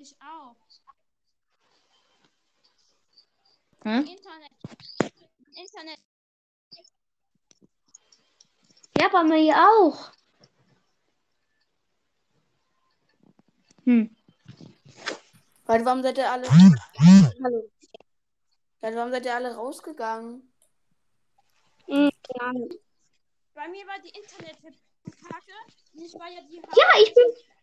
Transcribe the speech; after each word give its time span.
Ich 0.00 0.14
auch. 0.22 0.54
Hm? 3.82 4.06
Internet. 4.06 4.52
Internet. 5.56 5.98
Ja, 8.96 9.08
bei 9.08 9.24
mir 9.24 9.56
auch. 9.56 10.12
Hm. 13.84 14.16
Leute, 15.66 15.84
warum 15.84 16.02
seid 16.02 16.18
ihr 16.18 16.30
alle. 16.30 16.48
Hallo. 16.48 17.70
Leute, 18.80 18.96
warum 18.96 19.10
seid 19.10 19.24
ihr 19.24 19.34
alle 19.34 19.54
rausgegangen? 19.56 20.52
Hm, 21.86 22.10
Ahnung. 22.38 22.70
Bei 23.52 23.66
mir 23.68 23.84
war 23.88 23.98
die 23.98 24.10
Internetverbindung 24.10 24.80
kacke. 25.28 25.52
Ich 25.94 26.14
war 26.14 26.28
ja 26.28 26.40
die 26.42 26.56
Ja, 26.56 27.02
ich 27.02 27.12
bin. 27.14 27.57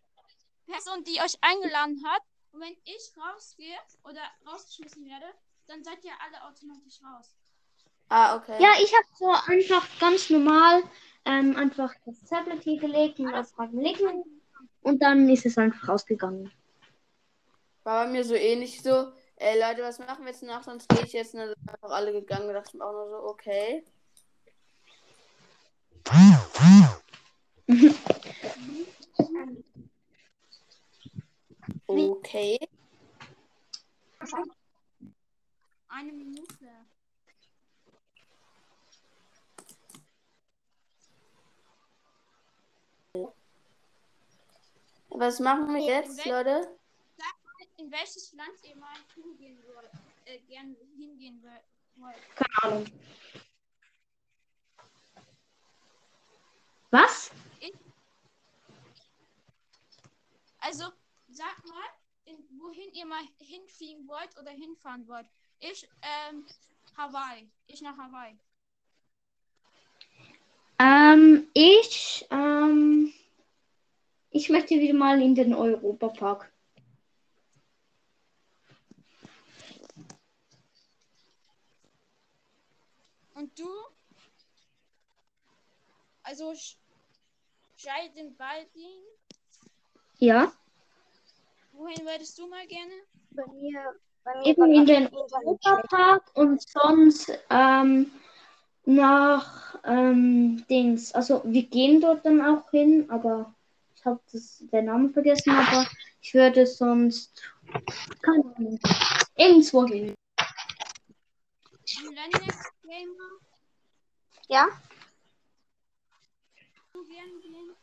Person, 0.66 1.04
die 1.04 1.20
euch 1.20 1.38
eingeladen 1.40 2.02
hat. 2.04 2.22
Und 2.52 2.60
wenn 2.60 2.76
ich 2.84 3.12
rausgehe 3.16 3.78
oder 4.04 4.20
rausgeschmissen 4.46 5.06
werde, 5.06 5.26
dann 5.66 5.82
seid 5.84 6.04
ihr 6.04 6.12
alle 6.24 6.42
automatisch 6.44 7.00
raus. 7.02 7.34
Ah, 8.08 8.36
okay. 8.36 8.62
Ja, 8.62 8.70
ich 8.80 8.94
habe 8.94 9.06
so 9.18 9.28
einfach 9.52 9.84
ganz 9.98 10.30
normal 10.30 10.84
ähm, 11.24 11.56
einfach 11.56 11.92
das 12.04 12.22
Tablet 12.24 12.62
hier 12.62 12.78
gelegt 12.78 13.18
und 13.18 13.34
auf 13.34 13.50
Fragen 13.50 13.80
liegen. 13.80 14.22
Und 14.82 15.02
dann 15.02 15.28
ist 15.28 15.44
es 15.44 15.58
einfach 15.58 15.88
rausgegangen. 15.88 16.52
War 17.82 18.04
bei 18.04 18.12
mir 18.12 18.22
so 18.24 18.34
ähnlich 18.34 18.80
so. 18.82 19.10
Ey, 19.36 19.60
Leute, 19.60 19.82
was 19.82 19.98
machen 19.98 20.24
wir 20.24 20.30
jetzt 20.30 20.42
nach? 20.42 20.62
Sonst 20.62 20.88
gehe 20.88 21.04
ich 21.04 21.12
jetzt. 21.12 21.34
Und 21.34 21.40
dann 21.40 21.48
sind 21.48 21.68
einfach 21.68 21.90
alle 21.90 22.12
gegangen. 22.12 22.46
Da 22.46 22.54
dachte 22.54 22.70
ich 22.72 22.74
mir 22.74 22.86
auch 22.86 22.92
nur 22.92 23.10
so, 23.10 23.16
okay. 23.28 23.84
Okay. 31.86 32.58
Eine 35.88 36.12
Minute. 36.12 36.46
Was 45.18 45.40
machen 45.40 45.74
wir 45.74 45.80
jetzt, 45.80 46.24
Leute? 46.26 46.76
Sagt 47.16 47.44
mal, 47.44 47.66
in 47.78 47.90
welches 47.90 48.32
Land 48.34 48.50
ihr 48.64 48.76
mal 48.76 48.94
hingehen 49.14 49.58
wollt, 49.74 49.90
äh, 50.26 50.38
gerne 50.40 50.76
hingehen 50.94 51.42
wollt. 51.42 52.16
Keine 52.34 52.74
Ahnung. 52.74 52.86
Was? 56.90 57.30
Also, 60.58 60.92
sagt 61.36 61.66
mal, 61.66 61.88
in, 62.24 62.36
wohin 62.60 62.92
ihr 62.92 63.06
mal 63.06 63.22
hinfliegen 63.38 64.08
wollt 64.08 64.36
oder 64.40 64.50
hinfahren 64.50 65.06
wollt. 65.06 65.26
Ich, 65.60 65.88
ähm, 66.02 66.44
Hawaii. 66.96 67.48
Ich 67.66 67.80
nach 67.82 67.96
Hawaii. 67.96 68.36
Ähm, 70.78 71.48
ich, 71.54 72.26
ähm, 72.30 73.12
ich 74.30 74.48
möchte 74.50 74.74
wieder 74.74 74.94
mal 74.94 75.22
in 75.22 75.34
den 75.34 75.54
Europapark. 75.54 76.52
Und 83.34 83.58
du? 83.58 83.68
Also, 86.22 86.50
Sch- 86.52 86.76
Scheiden 87.76 88.36
Baldin. 88.36 89.02
Ja, 90.18 90.52
Wohin 91.76 92.06
würdest 92.06 92.38
du 92.38 92.46
mal 92.48 92.66
gerne? 92.66 92.92
Bei 93.30 93.44
mir, 93.52 93.94
bei 94.24 94.34
mir 94.38 94.46
eben 94.46 94.72
in 94.72 94.86
den. 94.86 95.08
Europapark 95.12 96.22
und 96.34 96.62
sonst, 96.66 97.30
ähm, 97.50 98.10
nach, 98.86 99.78
ähm, 99.84 100.64
Dings. 100.70 101.12
Also, 101.12 101.42
wir 101.44 101.64
gehen 101.64 102.00
dort 102.00 102.24
dann 102.24 102.40
auch 102.40 102.70
hin, 102.70 103.10
aber 103.10 103.54
ich 103.94 104.04
habe 104.06 104.20
den 104.72 104.84
Namen 104.86 105.12
vergessen, 105.12 105.50
aber 105.50 105.86
ich 106.22 106.32
würde 106.32 106.66
sonst, 106.66 107.42
keine 108.22 108.44
Ahnung, 108.56 108.80
irgendwo 109.36 109.86
hin. 109.86 110.14
Ja? 114.48 114.66
Du 116.92 117.04
gerne 117.04 117.40
gehen? 117.42 117.76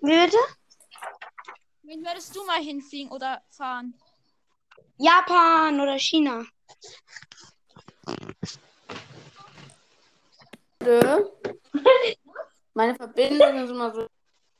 Wie 0.00 0.24
bitte? 0.24 0.38
Wen 1.88 2.04
würdest 2.04 2.36
du 2.36 2.44
mal 2.44 2.60
hinfliegen 2.62 3.10
oder 3.10 3.42
fahren? 3.48 3.94
Japan 4.98 5.80
oder 5.80 5.98
China? 5.98 6.44
Meine 12.74 12.94
Verbindung 12.94 13.64
ist 13.64 13.70
immer 13.70 13.94
so 13.94 14.06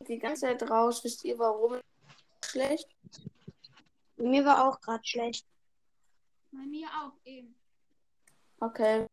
die 0.07 0.19
ganze 0.19 0.43
Zeit 0.43 0.63
raus. 0.71 1.05
Wisst 1.05 1.25
ihr, 1.25 1.39
warum? 1.39 1.81
Schlecht? 2.45 2.89
Bei 4.17 4.25
mir 4.25 4.45
war 4.45 4.67
auch 4.67 4.81
gerade 4.81 5.05
schlecht. 5.05 5.47
Bei 6.51 6.65
mir 6.65 6.89
auch 6.89 7.13
eben. 7.25 7.55
Okay. 8.61 9.07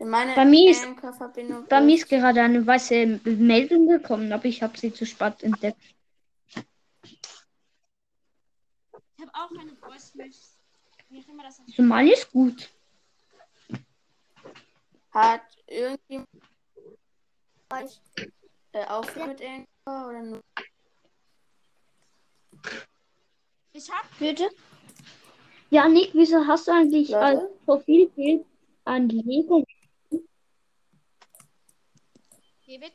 Meine 0.00 0.34
Bei 0.34 0.44
mir 0.44 0.70
ist- 0.70 0.86
Bei 1.68 1.80
mir 1.80 1.94
ist 1.94 2.08
gerade 2.08 2.42
eine 2.42 2.66
weiße 2.66 3.20
Meldung 3.24 3.88
gekommen, 3.88 4.32
aber 4.32 4.44
ich 4.46 4.62
habe 4.62 4.76
sie 4.76 4.92
zu 4.92 5.06
spät 5.06 5.42
entdeckt. 5.42 5.80
Ich 9.18 9.26
habe 9.26 9.34
auch 9.34 9.50
eine 9.58 9.74
Voice 9.74 10.14
Message. 10.14 10.60
Wie 11.08 11.20
auch 11.20 11.28
immer 11.28 11.42
das 11.42 11.58
heißt. 11.58 11.78
Meine 11.80 12.12
ist 12.12 12.30
gut. 12.30 12.70
Hat 15.10 15.42
irgendjemand 15.66 16.28
äh, 18.72 18.84
aufgehört 18.86 19.40
mit 19.40 19.42
Anchor 19.42 20.08
oder 20.08 20.22
nur? 20.22 20.40
Ich 23.72 23.90
habe 23.90 24.06
Bitte? 24.20 24.50
Ja, 25.70 25.88
Nick, 25.88 26.14
wieso 26.14 26.46
hast 26.46 26.68
du 26.68 26.72
eigentlich 26.72 27.08
Leute? 27.08 27.24
als 27.24 27.42
Profilbild 27.64 28.46
Lego? 28.86 29.64
Hier 32.60 32.80
wird 32.80 32.92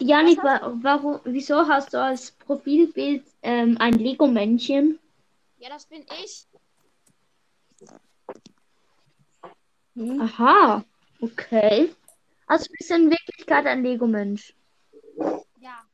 Janik, 0.00 0.42
wa 0.42 0.72
warum, 0.82 1.20
wieso 1.24 1.66
hast 1.68 1.94
du 1.94 2.02
als 2.02 2.32
Profilbild 2.32 3.24
ähm, 3.42 3.76
ein 3.78 3.94
Lego-Männchen? 3.94 4.98
Ja, 5.58 5.68
das 5.68 5.86
bin 5.86 6.04
ich. 6.22 6.46
Hm? 9.94 10.20
Aha, 10.20 10.84
okay. 11.20 11.94
Also 12.46 12.70
bist 12.70 12.90
du 12.90 12.94
in 12.94 13.10
Wirklichkeit 13.10 13.66
ein 13.66 13.82
Lego-Mensch. 13.82 14.54
Ja. 15.60 15.84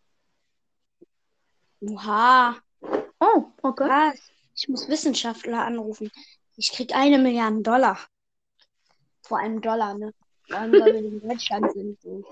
Oha. 1.81 2.57
Oh, 3.21 3.45
okay. 3.63 3.89
Was? 3.89 4.31
Ich 4.57 4.69
muss 4.69 4.89
Wissenschaftler 4.89 5.65
anrufen. 5.65 6.11
Ich 6.57 6.73
krieg 6.73 6.95
eine 6.95 7.19
Milliarde 7.19 7.63
Dollar. 7.63 7.99
Vor 9.23 9.39
einem 9.39 9.61
Dollar, 9.61 9.95
ne? 9.95 10.13
Vor 10.49 10.59
allem, 10.59 10.73
weil 10.73 10.95
wir 10.95 11.05
in 11.05 11.21
Deutschland 11.29 11.73
sind. 11.73 12.01
So. 12.01 12.25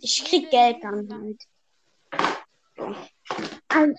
Ich 0.00 0.24
krieg 0.24 0.50
Geld 0.50 0.82
dann 0.82 1.12
halt. 1.12 1.42
Ein, 3.68 3.98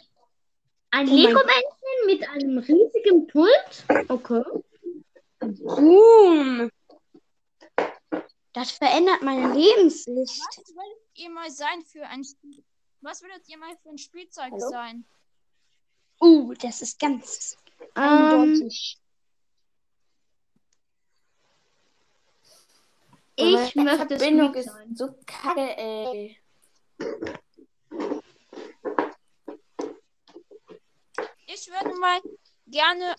ein 0.91 1.07
Oh 1.09 1.15
Lego-Männchen 1.15 2.05
mit 2.05 2.27
einem 2.29 2.57
riesigen 2.59 3.27
Pult? 3.27 3.85
Okay. 4.07 4.43
Boom. 5.39 6.71
Das 8.53 8.71
verändert 8.71 9.21
meine 9.21 9.53
Lebenssicht. 9.53 10.41
Was 10.41 10.57
würdet 10.75 10.99
ihr 11.15 11.29
mal 11.29 11.51
sein 11.51 11.81
für 11.83 12.05
ein 12.07 12.23
Spiel? 12.23 12.63
Was 13.01 13.21
würdet 13.21 13.47
ihr 13.47 13.57
mal 13.57 13.75
für 13.81 13.89
ein 13.89 13.97
Spielzeug 13.97 14.51
Hallo? 14.51 14.69
sein? 14.69 15.05
Uh, 16.21 16.53
das 16.55 16.81
ist 16.81 16.99
ganz 16.99 17.57
Ähm, 17.95 18.03
eindeutig. 18.03 18.97
Ich 23.39 23.75
Meine 23.75 23.91
möchte 23.91 24.17
Verbindung 24.17 24.49
Squeak 24.49 24.65
ist 24.65 24.73
sein. 24.73 24.95
so 24.95 25.15
kacke, 25.25 25.77
ey. 25.77 26.37
Ich 31.47 31.67
würde 31.67 31.97
mal 31.99 32.19
gerne 32.67 33.15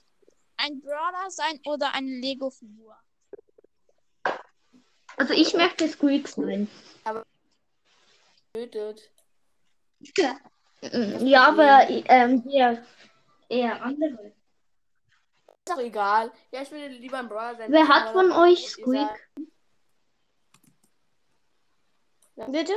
ein 0.56 0.80
Brawler 0.80 1.30
sein 1.30 1.60
oder 1.64 1.94
eine 1.94 2.10
Lego-Figur. 2.10 2.96
Also 5.16 5.34
ich 5.34 5.54
möchte 5.54 5.88
Squeak 5.88 6.28
sein. 6.28 6.68
Tötet. 8.52 9.10
Ja, 11.20 11.48
aber 11.48 11.88
ähm, 11.88 12.42
eher, 12.48 12.84
eher 13.48 13.82
andere. 13.82 14.32
Ist 15.48 15.68
doch 15.68 15.78
egal. 15.78 16.32
Ja, 16.52 16.62
ich 16.62 16.70
würde 16.70 16.88
lieber 16.88 17.18
ein 17.18 17.28
Brawler 17.28 17.56
sein. 17.56 17.72
Wer 17.72 17.88
hat 17.88 18.12
von 18.12 18.32
euch 18.32 18.68
Squeak? 18.68 19.08
Bitte? 22.48 22.72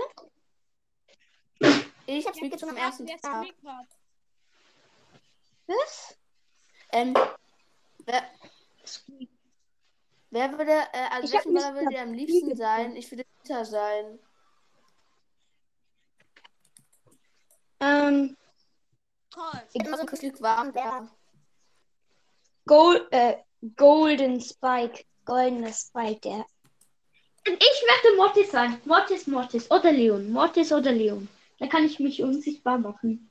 Ich 2.06 2.27
spiele 2.27 2.48
jetzt 2.51 2.60
schon 2.60 2.69
am 2.69 2.77
ersten 2.77 3.07
Tag. 3.07 3.48
Was? 5.68 6.18
Ähm, 6.92 7.13
wer, 8.06 8.30
wer 10.30 10.57
würde, 10.57 10.71
äh, 10.71 11.07
also 11.10 11.27
Ich 11.27 11.33
welchen 11.33 11.54
Brawler 11.54 11.75
würde 11.75 12.00
am 12.00 12.13
liebsten 12.13 12.50
gespielt. 12.50 12.57
sein? 12.57 12.95
Ich 12.95 13.10
würde 13.10 13.25
Nita 13.42 13.65
sein. 13.65 14.19
Ähm. 17.80 18.38
Ich 19.74 19.83
bin 19.83 19.95
so 19.95 20.06
Glück 20.06 20.42
warm 20.42 20.74
da. 20.74 21.09
Gold, 22.66 23.07
äh, 23.12 23.38
Golden 23.75 24.39
Spike. 24.42 25.06
Goldener 25.25 25.74
Spike, 25.74 26.19
der. 26.19 26.45
Ich 27.45 27.84
möchte 27.88 28.16
Mortis 28.16 28.51
sein. 28.51 28.80
Mortis, 28.86 29.28
Mortis. 29.28 29.69
Oder 29.69 29.92
Leon. 29.92 30.31
Mortis 30.31 30.72
oder 30.72 30.92
Leon. 30.92 31.28
Da 31.60 31.68
kann 31.68 31.84
ich 31.86 32.00
mich 32.00 32.22
unsichtbar 32.24 32.78
machen. 32.78 33.30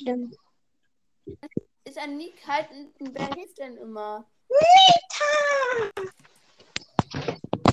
Stimmt. 0.00 0.34
Ist 1.84 1.98
ein 1.98 2.16
Nick 2.16 2.34
halt 2.46 2.70
ein, 2.70 2.90
wer 3.00 3.34
hilft 3.34 3.58
denn 3.58 3.76
immer? 3.76 4.24
Nita! 4.48 6.08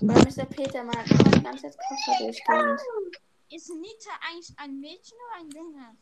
Oder 0.02 0.14
Mr. 0.14 0.46
Peter, 0.46 0.84
die 0.84 1.44
ganze 1.44 1.70
Zeit 1.70 1.78
Koffer 1.88 2.18
durchgehend. 2.24 2.82
Ist 3.50 3.70
Nita 3.70 4.12
eigentlich 4.28 4.54
ein 4.58 4.80
Mädchen 4.80 5.18
oder 5.30 5.40
ein 5.42 5.50
Junge? 5.52 5.98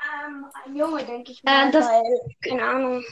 Ähm, 0.00 0.46
ein 0.64 0.76
Junge, 0.76 1.04
denke 1.04 1.32
ich 1.32 1.40
Äh, 1.40 1.44
mal. 1.44 1.70
das- 1.70 1.86
weil, 1.86 2.36
keine 2.42 2.64
Ahnung. 2.64 3.04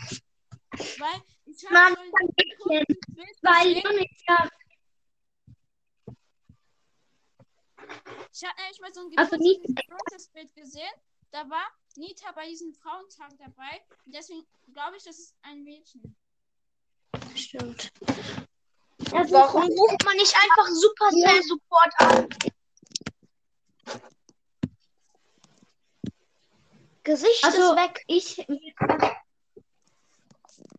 Weil 0.70 1.22
ich 1.46 1.64
habe 1.64 1.74
Mann, 1.74 1.94
so 1.94 2.00
ein 2.00 2.28
Mädchen. 2.36 3.38
Weil. 3.42 3.68
Leon 3.72 3.96
ist 4.04 4.22
ja. 4.28 4.48
Ich 8.32 8.44
habe 8.44 8.60
nämlich 8.60 8.80
mal 8.80 8.92
so 8.92 9.00
ein 9.00 9.12
Also 9.16 9.36
gekürztes 9.38 10.28
Bild 10.28 10.54
gesehen. 10.54 10.90
Da 11.30 11.48
war 11.50 11.66
Nita 11.96 12.32
bei 12.32 12.46
diesem 12.48 12.72
Frauentag 12.74 13.30
dabei. 13.38 13.82
Und 14.04 14.14
deswegen 14.14 14.46
glaube 14.72 14.96
ich, 14.96 15.04
das 15.04 15.18
ist 15.18 15.34
ein 15.42 15.62
Mädchen. 15.64 16.16
Stimmt. 17.34 17.90
Also, 19.12 19.34
Warum 19.34 19.64
ruft 19.64 20.04
man 20.04 20.16
nicht 20.16 20.34
einfach 20.34 20.68
Supercell 20.68 21.42
Support 21.42 21.92
an? 21.98 22.28
Gesicht 27.04 27.44
Also- 27.44 27.72
ist 27.72 27.76
weg. 27.76 28.04
Ich. 28.08 28.46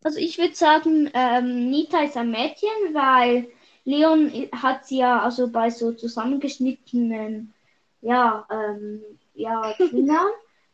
Also 0.04 0.18
ich 0.18 0.38
würde 0.38 0.54
sagen, 0.54 1.10
ähm, 1.14 1.70
Nita 1.70 2.02
ist 2.02 2.16
ein 2.16 2.30
Mädchen, 2.30 2.68
weil 2.94 3.50
Leon 3.88 4.30
hat 4.52 4.86
sie 4.86 4.98
ja 4.98 5.22
also 5.22 5.48
bei 5.48 5.70
so 5.70 5.92
zusammengeschnittenen, 5.92 7.54
ja, 8.02 8.46
ähm, 8.50 9.02
ja, 9.32 9.72
Fingern, 9.76 10.30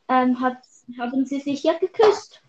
ähm, 0.09 0.41
hat, 0.41 0.59
haben 0.99 1.25
sie 1.25 1.39
sich 1.39 1.63
ja 1.63 1.79
geküsst. 1.79 2.43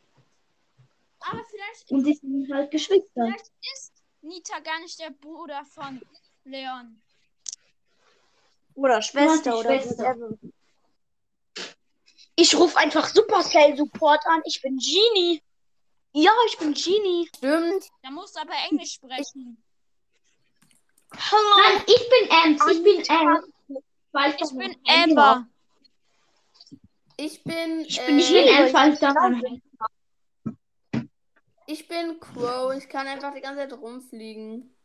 Aber 1.19 1.43
vielleicht, 1.45 1.91
Und 1.91 2.03
die 2.03 2.15
sind 2.15 2.51
halt 2.51 2.71
Geschwister. 2.71 3.05
vielleicht 3.13 3.51
ist 3.73 3.93
Nita 4.21 4.59
gar 4.59 4.79
nicht 4.79 4.99
der 4.99 5.11
Bruder 5.11 5.63
von 5.65 6.01
Leon. 6.45 6.99
Oder 8.73 9.03
Schwester 9.03 9.59
oder 9.59 9.79
Schwester. 9.79 10.03
whatever. 10.03 10.37
Ich 12.35 12.55
rufe 12.55 12.77
einfach 12.77 13.07
Supercell 13.07 13.77
Support 13.77 14.25
an. 14.25 14.41
Ich 14.45 14.61
bin 14.63 14.77
Genie. 14.77 15.41
Ja, 16.11 16.31
ich 16.47 16.57
bin 16.57 16.73
Genie. 16.73 17.29
Stimmt. 17.35 17.87
Da 18.01 18.09
musst 18.09 18.35
du 18.35 18.41
aber 18.41 18.53
Englisch 18.69 18.93
sprechen. 18.93 19.63
Hallo. 21.17 21.55
Nein, 21.57 21.83
ich 21.87 22.09
bin 22.09 22.29
Ems, 22.43 22.71
ich 22.71 22.83
bin 22.83 23.01
Ems. 23.01 23.45
Ich 24.41 24.57
bin 24.57 24.75
Amber. 24.87 25.47
Ich 27.17 27.43
bin, 27.43 27.81
Ich 27.81 27.99
äh, 27.99 28.05
bin 28.07 28.19
Ich 28.19 28.29
bin 28.31 28.47
Ems, 28.47 28.73
weil 28.73 28.87
ich 28.89 28.93
ich 28.95 28.99
da 28.99 29.11
schlau 29.11 29.29
noch 29.29 29.41
bin. 29.41 29.61
ich 31.67 31.87
bin 31.87 32.19
Crow. 32.19 32.73
Ich 32.75 32.89
kann 32.89 33.07
einfach 33.07 33.33
die 33.33 33.41
ganze 33.41 33.67
Zeit 33.67 33.73
rumfliegen. 33.79 34.75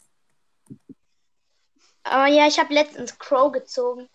Aber 2.03 2.27
ja, 2.27 2.47
ich 2.47 2.59
habe 2.59 2.73
letztens 2.73 3.19
Crow 3.19 3.53
gezogen. 3.53 4.09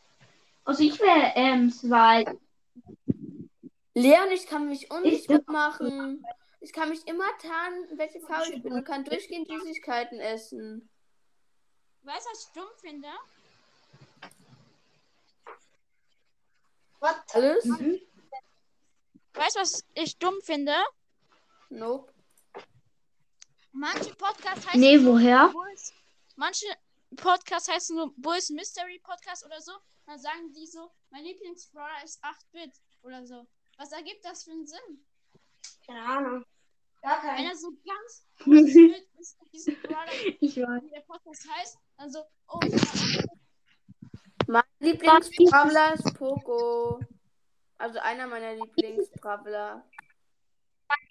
Also 0.63 0.83
ich 0.83 0.99
wäre 0.99 1.35
Ems, 1.35 1.87
weil 1.89 2.39
Leon, 3.93 4.31
ich 4.33 4.47
kann 4.47 4.67
mich 4.67 4.83
Ich 4.83 4.91
unsichtbar 4.91 5.41
machen. 5.47 6.25
Ich 6.59 6.73
kann 6.73 6.89
mich 6.89 7.07
immer 7.07 7.27
tarnen, 7.39 7.85
welche 7.97 8.19
Farbe 8.21 8.53
ich 8.53 8.63
bin 8.63 8.73
und 8.73 8.83
kann 8.83 9.05
durchgehend 9.05 9.47
Süßigkeiten 9.47 10.19
essen. 10.19 10.89
Weißt 12.05 12.25
du, 12.25 12.29
was 12.31 12.39
ich 12.47 12.53
dumm 12.53 12.67
finde? 12.81 13.07
Was? 16.99 17.15
Alles? 17.33 17.65
mhm. 17.65 17.99
Weißt 19.33 19.55
du, 19.55 19.59
was 19.59 19.85
ich 19.95 20.17
dumm 20.17 20.35
finde? 20.41 20.73
Nope. 21.69 22.11
Manche 23.71 24.13
Podcasts 24.15 24.65
heißen 24.67 24.79
Nee, 24.79 24.97
so 24.99 25.07
woher? 25.13 25.49
Bulls, 25.49 25.93
manche 26.37 26.65
Podcasts 27.17 27.67
heißen 27.69 27.97
so 27.97 28.13
Bulls 28.15 28.49
Mystery 28.49 28.99
Podcast 28.99 29.45
oder 29.45 29.59
so. 29.61 29.73
Dann 30.05 30.19
sagen 30.19 30.53
die 30.53 30.65
so, 30.67 30.91
mein 31.09 31.23
Lieblingsbrawler 31.25 32.03
ist 32.03 32.23
8-Bit 32.23 32.71
oder 33.01 33.25
so. 33.25 33.45
Was 33.77 33.91
ergibt 33.91 34.23
das 34.23 34.43
für 34.45 34.51
einen 34.51 34.65
Sinn? 34.65 35.05
Keine 35.85 36.01
Ahnung. 36.03 36.45
Gar 37.01 37.21
Wenn 37.23 37.29
kein. 37.35 37.45
er 37.47 37.55
so 37.57 37.71
ganz 37.85 38.25
wild 38.45 39.09
ist, 39.19 39.37
diesen 39.51 39.81
Brawler, 39.81 40.11
Ich 40.39 40.55
weiß. 40.57 40.83
wie 40.83 40.89
der 40.91 41.01
Podcast 41.01 41.49
heißt, 41.49 41.77
dann 41.97 42.11
so, 42.11 42.19
oh, 42.49 42.59
Mein 44.47 44.63
Lieblingsbrawler 44.79 45.93
ist 45.95 46.13
Poco. 46.17 46.99
Also 47.77 47.99
einer 47.99 48.27
meiner 48.27 48.53
Lieblingsbrawler. 48.55 49.83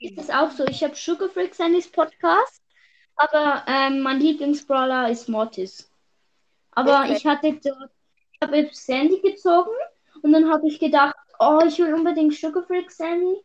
Ist 0.01 0.19
es 0.19 0.31
auch 0.31 0.51
so? 0.51 0.65
Ich 0.67 0.83
habe 0.85 0.95
Sugar 0.95 1.29
Freak 1.29 1.55
Sandys 1.55 1.91
Podcast, 1.91 2.63
aber 3.17 3.65
ähm, 3.67 4.01
mein 4.01 4.21
Lieblingsbrawler 4.21 5.11
ist 5.11 5.29
Mortis. 5.29 5.91
Aber 6.73 7.01
Okay. 7.03 7.17
ich 7.17 7.27
hatte 7.27 7.53
dort, 7.63 7.91
ich 8.33 8.41
habe 8.43 8.69
Sandy 8.73 9.21
gezogen 9.21 9.71
und 10.23 10.33
dann 10.33 10.51
habe 10.51 10.67
ich 10.69 10.79
gedacht, 10.79 11.15
oh, 11.39 11.61
ich 11.67 11.79
will 11.79 11.95
unbedingt 11.95 12.35
Sugar 12.35 12.65
Freak 12.65 12.91
Sandy. 12.91 13.37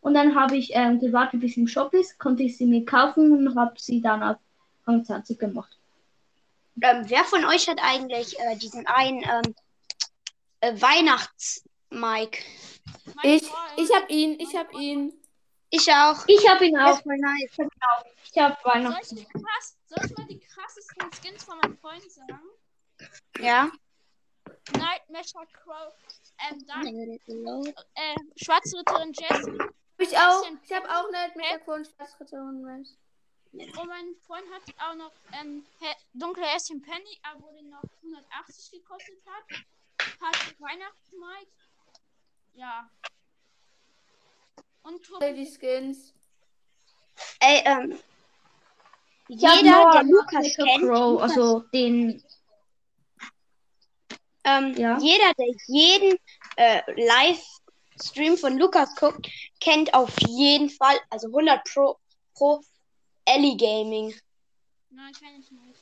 Und 0.00 0.14
dann 0.14 0.34
habe 0.34 0.56
ich 0.56 0.70
ähm, 0.74 1.00
gewartet, 1.00 1.40
bis 1.40 1.54
sie 1.54 1.60
im 1.62 1.66
Shop 1.68 1.94
ist, 1.94 2.18
konnte 2.18 2.42
ich 2.42 2.56
sie 2.58 2.66
mir 2.66 2.84
kaufen 2.84 3.32
und 3.32 3.56
habe 3.58 3.74
sie 3.78 4.02
dann 4.02 4.22
auf 4.22 4.36
Rang 4.86 5.02
20 5.04 5.38
gemacht. 5.38 5.78
Ähm, 6.82 7.04
wer 7.08 7.24
von 7.24 7.44
euch 7.44 7.68
hat 7.68 7.78
eigentlich 7.80 8.38
äh, 8.38 8.56
diesen 8.56 8.86
einen 8.86 9.22
ähm, 9.22 9.54
äh, 10.60 10.80
Weihnachts-Mike? 10.80 12.42
Ich, 13.22 13.50
ich 13.76 13.94
hab 13.94 14.10
ihn, 14.10 14.38
ich 14.40 14.56
hab 14.56 14.72
ihn. 14.74 15.12
Ich 15.70 15.90
auch. 15.92 16.24
Ich 16.26 16.48
habe 16.48 16.66
ihn 16.66 16.78
auch. 16.78 17.04
nice. 17.04 17.50
Ich 18.32 18.38
habe 18.38 18.56
soll, 18.62 18.72
Weihnachten. 18.72 19.18
ich 19.18 19.28
krass, 19.28 19.76
soll 19.86 20.04
ich 20.04 20.16
mal 20.16 20.26
die 20.26 20.40
krassesten 20.40 21.12
Skins 21.12 21.44
von 21.44 21.58
meinem 21.58 21.76
Freund 21.78 22.10
sagen? 22.10 22.40
Ja. 23.38 23.70
Nightmare 24.72 25.46
Crow, 25.52 25.92
ähm, 26.50 26.66
Dark, 26.66 26.86
äh, 26.86 28.14
Schwarzritterin 28.36 29.12
Jessie. 29.12 29.58
Hab 29.58 29.72
ich 29.98 30.16
auch. 30.16 30.44
Ich 30.64 30.72
hab 30.72 30.84
auch 30.84 31.10
nicht 31.10 31.36
mit 31.36 31.44
der 31.44 31.58
Kunstschwarzritterin. 31.60 32.86
Und 33.54 33.86
mein 33.86 34.14
Freund 34.26 34.44
hat 34.52 34.62
auch 34.78 34.96
noch 34.96 35.12
ähm, 35.32 35.64
dunkle 36.12 36.44
Häschen 36.44 36.82
Penny, 36.82 37.20
aber 37.22 37.52
den 37.52 37.70
noch 37.70 37.82
180 38.02 38.80
gekostet 38.80 39.18
hat. 39.26 39.44
Hat 40.20 40.60
Weihnachtsmike. 40.60 41.52
Ja. 42.54 42.90
Und. 44.82 45.00
Die 45.20 45.46
Skins. 45.46 46.12
Ey, 47.40 47.62
ähm. 47.64 47.98
Jeder, 49.28 49.90
der 49.92 50.02
Lukas 50.02 50.54
kennt, 50.54 50.82
Crow, 50.82 51.22
also 51.22 51.60
den 51.72 52.22
ähm, 54.44 54.74
Ja. 54.76 54.98
jeder, 54.98 55.32
der 55.38 55.46
jeden 55.66 56.18
äh, 56.56 56.82
Livestream 56.96 58.36
von 58.36 58.58
Lukas 58.58 58.94
guckt, 58.96 59.26
kennt 59.60 59.94
auf 59.94 60.12
jeden 60.26 60.68
Fall, 60.68 60.98
also 61.08 61.28
100 61.28 61.64
Pro, 61.64 61.96
Pro 62.34 62.60
Ellie 63.26 63.56
Gaming. 63.56 64.14
Nein, 64.90 65.12
ich 65.40 65.50
nicht. 65.50 65.80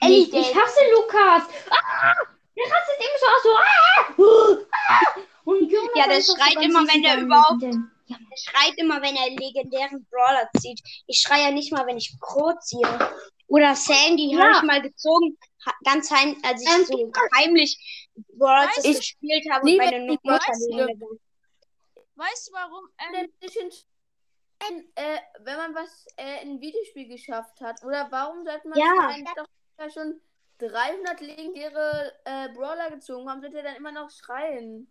Ellie 0.00 0.26
Nicht. 0.26 0.34
Ich 0.34 0.54
hasse 0.54 0.80
Lukas. 0.94 1.42
Ah, 1.70 2.14
der 2.56 2.64
rastet 2.64 2.98
immer 2.98 3.18
so 3.20 3.26
aus, 3.26 3.42
so. 3.42 3.50
Ah, 3.56 4.66
ah. 4.88 5.20
Und 5.44 5.70
Jonas 5.70 5.90
Ja, 5.94 6.06
der 6.06 6.20
schreit 6.20 6.62
immer, 6.64 6.80
wenn 6.86 7.02
der 7.02 7.14
über 7.18 7.26
überhaupt- 7.26 7.62
Ja, 8.06 8.16
Er 8.16 8.36
schreit 8.38 8.74
immer, 8.78 9.02
wenn 9.02 9.16
er 9.16 9.28
legendären 9.30 10.06
Brawler 10.10 10.48
zieht. 10.58 10.80
Ich 11.06 11.20
schreie 11.20 11.42
ja 11.44 11.50
nicht 11.50 11.72
mal, 11.72 11.86
wenn 11.86 11.98
ich 11.98 12.14
Crow 12.20 12.58
ziehe. 12.60 12.86
Oder 13.48 13.74
Sandy 13.76 14.32
Ja. 14.34 14.40
habe 14.40 14.56
ich 14.56 14.62
mal 14.62 14.80
gezogen, 14.82 15.38
ganz 15.84 16.10
heim, 16.10 16.36
als 16.42 16.62
ich 16.62 16.68
Ähm, 16.68 16.84
so 16.86 17.12
heimlich 17.36 17.78
Brawl 18.34 18.66
Weißt 18.66 18.72
Stars 18.80 18.84
du- 18.86 18.94
gespielt 18.94 19.46
habe 19.50 19.66
und 19.70 19.76
meine 19.76 20.00
Mutter. 20.06 20.38
Weißt 22.16 22.48
du 22.48 22.52
warum? 22.52 22.88
Ähm, 22.98 23.28
Ein 24.60 24.76
bisschen 24.76 24.92
ein, 24.96 25.04
äh, 25.16 25.20
wenn 25.40 25.56
man 25.56 25.74
was 25.74 26.06
äh, 26.16 26.42
in 26.42 26.52
ein 26.56 26.60
Videospiel 26.60 27.08
geschafft 27.08 27.60
hat. 27.60 27.82
Oder 27.84 28.08
warum 28.10 28.44
sollte 28.44 28.68
man 28.68 28.78
Ja. 28.78 29.08
eigentlich 29.08 29.34
doch 29.36 29.90
schon 29.92 30.20
300 30.58 31.20
legendäre 31.20 32.12
äh, 32.24 32.48
Brawler 32.48 32.90
gezogen 32.90 33.28
haben, 33.28 33.42
wird 33.42 33.54
er 33.54 33.62
dann 33.62 33.76
immer 33.76 33.92
noch 33.92 34.10
schreien. 34.10 34.90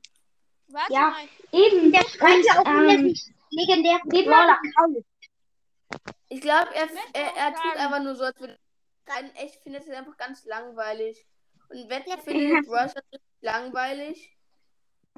Warte 0.67 0.93
Ja. 0.93 1.09
mal. 1.09 1.27
Eben. 1.51 1.91
Der 1.91 2.01
schreibt 2.01 2.45
ja 2.45 2.59
auch 2.61 2.65
ähm, 2.65 3.13
geht 4.09 4.25
Brawler. 4.25 4.59
Ich 6.29 6.41
glaube, 6.41 6.73
er, 6.73 6.89
er, 7.13 7.35
er 7.37 7.53
tut 7.53 7.75
einfach 7.77 8.01
nur 8.01 8.15
so, 8.15 8.25
als 8.25 8.39
würde 8.39 8.57
er 9.05 9.13
schreien. 9.13 9.35
Echt 9.35 9.61
findet 9.63 9.87
er 9.87 9.99
einfach 9.99 10.17
ganz 10.17 10.45
langweilig. 10.45 11.25
Und 11.69 11.89
wenn 11.89 12.03
er 12.03 12.17
findet 12.17 12.65
Brawl 12.65 12.89
Stars 12.89 13.05
richtig 13.11 13.21
langweilig, 13.41 14.37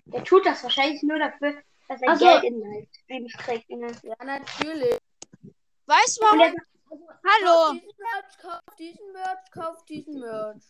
Der 0.05 0.23
tut 0.23 0.45
das 0.45 0.63
wahrscheinlich 0.63 1.03
nur 1.03 1.19
dafür, 1.19 1.61
dass 1.89 2.01
er 2.01 2.09
Also- 2.09 2.25
Geld 2.25 2.43
in 2.45 2.61
Livestreams 2.61 3.33
kriegt. 3.33 3.69
Ne? 3.69 3.91
ja, 4.03 4.15
natürlich. 4.23 4.97
Weißt 5.85 6.17
du 6.17 6.21
warum? 6.25 6.39
er, 6.39 6.53
Hallo. 6.91 7.71
Kauf 7.71 7.81
diesen 7.81 7.97
Merch, 7.97 8.37
kauf 8.41 8.75
diesen 8.77 9.11
Merch, 9.11 9.51
kauf 9.51 9.85
diesen 9.85 10.19
Merch. 10.19 10.63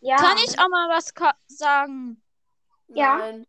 ja, 0.00 0.16
Kann 0.16 0.36
ich 0.38 0.58
auch 0.58 0.68
mal 0.68 0.88
was 0.88 1.12
sagen? 1.46 2.22
Ja. 2.88 3.18
Nein. 3.18 3.46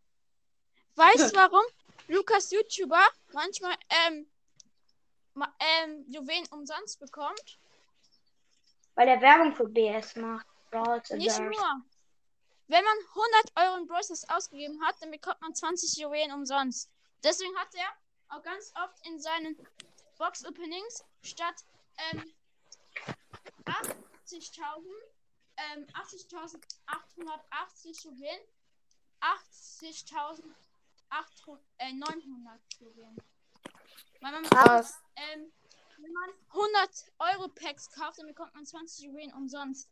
Weißt 0.95 1.33
du 1.33 1.35
warum? 1.37 1.63
Lukas 2.07 2.51
YouTuber 2.51 3.01
manchmal 3.33 3.75
ähm, 4.07 4.29
ma- 5.33 5.53
ähm, 5.59 6.05
Juwelen 6.09 6.45
umsonst 6.51 6.99
bekommt? 6.99 7.57
weil 8.95 9.07
er 9.07 9.21
Werbung 9.21 9.55
für 9.55 9.67
BS 9.69 10.17
macht. 10.17 10.45
Brawl 10.69 11.01
Nicht 11.11 11.39
nur. 11.39 11.81
Wenn 12.71 12.83
man 12.85 12.97
100 12.99 13.51
Euro 13.57 13.75
in 13.81 13.85
Brawl 13.85 14.01
Stars 14.01 14.29
ausgegeben 14.29 14.81
hat, 14.85 14.95
dann 15.01 15.11
bekommt 15.11 15.41
man 15.41 15.53
20 15.53 15.97
Juwelen 15.97 16.31
umsonst. 16.31 16.89
Deswegen 17.21 17.53
hat 17.57 17.75
er 17.75 17.93
auch 18.29 18.41
ganz 18.43 18.71
oft 18.81 19.05
in 19.05 19.19
seinen 19.19 19.57
Box-Openings 20.17 21.03
statt 21.21 21.65
ähm, 21.97 22.33
80.000 23.65 24.85
ähm, 25.57 25.85
80.880 25.87 28.05
Juwelen 28.05 28.39
80.900 29.19 31.59
äh, 31.79 31.91
900 31.91 32.61
Juwelen. 32.79 33.17
Weil 34.21 34.31
man 34.31 34.43
Krass. 34.43 34.97
ähm, 35.17 35.51
wenn 35.97 36.13
man 36.13 36.29
100 36.51 37.11
Euro 37.19 37.49
Packs 37.49 37.91
kauft, 37.91 38.19
dann 38.19 38.27
bekommt 38.27 38.55
man 38.55 38.65
20 38.65 39.07
Juwelen 39.07 39.33
umsonst. 39.33 39.89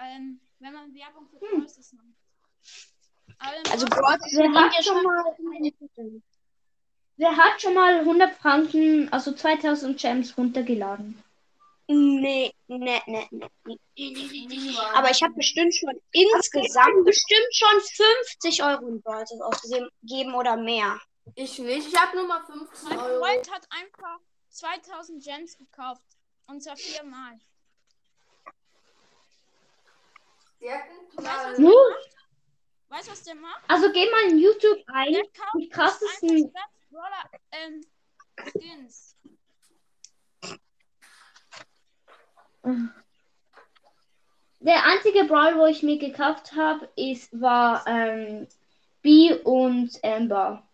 Ähm, 0.00 0.40
wenn 0.64 0.72
man 0.72 0.94
Werbung 0.94 1.28
für 1.28 1.40
Hm. 1.40 1.60
Brawlers 1.60 1.92
macht. 1.92 3.70
Also 3.70 3.86
Brawl 3.86 4.18
Wer 4.18 4.48
bringt 4.48 4.56
hat 4.56 4.74
ja 4.74 4.82
schon 4.82 5.02
mal, 5.02 5.24
wer 7.16 7.36
hat 7.36 7.60
schon 7.60 7.74
mal 7.74 7.98
100 8.00 8.34
Franken, 8.36 9.12
also 9.12 9.32
2000 9.32 10.00
Gems 10.00 10.36
runtergeladen? 10.38 11.22
Nee, 11.86 12.50
nee, 12.66 12.78
nee, 12.78 13.02
nee, 13.06 13.28
nee, 13.30 13.50
nee, 13.66 13.76
nee, 13.96 14.46
nee. 14.48 14.76
Aber 14.94 15.10
ich 15.10 15.22
habe 15.22 15.34
bestimmt 15.34 15.74
schon 15.74 16.00
insgesamt 16.12 17.04
bestimmt 17.04 17.52
schon 17.52 17.80
50 18.40 18.62
Euro 18.64 18.88
in 18.88 19.00
Stars 19.00 19.32
ausgegeben 19.42 20.34
oder 20.34 20.56
mehr. 20.56 20.98
Ich 21.34 21.58
nicht. 21.58 21.88
Ich 21.88 22.00
habe 22.00 22.16
nur 22.16 22.26
mal 22.26 22.42
15 22.46 22.88
mein 22.88 22.98
Euro. 22.98 23.22
Freund 23.22 23.50
hat 23.52 23.68
einfach 23.70 24.18
2000 24.48 25.22
Gems 25.22 25.58
gekauft. 25.58 26.02
Und 26.46 26.62
zwar 26.62 26.76
viermal. 26.76 27.38
Der 30.64 30.78
hat 30.78 30.88
einen 30.88 31.58
Weißt 31.58 31.58
du, 31.58 31.62
was 31.62 31.62
der 31.62 31.84
macht? 31.84 32.16
Weißt 32.88 33.06
du, 33.06 33.12
was 33.12 33.22
der 33.22 33.34
macht? 33.34 33.62
Also 33.68 33.92
geh 33.92 34.10
mal 34.10 34.30
in 34.30 34.38
YouTube 34.38 34.82
ein. 34.86 35.12
Der 35.12 35.22
kauft 35.24 35.54
Die 35.58 35.68
krassesten. 35.68 36.52
Brawler 36.90 37.30
ähm, 37.52 37.84
Skins. 38.46 39.16
Der 44.60 44.86
einzige 44.86 45.24
Brawl, 45.24 45.58
wo 45.58 45.66
ich 45.66 45.82
mir 45.82 45.98
gekauft 45.98 46.54
habe, 46.54 46.88
ist 46.96 47.38
war 47.38 47.86
ähm, 47.86 48.48
B 49.02 49.34
und 49.34 50.02
Amber. 50.02 50.66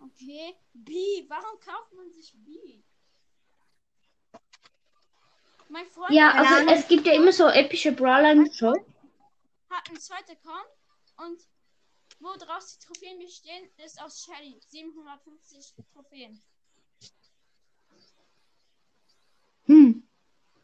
Okay. 0.00 0.54
B. 0.72 0.94
Warum 1.28 1.58
kauft 1.58 1.92
man 1.94 2.12
sich 2.12 2.32
B? 2.44 2.84
Mein 5.68 5.86
Freund 5.86 6.10
Ja, 6.10 6.32
also 6.32 6.70
es 6.70 6.88
gibt 6.88 7.06
ja 7.06 7.12
immer 7.14 7.32
so 7.32 7.46
epische 7.48 7.92
Brawler 7.92 8.32
im 8.32 8.50
Shop. 8.52 8.76
hat 9.70 9.88
einen 9.88 10.00
zweiten 10.00 10.32
Account 10.32 10.68
und 11.18 11.42
wo 12.20 12.34
draus 12.36 12.78
die 12.78 12.86
Trophäen 12.86 13.18
bestehen, 13.18 13.68
ist 13.84 14.00
aus 14.02 14.24
Shelly. 14.24 14.58
750 14.68 15.74
Trophäen. 15.92 16.42
Hm. 19.66 20.02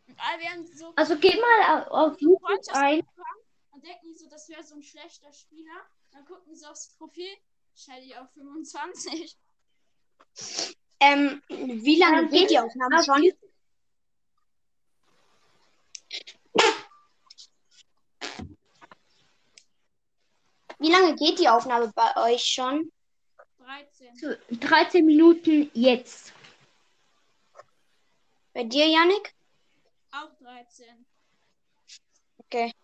Und 0.06 0.18
alle 0.20 0.42
werden 0.42 0.66
so 0.76 0.92
Also 0.96 1.16
geh 1.18 1.38
mal 1.40 1.82
au- 1.88 2.06
auf 2.08 2.20
YouTube 2.20 2.42
ein. 2.72 3.02
und 3.72 3.84
denken 3.84 4.14
so, 4.14 4.28
das 4.28 4.48
wäre 4.48 4.62
so 4.64 4.74
ein 4.76 4.82
schlechter 4.82 5.32
Spieler. 5.32 5.76
Dann 6.12 6.24
gucken 6.24 6.54
sie 6.54 6.66
aufs 6.66 6.90
Profil. 6.96 7.28
Shelly 7.76 8.14
auf 8.14 8.30
25. 8.34 9.36
Ähm, 11.00 11.42
wie 11.48 11.98
lange 11.98 12.22
Ähm, 12.22 12.30
geht 12.30 12.50
die 12.50 12.58
Aufnahme 12.58 12.98
auf 13.00 13.04
schon? 13.04 13.32
Wie 20.84 20.92
lange 20.92 21.16
geht 21.16 21.38
die 21.38 21.48
Aufnahme 21.48 21.90
bei 21.94 22.14
euch 22.34 22.44
schon? 22.44 22.92
13. 23.58 24.16
so 24.16 24.56
13 24.60 25.06
Minuten 25.06 25.70
jetzt. 25.72 26.34
Bei 28.52 28.64
dir, 28.64 28.86
Yannick? 28.86 29.34
Auch 30.12 30.28
13. 30.42 30.84
Okay. 32.36 32.74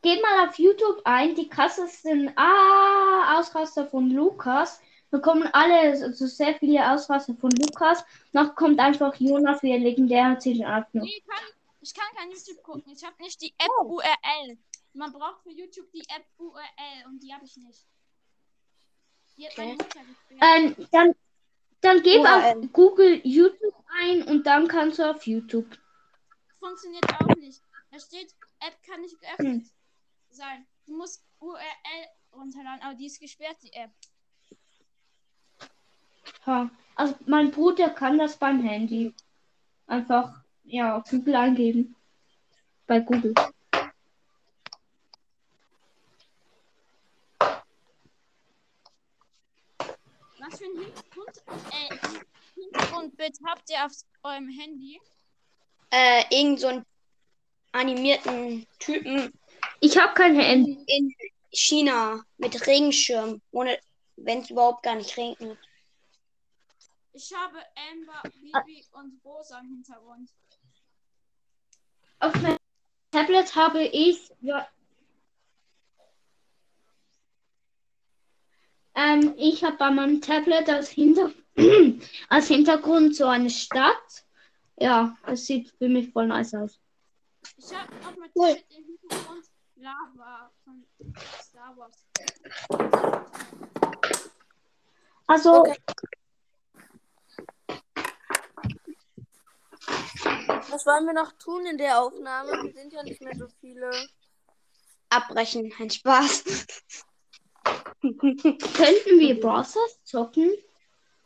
Geht 0.00 0.22
mal 0.22 0.48
auf 0.48 0.56
YouTube 0.60 1.00
ein, 1.02 1.34
die 1.34 1.48
krassesten 1.48 2.32
ah, 2.36 3.40
Ausraster 3.40 3.88
von 3.88 4.10
Lukas. 4.10 4.80
Da 5.10 5.18
kommen 5.18 5.48
alle, 5.54 5.90
also 5.90 6.28
sehr 6.28 6.54
viele 6.54 6.88
Ausraster 6.88 7.34
von 7.34 7.50
Lukas. 7.50 8.04
Noch 8.30 8.54
kommt 8.54 8.78
einfach 8.78 9.12
Jonas 9.16 9.60
wie 9.64 9.72
ein 9.72 9.82
legendärer 9.82 10.38
10 10.38 10.64
Abknopf. 10.64 11.04
Nee, 11.04 11.20
kann, 11.26 11.44
ich 11.80 11.92
kann 11.92 12.06
kein 12.14 12.30
YouTube 12.30 12.62
gucken. 12.62 12.92
Ich 12.92 13.04
habe 13.04 13.20
nicht 13.20 13.42
die 13.42 13.52
App 13.58 13.68
Oh. 13.80 13.96
URL. 13.96 14.56
Man 14.92 15.12
braucht 15.12 15.42
für 15.42 15.50
YouTube 15.50 15.90
die 15.92 16.04
App 16.08 16.24
URL 16.38 17.06
und 17.06 17.22
die 17.22 17.32
habe 17.32 17.44
ich 17.44 17.56
nicht. 17.56 17.86
Die 19.36 19.46
hat 19.46 19.56
meine 19.56 19.72
Okay. 19.74 19.82
Mutter 19.84 20.00
gesperrt. 20.04 20.42
Ähm, 20.78 20.88
dann, 20.90 21.14
dann 21.80 22.02
gib 22.02 22.20
URL. 22.20 22.26
auf 22.64 22.72
Google 22.72 23.20
YouTube 23.24 23.74
ein 24.00 24.22
und 24.24 24.46
dann 24.46 24.66
kannst 24.66 24.98
du 24.98 25.08
auf 25.10 25.26
YouTube. 25.26 25.78
Funktioniert 26.58 27.04
auch 27.20 27.36
nicht. 27.36 27.62
Da 27.90 27.98
steht, 28.00 28.34
App 28.60 28.82
kann 28.82 29.00
nicht 29.00 29.18
geöffnet 29.20 29.62
Hm. 29.62 29.70
sein. 30.30 30.66
Du 30.86 30.96
musst 30.96 31.24
URL 31.40 31.62
runterladen, 32.32 32.82
aber 32.82 32.94
die 32.94 33.06
ist 33.06 33.20
gesperrt, 33.20 33.56
die 33.62 33.72
App. 33.72 33.90
Ha. 36.46 36.70
Also 36.96 37.14
mein 37.26 37.50
Bruder 37.52 37.90
kann 37.90 38.18
das 38.18 38.36
beim 38.36 38.60
Handy. 38.62 39.14
Einfach, 39.86 40.42
ja, 40.64 41.02
Google 41.08 41.36
eingeben. 41.36 41.94
Bei 42.86 43.00
Google. 43.00 43.34
Was 50.38 50.58
für 50.58 50.64
ein 50.64 50.78
Hintergrund, 50.78 51.42
äh, 51.72 51.96
Habt 53.46 53.70
ihr 53.70 53.84
auf 53.84 53.92
eurem 54.22 54.48
Handy? 54.48 55.00
Äh, 55.90 56.24
irgend 56.30 56.60
so 56.60 56.66
einen 56.68 56.84
animierten 57.72 58.66
Typen 58.78 59.32
Ich 59.80 59.96
habe 59.96 60.14
kein 60.14 60.38
Handy. 60.38 60.82
in 60.86 61.14
China 61.52 62.22
mit 62.36 62.66
Regenschirm, 62.66 63.40
ohne, 63.52 63.78
wenn 64.16 64.40
es 64.40 64.50
überhaupt 64.50 64.82
gar 64.82 64.96
nicht 64.96 65.16
regnet. 65.16 65.58
Ich 67.12 67.32
habe 67.34 67.58
Amber, 67.90 68.22
Bibi 68.40 68.84
und 68.92 69.20
Rosa 69.24 69.58
im 69.60 69.68
Hintergrund. 69.68 70.30
Auf 72.20 72.34
meinem 72.42 72.58
Tablet 73.10 73.54
habe 73.56 73.82
ich. 73.82 74.30
Ja, 74.40 74.68
ähm, 78.94 79.34
ich 79.36 79.64
habe 79.64 79.76
bei 79.76 79.90
meinem 79.90 80.20
Tablet 80.20 80.68
als, 80.68 80.90
Hinter 80.90 81.32
als 82.28 82.48
Hintergrund 82.48 83.16
so 83.16 83.26
eine 83.26 83.50
Stadt. 83.50 84.24
Ja, 84.76 85.16
es 85.26 85.46
sieht 85.46 85.70
für 85.78 85.88
mich 85.88 86.12
voll 86.12 86.26
nice 86.26 86.54
aus. 86.54 86.80
Ich 87.56 87.74
habe 87.74 87.92
auf 88.06 88.16
meinem 88.16 88.30
Cool. 88.34 88.56
Im 88.68 88.84
Hintergrund 88.84 89.44
Lava 89.76 90.50
von 90.64 90.84
Star 91.42 91.76
Wars. 91.76 92.04
Also, 95.26 95.60
Okay. 95.60 95.76
Was 100.70 100.84
wollen 100.84 101.06
wir 101.06 101.14
noch 101.14 101.32
tun 101.32 101.64
in 101.66 101.78
der 101.78 102.00
Aufnahme? 102.00 102.50
Wir 102.62 102.72
sind 102.72 102.92
ja 102.92 103.02
nicht 103.02 103.22
mehr 103.22 103.36
so 103.36 103.46
viele. 103.60 103.90
Abbrechen, 105.08 105.72
ein 105.78 105.88
Spaß. 105.88 106.44
könnten 108.02 109.18
wir 109.18 109.40
Browsers 109.40 110.02
zocken? 110.04 110.52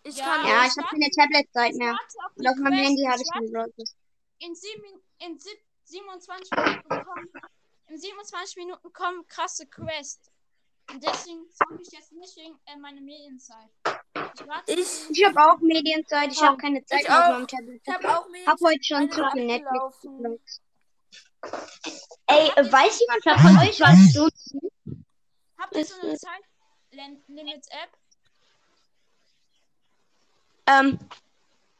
Ich 0.04 0.16
Ja. 0.16 0.24
kann 0.24 0.46
Ja, 0.46 0.64
ich 0.66 0.76
habe 0.76 0.88
keine 0.88 1.10
Tablet-Zeit 1.10 1.74
mehr. 1.74 1.92
Auf 1.92 2.36
Und 2.36 2.46
auf 2.48 2.56
meinem. 2.56 2.72
Handy 2.78 3.04
habe 3.04 3.16
Ich 3.16 3.22
ich 3.22 3.32
keine 3.32 3.46
warte- 3.52 3.52
Brawl 3.52 3.72
Pass. 3.76 3.94
in, 4.38 4.54
sieben, 4.54 5.00
in 5.18 5.38
sieb, 5.38 5.58
27 5.84 6.50
Minuten 6.50 6.88
kommen, 7.04 7.30
in 7.88 7.98
27 7.98 8.56
Minuten 8.56 8.92
kommen 8.92 9.26
krasse 9.28 9.66
Quests. 9.66 10.28
Und 10.92 11.02
deswegen 11.04 11.48
zocke 11.52 11.80
ich 11.80 11.92
jetzt 11.92 12.10
nicht 12.12 12.36
wegen 12.36 12.58
äh, 12.66 12.76
meiner 12.76 13.00
Medienzeit. 13.00 13.70
Ich. 14.66 14.78
Ich- 14.78 15.10
Ich 15.10 15.24
habe 15.24 15.40
auch 15.52 15.58
Medienzeit. 15.60 16.32
Ich 16.32 16.42
habe 16.42 16.56
keine 16.56 16.84
Zeit 16.84 17.02
Ich 17.02 17.08
mehr 17.08 17.18
auf 17.20 17.32
meinem 17.34 17.46
Tablet. 17.46 17.80
Ich 17.86 17.94
habe 17.94 18.08
auch 18.18 18.26
Hab 18.46 18.60
heute 18.60 18.82
schon 18.82 19.10
zu 19.12 19.24
viel 19.30 19.46
Netflix. 19.46 20.60
Ey, 22.26 22.48
äh, 22.56 22.72
weiß 22.72 23.00
jemand 23.00 23.22
von 23.22 23.58
euch 23.58 23.80
was? 23.80 24.10
Stunden. 24.10 25.06
Habt 25.58 25.76
ihr 25.76 25.84
so 25.84 26.00
eine 26.00 26.16
Zeit-Limits-App? 26.16 27.90
Ähm, 30.66 30.98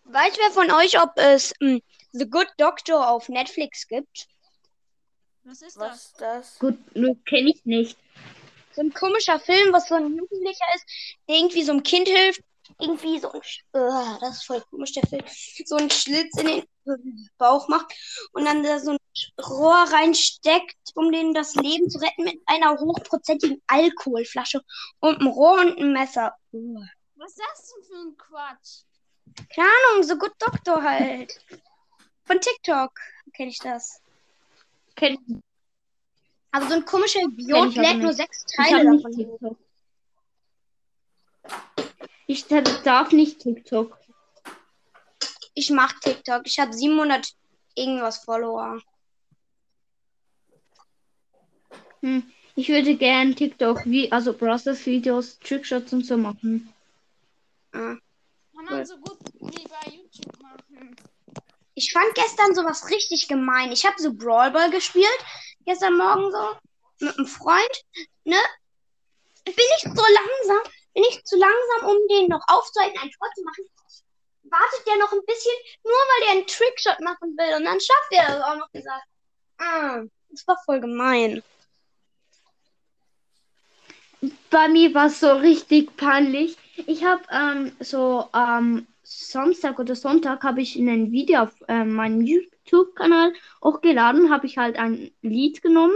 weiß 0.05 0.35
wer 0.39 0.51
von 0.51 0.71
euch, 0.73 1.01
ob 1.01 1.11
es 1.17 1.53
ähm, 1.61 1.81
The 2.13 2.29
Good 2.29 2.49
Doctor 2.59 3.09
auf 3.09 3.29
Netflix 3.29 3.87
gibt? 3.87 4.27
Was 5.45 5.63
ist 5.63 5.77
Was 5.79 5.89
das? 5.89 6.05
ist 6.05 6.21
das? 6.21 6.59
Gut, 6.59 6.79
kenne 7.27 7.51
ich 7.51 7.65
nicht. 7.65 7.97
So 8.75 8.83
ein 8.83 8.93
komischer 8.95 9.39
Film, 9.39 9.73
was 9.73 9.89
so 9.89 9.95
ein 9.97 10.17
Jugendlicher 10.17 10.65
ist, 10.75 10.85
der 11.29 11.37
irgendwie 11.37 11.63
so 11.63 11.73
einem 11.73 11.83
Kind 11.83 12.09
hilft. 12.09 12.41
Irgendwie 12.79 13.19
so 13.19 13.31
ein, 13.31 13.41
Sch- 13.41 13.61
Ugh, 13.75 14.19
das 14.21 14.37
ist 14.39 14.45
voll 14.45 14.63
komisch, 14.71 14.93
der 14.93 15.07
Film. 15.07 15.23
So 15.67 15.77
einen 15.77 15.91
Schlitz 15.91 16.39
in 16.39 16.47
den 16.87 17.29
Bauch 17.37 17.69
macht 17.69 17.93
und 18.33 18.45
dann 18.47 18.63
da 18.63 18.79
so 18.79 18.93
ein 18.93 18.99
Rohr 19.45 19.75
reinsteckt, 19.75 20.77
um 20.95 21.13
denen 21.13 21.35
das 21.35 21.55
Leben 21.57 21.91
zu 21.91 21.99
retten 21.99 22.25
mit 22.25 22.41
einer 22.47 22.79
hochprozentigen 22.79 23.61
Alkoholflasche 23.67 24.63
und 25.01 25.19
einem 25.19 25.27
Rohr 25.29 25.61
und 25.61 25.77
einem 25.79 25.93
Messer. 25.93 26.35
Ugh. 26.53 26.83
Was 27.23 27.31
ist 27.31 27.39
das 27.39 27.73
denn 27.73 27.85
für 27.85 27.95
ein 27.95 28.17
Quatsch? 28.19 28.83
Keine 29.55 29.69
Ahnung, 29.93 30.03
so 30.03 30.19
gut 30.19 30.33
Doktor 30.41 30.83
halt. 30.83 31.41
Von 32.25 32.41
TikTok 32.41 32.91
kenne 33.33 33.51
ich 33.51 33.61
das. 33.61 34.03
Kenn 34.97 35.15
ich 35.15 35.37
Aber 36.51 36.67
so 36.67 36.75
ein 36.75 36.85
komischer 36.85 37.21
Idiot 37.21 37.69
ich 37.69 37.77
lädt 37.77 37.99
nur 37.99 38.13
sechs 38.13 38.45
Ich 38.49 38.57
Teile 38.57 38.91
nicht 38.91 39.05
davon. 39.05 39.17
TikTok. 39.17 39.57
Ich 42.27 42.47
darf 42.83 43.13
nicht 43.13 43.39
TikTok. 43.39 43.97
Ich 45.55 45.71
mach 45.71 45.93
TikTok. 46.01 46.43
Ich 46.47 46.59
habe 46.59 46.73
700 46.73 47.37
irgendwas 47.77 48.25
Follower. 48.25 48.81
Hm. 52.01 52.33
Ich 52.57 52.69
würde 52.69 52.97
gern 52.97 53.37
TikTok, 53.37 53.87
wie, 53.87 54.11
also 54.11 54.33
Process 54.33 54.85
Videos, 54.87 55.39
Trickshots 55.39 55.93
und 55.93 56.05
so 56.05 56.17
machen. 56.17 56.73
Ah. 57.73 57.97
Kann 58.55 58.65
man 58.65 58.87
so 58.87 58.97
gut 58.99 59.19
wie 59.41 59.65
bei 59.65 59.91
YouTube 59.91 60.41
machen. 60.41 60.97
Ich 61.75 61.93
fand 61.93 62.15
gestern 62.15 62.55
sowas 62.55 62.91
richtig 62.91 63.29
gemein. 63.29 63.73
Ich 63.73 63.87
habe 63.87 64.01
so 64.01 64.13
Brawl 64.13 64.51
Ball 64.51 64.71
gespielt. 64.71 65.07
Gestern 65.65 65.97
Morgen 65.97 66.31
so. 66.31 66.57
Mit 67.01 67.17
einem 67.19 67.27
Freund. 67.27 67.85
Ne? 68.25 68.41
Bin 69.45 69.55
ich 69.57 69.83
so 69.83 69.89
langsam? 69.89 70.73
Bin 70.95 71.05
ich 71.09 71.25
zu 71.25 71.37
langsam, 71.37 71.91
um 71.91 72.09
den 72.09 72.29
noch 72.29 72.43
aufzuhalten, 72.49 72.99
ein 73.01 73.11
Tor 73.11 73.29
zu 73.35 73.43
machen? 73.43 73.65
Wartet 74.45 74.87
der 74.87 74.97
noch 74.99 75.13
ein 75.13 75.25
bisschen, 75.27 75.55
nur 75.83 75.93
weil 75.93 76.21
der 76.27 76.31
einen 76.33 76.47
Trickshot 76.47 77.01
machen 77.01 77.37
will. 77.37 77.57
Und 77.57 77.65
dann 77.65 77.81
schafft 77.81 78.13
er 78.13 78.27
das 78.27 78.43
auch 78.43 78.57
noch 78.57 78.71
gesagt. 78.71 79.07
Ah, 79.59 80.03
das 80.29 80.47
war 80.47 80.57
voll 80.65 80.81
gemein. 80.81 81.43
Bei 84.51 84.69
mir 84.69 84.95
war 84.95 85.07
es 85.07 85.21
so 85.21 85.33
richtig 85.33 85.97
peinlich. 85.97 86.57
Ich 86.87 87.05
habe 87.05 87.23
ähm, 87.31 87.73
so 87.81 88.29
am 88.33 88.87
Samstag 89.03 89.79
oder 89.79 89.95
Sonntag 89.95 90.43
habe 90.43 90.63
ich 90.63 90.77
ein 90.77 91.13
Video 91.13 91.43
auf 91.43 91.55
ähm, 91.69 91.95
meinem 91.95 92.23
YouTube-Kanal 92.23 93.33
hochgeladen, 93.63 94.31
habe 94.31 94.47
ich 94.47 94.59
halt 94.59 94.77
ein 94.79 95.11
Lied 95.23 95.63
genommen 95.63 95.95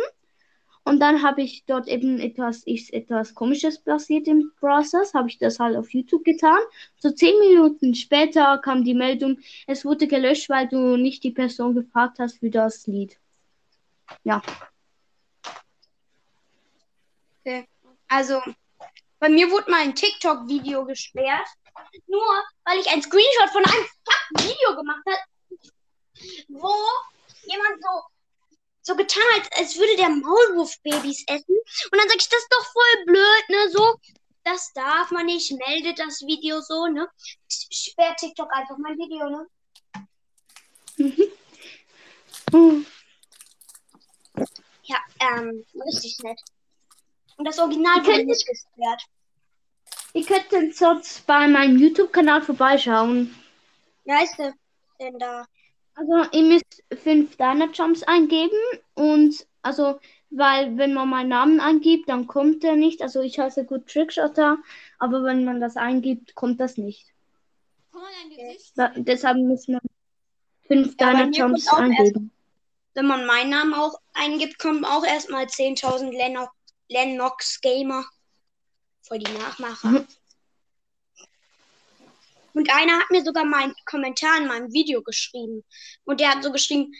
und 0.86 1.00
dann 1.00 1.22
habe 1.22 1.42
ich 1.42 1.64
dort 1.66 1.88
eben 1.88 2.20
etwas, 2.20 2.62
ist 2.64 2.92
etwas 2.92 3.34
Komisches 3.34 3.78
passiert 3.82 4.28
im 4.28 4.52
Process, 4.60 5.14
habe 5.14 5.28
ich 5.28 5.38
das 5.38 5.58
halt 5.58 5.76
auf 5.76 5.92
YouTube 5.92 6.24
getan. 6.24 6.60
So 6.98 7.10
zehn 7.10 7.36
Minuten 7.40 7.94
später 7.94 8.58
kam 8.58 8.84
die 8.84 8.94
Meldung, 8.94 9.38
es 9.66 9.84
wurde 9.84 10.06
gelöscht, 10.06 10.48
weil 10.48 10.68
du 10.68 10.96
nicht 10.96 11.24
die 11.24 11.32
Person 11.32 11.74
gefragt 11.74 12.18
hast 12.20 12.38
für 12.38 12.50
das 12.50 12.86
Lied. 12.86 13.18
Ja. 14.22 14.42
Also, 18.08 18.40
bei 19.18 19.28
mir 19.28 19.50
wurde 19.50 19.70
mal 19.70 19.80
ein 19.80 19.94
TikTok-Video 19.94 20.84
gesperrt. 20.84 21.48
Nur 22.06 22.44
weil 22.64 22.78
ich 22.78 22.88
ein 22.88 23.02
Screenshot 23.02 23.50
von 23.50 23.64
einem 23.64 23.86
fucking 24.04 24.50
Video 24.50 24.76
gemacht 24.76 25.02
habe, 25.06 25.18
wo 26.48 26.74
jemand 27.44 27.82
so, 27.82 28.02
so 28.82 28.96
getan 28.96 29.22
hat, 29.34 29.58
als 29.58 29.76
würde 29.76 29.96
der 29.96 30.08
Maulwurf-Babys 30.08 31.24
essen. 31.26 31.56
Und 31.90 31.98
dann 31.98 32.08
sag 32.08 32.16
ich, 32.16 32.28
das 32.28 32.40
ist 32.40 32.52
doch 32.52 32.64
voll 32.64 33.04
blöd, 33.06 33.48
ne? 33.48 33.70
So, 33.70 33.96
das 34.44 34.72
darf 34.72 35.10
man 35.10 35.26
nicht, 35.26 35.52
meldet 35.52 35.98
das 35.98 36.22
Video 36.22 36.60
so, 36.60 36.86
ne? 36.86 37.08
Sperrt 37.48 38.18
TikTok 38.18 38.50
einfach 38.52 38.76
mein 38.78 38.96
Video, 38.96 39.28
ne? 39.28 39.46
Hm. 42.52 42.86
Ja, 44.84 44.98
ähm, 45.20 45.66
richtig 45.74 46.18
nett. 46.20 46.40
Und 47.36 47.44
das 47.46 47.58
Original 47.58 47.98
Ich 47.98 48.02
wurde 48.06 48.12
könnte- 48.16 48.26
nicht 48.26 48.46
gesperrt. 48.46 49.02
Ihr 50.14 50.24
könnt 50.24 50.74
sonst 50.74 51.26
bei 51.26 51.46
meinem 51.46 51.76
YouTube-Kanal 51.78 52.40
vorbeischauen. 52.42 53.34
Wie 54.04 54.12
heißt 54.12 54.38
der 54.38 54.54
denn 54.98 55.18
da? 55.18 55.44
Also 55.94 56.24
ihr 56.32 56.42
müsst 56.42 56.82
fünf 57.02 57.36
Diner 57.36 57.70
Jumps 57.72 58.02
eingeben 58.02 58.56
und 58.94 59.46
also, 59.62 59.98
weil 60.30 60.76
wenn 60.78 60.94
man 60.94 61.08
meinen 61.08 61.28
Namen 61.30 61.60
eingibt, 61.60 62.08
dann 62.08 62.26
kommt 62.26 62.64
er 62.64 62.76
nicht. 62.76 63.02
Also 63.02 63.20
ich 63.20 63.38
heiße 63.38 63.64
gut 63.64 63.86
Trickshotter, 63.88 64.58
aber 64.98 65.22
wenn 65.24 65.44
man 65.44 65.60
das 65.60 65.76
eingibt, 65.76 66.34
kommt 66.34 66.60
das 66.60 66.76
nicht. 66.78 67.06
Kann 67.92 68.02
man 68.02 68.10
ein 68.22 68.30
Gesicht 68.30 68.72
Da, 68.76 68.92
deshalb 68.96 69.38
muss 69.38 69.68
man 69.68 69.80
fünf 70.66 70.94
Ja, 71.00 71.10
Diner 71.12 71.30
Jumps 71.30 71.66
auch 71.68 71.80
erst- 71.80 71.98
eingeben. 71.98 72.30
Wenn 72.94 73.06
man 73.06 73.26
meinen 73.26 73.50
Namen 73.50 73.74
auch 73.74 73.98
eingibt, 74.14 74.58
kommen 74.58 74.84
auch 74.84 75.04
erstmal 75.04 75.46
10.000 75.48 76.12
Lenno 76.12 76.46
Lennox 76.88 77.60
Gamer. 77.60 78.04
Voll 79.02 79.18
die 79.18 79.32
Nachmacher. 79.32 79.88
Mhm. 79.88 80.06
Und 82.54 82.72
einer 82.72 82.98
hat 82.98 83.10
mir 83.10 83.22
sogar 83.22 83.44
meinen 83.44 83.74
Kommentar 83.84 84.38
in 84.38 84.46
meinem 84.46 84.72
Video 84.72 85.02
geschrieben. 85.02 85.62
Und 86.04 86.20
der 86.20 86.30
hat 86.30 86.42
so 86.42 86.50
geschrieben, 86.50 86.94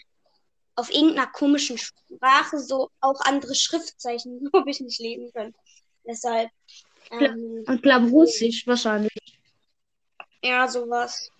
auf 0.75 0.93
irgendeiner 0.93 1.27
komischen 1.27 1.77
Sprache, 1.79 2.59
so 2.59 2.91
auch 3.01 3.19
andere 3.21 3.55
Schriftzeichen, 3.55 4.47
ob 4.53 4.67
ich 4.67 4.79
nicht 4.79 4.99
lesen 4.99 5.31
können. 5.33 5.55
Deshalb, 6.05 6.51
ähm, 7.09 7.65
Ich 7.67 7.81
glaube 7.81 8.07
Russisch 8.09 8.65
wahrscheinlich. 8.67 9.11
ja, 10.43 10.67
sowas. 10.67 11.31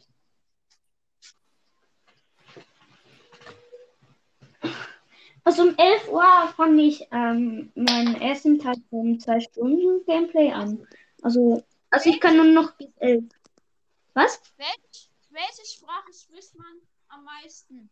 Also 5.48 5.62
um 5.64 5.78
11 5.78 6.10
Uhr 6.10 6.54
fange 6.58 6.82
ich 6.82 7.08
ähm, 7.10 7.72
meinen 7.74 8.20
ersten 8.20 8.60
Tag 8.60 8.76
von 8.90 9.18
zwei 9.18 9.40
Stunden 9.40 10.04
Gameplay 10.06 10.52
an. 10.52 10.86
Also, 11.22 11.64
also 11.90 12.10
ich 12.10 12.20
kann 12.20 12.36
nur 12.36 12.48
noch 12.48 12.72
bis 12.72 12.90
11. 12.98 13.24
Was? 14.14 14.42
Welch, 14.58 15.10
welche 15.30 15.66
Sprache 15.66 16.12
spricht 16.12 16.54
man 16.58 16.82
am 17.08 17.24
meisten? 17.24 17.90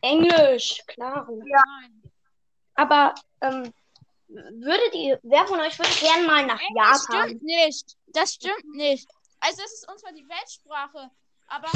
Englisch, 0.00 0.82
klar. 0.88 1.28
Nein. 1.30 2.02
Aber, 2.74 3.14
ähm, 3.42 3.72
würdet 4.26 4.92
ihr, 4.96 5.20
wer 5.22 5.46
von 5.46 5.60
euch 5.60 5.78
würde 5.78 5.94
gerne 6.00 6.26
mal 6.26 6.46
nach 6.46 6.58
Das 6.74 7.06
Japan? 7.06 7.28
stimmt 7.28 7.42
nicht. 7.44 7.96
Das 8.08 8.34
stimmt 8.34 8.74
nicht. 8.74 9.08
Also 9.38 9.62
es 9.64 9.72
ist 9.74 9.88
uns 9.88 10.00
zwar 10.00 10.12
die 10.12 10.28
Weltsprache, 10.28 11.12
aber 11.46 11.70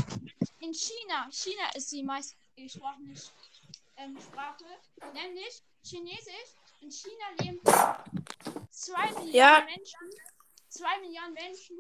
in 0.59 0.75
China, 0.75 1.29
China 1.31 1.63
ist 1.77 1.93
die 1.93 2.03
meistgesprochene 2.03 3.15
ähm, 3.97 4.19
Sprache, 4.21 4.65
nämlich 5.13 5.63
Chinesisch. 5.83 6.55
In 6.81 6.91
China 6.91 7.25
leben 7.41 7.61
zwei 8.71 9.11
Milliarden 9.13 9.33
Ja. 9.33 9.65
Menschen. 9.65 10.11
Zwei 10.69 10.99
Milliarden 11.01 11.35
Menschen. 11.35 11.79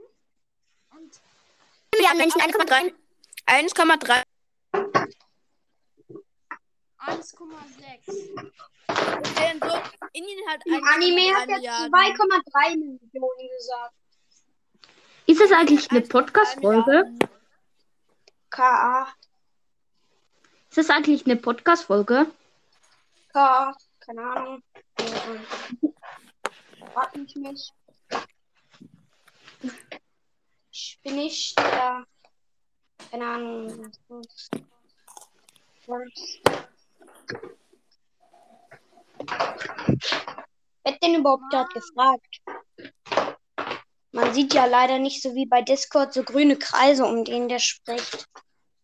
Und 0.90 1.20
Milliarden 1.94 2.18
Menschen, 2.18 2.40
1,3. 2.40 2.94
1,3. 3.46 4.22
1,6. 6.98 8.55
Und 8.88 9.38
während 9.38 9.64
so 9.64 9.83
Indien 10.12 10.48
hat 10.48 10.61
Im 10.64 10.85
Anime 10.85 11.35
hat 11.35 11.48
1,3 11.48 11.50
er 11.50 11.57
Milliarden. 11.57 11.92
2,3 11.92 12.77
Millionen 12.77 13.48
gesagt. 13.59 13.94
Ist 15.27 15.40
das 15.40 15.53
eigentlich 15.53 15.90
eine 15.90 16.00
1,3 16.00 16.09
Podcast-Folge? 16.11 17.18
K.A. 18.50 19.09
Ist 20.77 20.89
das 20.89 20.97
eigentlich 20.97 21.25
eine 21.25 21.37
Podcast-Folge? 21.37 22.27
K. 23.33 23.77
Keine 24.01 24.23
Ahnung. 24.23 24.61
Ja. 24.99 25.87
Frag 26.93 27.15
mich 27.15 27.37
nicht. 27.37 27.73
Ich 30.73 30.99
bin 31.05 31.15
nicht 31.15 31.57
der. 31.61 32.05
Keine 33.09 33.25
Ahnung. 33.25 33.93
Wer 35.87 36.03
hat 40.85 41.01
denn 41.01 41.15
überhaupt 41.15 41.45
dort 41.53 41.73
gefragt? 41.73 42.41
Man 44.11 44.35
sieht 44.35 44.53
ja 44.53 44.65
leider 44.65 44.99
nicht 44.99 45.23
so 45.23 45.37
wie 45.37 45.47
bei 45.47 45.63
Discord 45.63 46.13
so 46.13 46.25
grüne 46.25 46.57
Kreise, 46.57 47.05
um 47.05 47.25
den 47.25 47.49
der 47.49 47.61
spricht. 47.61 48.27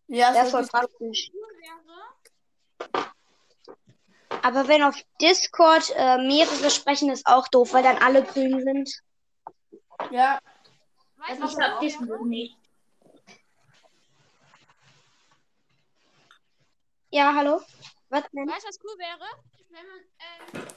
Ja, 0.07 0.33
Wäre 0.33 0.45
ist 0.45 0.51
voll 0.51 0.67
praktisch. 0.67 1.31
Aber 4.43 4.67
wenn 4.67 4.81
auf 4.83 4.95
Discord 5.21 5.91
äh, 5.95 6.17
mehrere 6.17 6.69
sprechen, 6.71 7.09
ist 7.11 7.27
auch 7.27 7.47
doof, 7.49 7.73
weil 7.73 7.83
dann 7.83 7.97
alle 7.97 8.23
grün 8.23 8.63
sind. 8.63 8.89
ja. 10.11 10.39
weißt 11.17 11.37
du, 11.37 11.41
Das 11.43 11.51
ist 11.51 11.57
wäre? 11.99 12.09
wir 12.09 12.25
nicht. 12.25 12.57
Ja, 17.11 17.33
hallo? 17.35 17.61
Was 18.09 18.23
denn? 18.33 18.47
Weißt 18.47 18.63
du, 18.63 18.67
was 18.69 18.79
cool 18.83 18.97
wäre? 18.97 19.27
Wenn 19.69 19.85
man 19.87 20.63
ähm, 20.63 20.67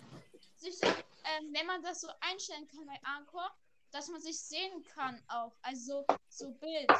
sich, 0.56 0.76
so- 0.76 0.86
ähm, 0.86 1.52
wenn 1.52 1.66
man 1.66 1.82
das 1.82 2.00
so 2.00 2.08
einstellen 2.20 2.66
kann 2.68 2.84
bei 2.86 2.98
Anchor, 3.04 3.50
dass 3.94 4.08
man 4.08 4.20
sich 4.20 4.38
sehen 4.40 4.84
kann 4.92 5.22
auch. 5.28 5.52
Also 5.62 6.04
so 6.28 6.50
Bild. 6.50 6.90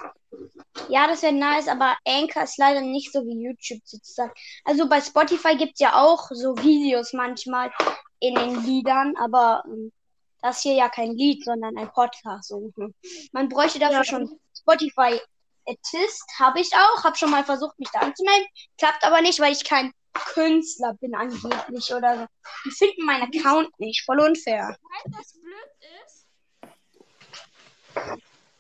Ja, 0.89 1.09
das 1.09 1.23
wäre 1.23 1.33
nice, 1.33 1.67
aber 1.67 1.97
Anchor 2.07 2.45
ist 2.45 2.57
leider 2.57 2.81
nicht 2.83 3.13
so 3.13 3.27
wie 3.27 3.43
YouTube 3.43 3.83
sozusagen. 3.85 4.33
Also 4.65 4.89
bei 4.89 5.01
Spotify 5.01 5.57
gibt 5.57 5.73
es 5.75 5.81
ja 5.81 6.01
auch 6.01 6.31
so 6.31 6.57
Videos 6.59 7.13
manchmal 7.13 7.73
in 8.21 8.37
den 8.37 8.65
Liedern, 8.65 9.17
aber 9.17 9.65
ähm, 9.67 9.93
das 10.41 10.63
hier 10.63 10.75
ja 10.75 10.89
kein 10.89 11.17
Lied, 11.17 11.45
sondern 11.45 11.77
ein 11.77 11.91
Podcast. 11.91 12.49
So. 12.49 12.71
hm. 12.77 12.95
Man 13.33 13.49
bräuchte 13.49 13.81
dafür 13.81 13.99
Ja. 13.99 14.05
schon 14.05 14.41
Spotify 14.57 15.21
Artist, 15.67 16.25
habe 16.39 16.61
ich 16.61 16.71
auch, 16.75 17.03
habe 17.03 17.17
schon 17.17 17.31
mal 17.31 17.43
versucht, 17.43 17.77
mich 17.81 17.89
da 17.91 18.01
anzumelden. 18.01 18.47
Klappt 18.79 19.03
aber 19.03 19.21
nicht, 19.21 19.41
weil 19.41 19.53
ich 19.53 19.65
kein 19.65 19.93
Künstler 20.13 20.95
bin 21.01 21.15
angeblich 21.17 21.93
oder 21.93 22.19
so. 22.19 22.27
Die 22.67 22.71
finden 22.71 23.05
meinen 23.05 23.23
Account 23.35 23.69
nicht, 23.81 24.05
voll 24.05 24.21
unfair. 24.21 24.69
Weißt 24.69 25.07
du, 25.07 25.19
was 25.19 25.33
blöd 25.33 25.91
ist? 26.07 26.14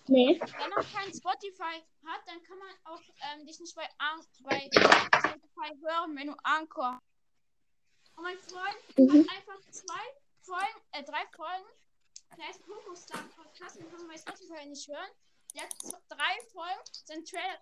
Nee. 0.07 0.39
Wenn 0.39 0.71
man 0.71 0.85
kein 0.93 1.13
Spotify 1.15 1.83
hat, 2.05 2.21
dann 2.27 2.43
kann 2.43 2.59
man 2.59 2.69
auch 2.85 3.01
ähm, 3.33 3.47
dich 3.47 3.59
nicht 3.59 3.75
bei, 3.75 3.89
bei 4.43 4.69
Spotify 4.71 5.79
hören, 5.83 6.15
wenn 6.17 6.27
du 6.27 6.35
Anchor. 6.43 7.01
Und 8.17 8.23
mein 8.23 8.39
Freund 8.39 8.77
Mhm. 8.99 9.11
hat 9.29 9.37
einfach 9.37 9.71
zwei 9.71 10.05
Folgen, 10.43 10.81
äh, 10.93 11.03
drei 11.03 11.27
Folgen. 11.35 11.67
Der 12.37 12.47
heißt 12.49 12.65
Pokostar 12.67 13.23
Podcast, 13.37 13.77
den 13.77 13.89
kann 13.91 13.99
man 14.01 14.09
bei 14.09 14.19
Spotify 14.19 14.67
nicht 14.67 14.87
hören. 14.89 15.11
Der 15.55 15.63
hat 15.63 15.75
drei 16.09 16.41
Folgen. 16.53 16.81
Sein 17.05 17.25
Trailer 17.25 17.61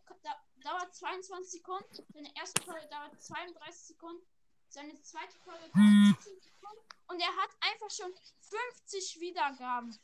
dauert 0.64 0.94
22 0.94 1.60
Sekunden. 1.60 1.94
Seine 2.12 2.34
erste 2.36 2.62
Folge 2.62 2.86
dauert 2.88 3.22
32 3.22 3.82
Sekunden. 3.86 4.22
Seine 4.68 5.00
zweite 5.02 5.38
Folge 5.44 5.68
dauert 5.74 6.16
17 6.24 6.40
Sekunden. 6.40 6.80
Und 7.08 7.20
er 7.20 7.36
hat 7.36 7.50
einfach 7.60 7.90
schon 7.90 8.12
50 8.40 9.20
Wiedergaben. 9.20 9.96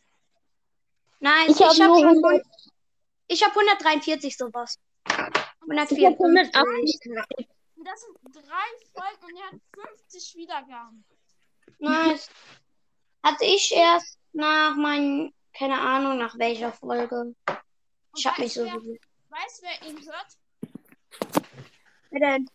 Nein, 1.20 1.50
Ich 1.50 1.61
habe 1.61 1.70
hab 1.70 1.76
nur 1.78 1.98
schon 1.98 2.24
100, 2.24 2.46
ich 3.28 3.42
habe 3.42 3.52
143 3.54 4.37
sowas. 4.37 4.78
Und 5.66 5.76
das, 5.76 5.90
ich 5.90 6.04
hab 6.04 6.12
154. 6.14 7.00
180. 7.04 7.48
und 7.76 7.85
das 7.87 8.00
sind 8.00 8.16
drei 8.35 8.68
Folgen 8.92 9.24
und 9.24 9.37
er 9.37 9.46
hat 9.46 9.61
50 9.98 10.35
Wiedergaben. 10.37 11.04
Nice. 11.78 12.28
Hatte 13.22 13.44
ich 13.44 13.72
erst 13.74 14.18
nach 14.33 14.76
meinen, 14.76 15.35
keine 15.52 15.81
Ahnung, 15.81 16.18
nach 16.18 16.38
welcher 16.38 16.72
Folge. 16.72 17.20
Und 17.20 17.37
Ich 18.16 18.26
hab 18.26 18.38
mich 18.38 18.54
so 18.54 18.64
wer. 18.64 18.74
Weißt 18.74 19.62
wer 19.62 19.88
ihn 19.88 19.98
hört? 20.07 20.38
Wer 22.11 22.20
denn? 22.20 22.50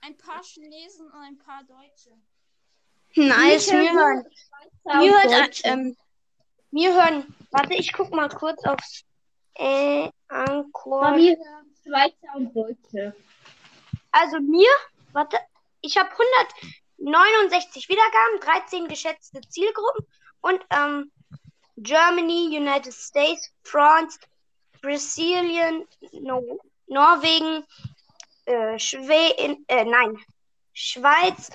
Ein 0.00 0.16
paar 0.16 0.42
Chinesen 0.42 1.06
und 1.06 1.20
ein 1.20 1.38
paar 1.38 1.62
Deutsche. 1.64 2.10
Nice, 3.14 3.68
Ich 3.68 3.72
mir 3.72 3.92
hören. 3.92 4.26
Mir 4.84 5.22
hört, 5.22 5.60
ähm, 5.64 5.96
mir 6.74 6.92
hören, 6.92 7.34
warte, 7.52 7.74
ich 7.74 7.92
guck 7.92 8.10
mal 8.10 8.28
kurz 8.28 8.62
aufs, 8.64 9.04
äh, 9.54 10.08
Bei 10.28 10.36
Anchor. 10.44 11.12
mir 11.12 11.36
Schweizer 11.84 12.34
und 12.34 12.54
Deutsche. 12.54 13.14
Also 14.10 14.40
mir, 14.40 14.68
warte, 15.12 15.38
ich 15.80 15.96
habe 15.96 16.10
169 16.98 17.88
Wiedergaben, 17.88 18.40
13 18.40 18.88
geschätzte 18.88 19.40
Zielgruppen 19.48 20.06
und, 20.40 20.60
ähm, 20.70 21.12
Germany, 21.76 22.56
United 22.56 22.92
States, 22.92 23.52
France, 23.62 24.18
Brasilien, 24.82 25.86
no 26.12 26.58
Norwegen, 26.86 27.64
äh, 28.46 28.78
Schweden, 28.78 29.64
äh, 29.68 29.84
nein, 29.84 30.18
Schweiz, 30.72 31.50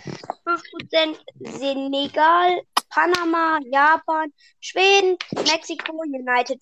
5%, 0.46 1.20
Senegal, 1.40 2.62
Panama, 2.90 3.60
Japan, 3.72 4.34
Schweden, 4.60 5.18
Mexiko, 5.36 6.02
United 6.04 6.60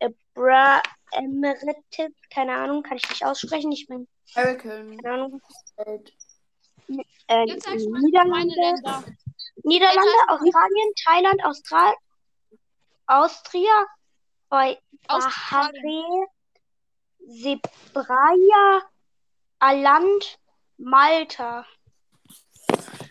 Abra 0.00 0.82
Emirates, 1.12 2.12
keine 2.32 2.54
Ahnung, 2.54 2.82
kann 2.82 2.96
ich 2.96 3.08
nicht 3.08 3.24
aussprechen, 3.24 3.72
ich 3.72 3.86
bin, 3.86 4.06
American 4.34 4.96
keine 4.98 5.14
Ahnung, 5.14 5.42
äh, 5.76 7.44
Niederlande. 7.44 9.14
Niederlande, 9.62 10.10
Australien, 10.28 10.92
Thailand, 11.04 11.44
Austral 11.44 11.94
Austria. 13.06 13.86
Bahrain, 14.50 16.26
Sebraya, 17.26 18.82
Aland, 19.60 20.38
Malta. 20.78 21.64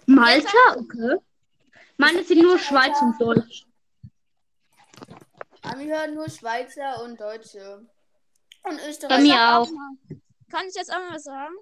Malta? 0.06 0.76
Okay. 0.76 1.18
Meine 2.00 2.24
sind 2.24 2.42
nur 2.42 2.58
Schweiz 2.58 3.02
und 3.02 3.20
Deutsch. 3.20 3.66
Aber 5.64 5.80
wir 5.80 5.98
hören 5.98 6.14
nur 6.16 6.30
Schweizer 6.30 7.04
und 7.04 7.20
Deutsche. 7.20 7.86
Und 8.64 8.78
Bei 8.78 8.90
Österreicher. 8.90 9.22
mir 9.22 9.58
auch. 9.58 9.70
Kann 10.50 10.66
ich 10.70 10.76
jetzt 10.76 10.90
einmal 10.92 11.16
was 11.16 11.26
sagen? 11.26 11.56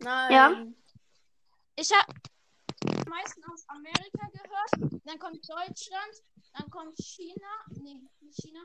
Nein. 0.00 0.30
Ja. 0.30 0.66
Ich 1.74 1.90
habe 1.90 2.12
am 2.82 3.08
meisten 3.08 3.42
aus 3.50 3.66
Amerika 3.68 4.28
gehört. 4.28 5.02
Dann 5.06 5.18
kommt 5.18 5.48
Deutschland. 5.48 6.14
Dann 6.52 6.70
kommt 6.70 6.98
China. 6.98 7.48
Nee, 7.70 7.98
nicht 8.20 8.38
China. 8.42 8.60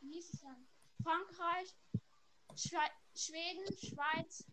Wie 0.00 0.14
hieß 0.14 0.34
es 0.34 0.40
dann? 0.40 0.66
Frankreich. 1.04 1.72
Schwe 2.56 2.80
Schweden. 3.14 3.64
Schweiz. 3.78 4.44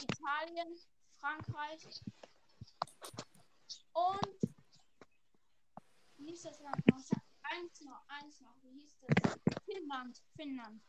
Italien. 0.00 0.78
Frankreich. 1.18 1.84
Und. 3.92 4.53
Wie 6.24 6.30
hieß 6.30 6.42
das 6.44 6.60
Land 6.60 6.76
noch? 6.90 6.98
Ich 6.98 7.10
hab 7.10 7.22
eins 7.42 7.80
noch. 7.82 8.00
Eins 8.08 8.40
noch. 8.40 8.56
Wie 8.62 8.80
hieß 8.80 8.96
das? 9.06 9.38
Finnland. 9.66 10.22
Finnland. 10.34 10.80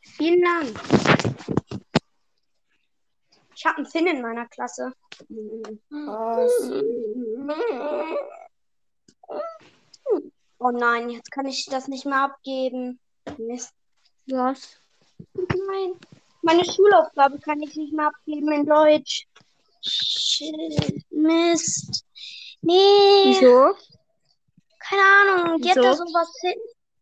Finnland. 0.00 0.80
Ich 3.54 3.66
habe 3.66 3.76
einen 3.76 3.86
Finn 3.86 4.06
in 4.06 4.22
meiner 4.22 4.48
Klasse. 4.48 4.94
Was? 5.90 6.70
Oh 10.58 10.70
nein, 10.70 11.10
jetzt 11.10 11.30
kann 11.30 11.44
ich 11.44 11.66
das 11.66 11.86
nicht 11.86 12.06
mehr 12.06 12.22
abgeben. 12.22 12.98
Mist. 13.36 13.74
Was? 14.26 14.80
Nein. 15.34 16.00
Meine 16.40 16.64
Schulaufgabe 16.64 17.38
kann 17.40 17.60
ich 17.60 17.76
nicht 17.76 17.92
mehr 17.92 18.06
abgeben 18.06 18.50
in 18.52 18.64
Deutsch. 18.64 19.26
Shit. 19.82 21.04
Mist. 21.10 22.01
Nee. 22.62 23.24
Wieso? 23.24 23.76
Keine 24.78 25.02
Ahnung. 25.02 25.60
Die 25.60 25.70
hat 25.70 25.76
Wieso? 25.76 25.88
da 25.88 25.94
sowas 25.96 26.32
hin. 26.40 26.54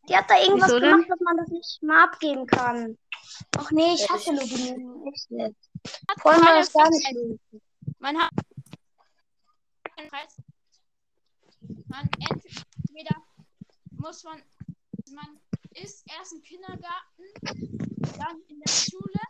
Die 0.08 0.16
hat 0.16 0.28
da 0.28 0.40
irgendwas 0.40 0.68
Wieso 0.70 0.80
denn? 0.80 0.90
gemacht, 0.90 1.10
dass 1.10 1.20
man 1.20 1.36
das 1.36 1.48
nicht 1.48 1.82
mehr 1.82 2.02
abgeben 2.02 2.46
kann. 2.46 2.98
Ach 3.56 3.70
nee, 3.70 3.94
ich 3.94 4.10
hasse 4.10 4.32
Login. 4.32 5.04
Echt 5.12 5.30
jetzt. 5.30 5.70
Wollen 6.24 6.40
wir 6.40 6.54
das 6.54 6.72
gar 6.72 6.90
nicht. 6.90 7.40
Man 7.98 8.18
hat 8.18 8.30
man 11.88 12.08
entweder 12.30 13.16
muss 13.90 14.24
man 14.24 14.42
man 15.12 15.40
ist 15.74 16.04
erst 16.18 16.32
im 16.32 16.42
Kindergarten, 16.42 17.24
dann 17.42 18.40
in 18.48 18.60
der 18.60 18.72
Schule 18.72 19.20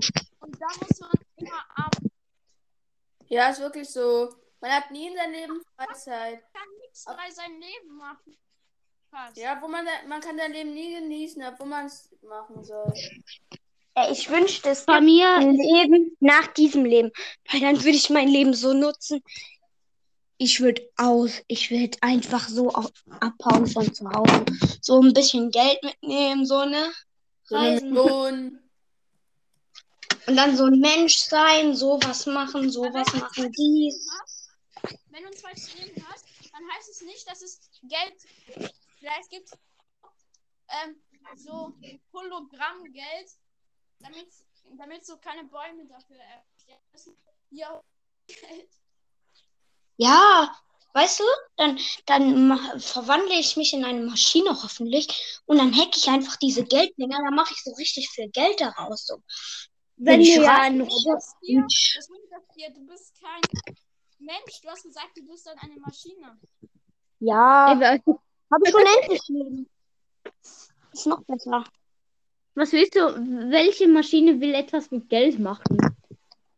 und 0.40 0.60
dann 0.60 0.70
muss 0.80 1.00
man 1.00 1.10
immer 1.36 1.64
arbeiten. 1.74 2.10
Ja, 3.26 3.48
ist 3.50 3.60
wirklich 3.60 3.88
so. 3.90 4.30
Man 4.60 4.70
hat 4.72 4.90
nie 4.90 5.08
in 5.08 5.16
seinem 5.16 5.32
Leben 5.32 5.60
Freizeit. 5.76 6.42
Man 6.42 6.52
kann 6.52 6.68
nichts 6.82 7.04
bei 7.04 7.30
seinem 7.30 7.60
Leben 7.60 7.96
machen. 7.96 8.36
Fast. 9.10 9.36
Ja, 9.36 9.58
wo 9.60 9.68
man 9.68 9.84
man 10.06 10.20
kann 10.20 10.36
sein 10.36 10.52
Leben 10.52 10.72
nie 10.74 10.94
genießen, 10.94 11.42
obwohl 11.44 11.66
man 11.66 11.86
es 11.86 12.10
machen 12.22 12.62
soll. 12.64 12.92
Ich 14.12 14.30
wünschte, 14.30 14.70
es 14.70 14.86
Bei 14.86 15.00
mir 15.00 15.28
ein 15.34 15.56
Leben 15.56 16.16
nach 16.20 16.46
diesem 16.48 16.84
Leben. 16.84 17.10
Weil 17.50 17.60
dann 17.60 17.76
würde 17.78 17.96
ich 17.96 18.08
mein 18.10 18.28
Leben 18.28 18.54
so 18.54 18.72
nutzen. 18.72 19.20
ich 20.38 20.60
würde 20.60 20.88
aus, 20.96 21.42
ich 21.48 21.70
würde 21.70 21.98
einfach 22.00 22.48
so 22.48 22.70
au- 22.72 22.88
abhauen 23.20 23.66
von 23.66 23.92
zu 23.92 24.08
Hause. 24.10 24.44
So 24.80 25.00
ein 25.02 25.12
bisschen 25.12 25.50
Geld 25.50 25.82
mitnehmen, 25.82 26.46
so, 26.46 26.64
ne? 26.64 26.90
So 27.44 27.56
eine 27.56 27.74
Reisen. 27.74 28.60
Und 30.26 30.36
dann 30.36 30.56
so 30.56 30.64
ein 30.66 30.78
Mensch 30.78 31.16
sein, 31.16 31.74
sowas 31.74 32.24
machen, 32.26 32.70
sowas 32.70 33.12
machen, 33.14 33.50
dies. 33.52 34.39
Wenn 35.10 35.22
du 35.22 35.28
ein 35.28 35.36
zweites 35.36 35.74
Leben 35.74 36.06
hast, 36.08 36.24
dann 36.52 36.62
heißt 36.72 36.88
es 36.88 37.00
nicht, 37.02 37.28
dass 37.28 37.42
es 37.42 37.60
Geld 37.82 38.14
vielleicht 38.98 39.30
gibt 39.30 39.50
ähm, 40.70 40.96
so 41.36 41.74
Hologramm-Geld, 42.12 43.30
damit, 44.00 44.28
damit 44.78 45.04
so 45.04 45.16
keine 45.18 45.44
Bäume 45.44 45.86
dafür 45.86 46.16
erstellen 46.16 46.80
müssen. 46.92 47.16
Ja, 47.50 47.82
Geld. 48.26 48.70
Ja, 49.96 50.56
weißt 50.94 51.20
du, 51.20 51.24
dann, 51.56 51.78
dann 52.06 52.80
verwandle 52.80 53.34
ich 53.38 53.56
mich 53.56 53.72
in 53.74 53.84
eine 53.84 54.00
Maschine 54.00 54.50
hoffentlich 54.62 55.42
und 55.46 55.58
dann 55.58 55.74
hacke 55.76 55.96
ich 55.96 56.08
einfach 56.08 56.36
diese 56.36 56.64
Gelddinger, 56.64 57.18
dann 57.22 57.34
mache 57.34 57.52
ich 57.52 57.62
so 57.62 57.72
richtig 57.74 58.08
viel 58.10 58.30
Geld 58.30 58.60
daraus. 58.60 59.06
So. 59.06 59.22
Wenn 59.96 60.22
ich 60.22 60.34
du 60.34 60.42
ja 60.42 60.68
bin, 60.68 60.80
Roboter. 60.80 61.18
Dir, 62.56 62.70
du 62.72 62.86
bist 62.86 63.14
kein 63.20 63.40
Mensch. 64.20 64.60
Du 64.62 64.68
hast 64.68 64.82
gesagt, 64.82 65.16
du 65.16 65.26
bist 65.26 65.46
dann 65.46 65.58
eine 65.58 65.76
Maschine. 65.80 66.38
Ja, 67.20 67.78
habe 68.50 68.64
ich 68.64 68.74
unendlich 68.74 69.28
Leben. 69.28 69.68
Ist 70.92 71.06
noch 71.06 71.22
besser. 71.24 71.64
Was 72.54 72.72
willst 72.72 72.94
du? 72.96 73.00
Welche 73.50 73.88
Maschine 73.88 74.40
will 74.40 74.54
etwas 74.54 74.90
mit 74.90 75.08
Geld 75.08 75.38
machen? 75.38 75.78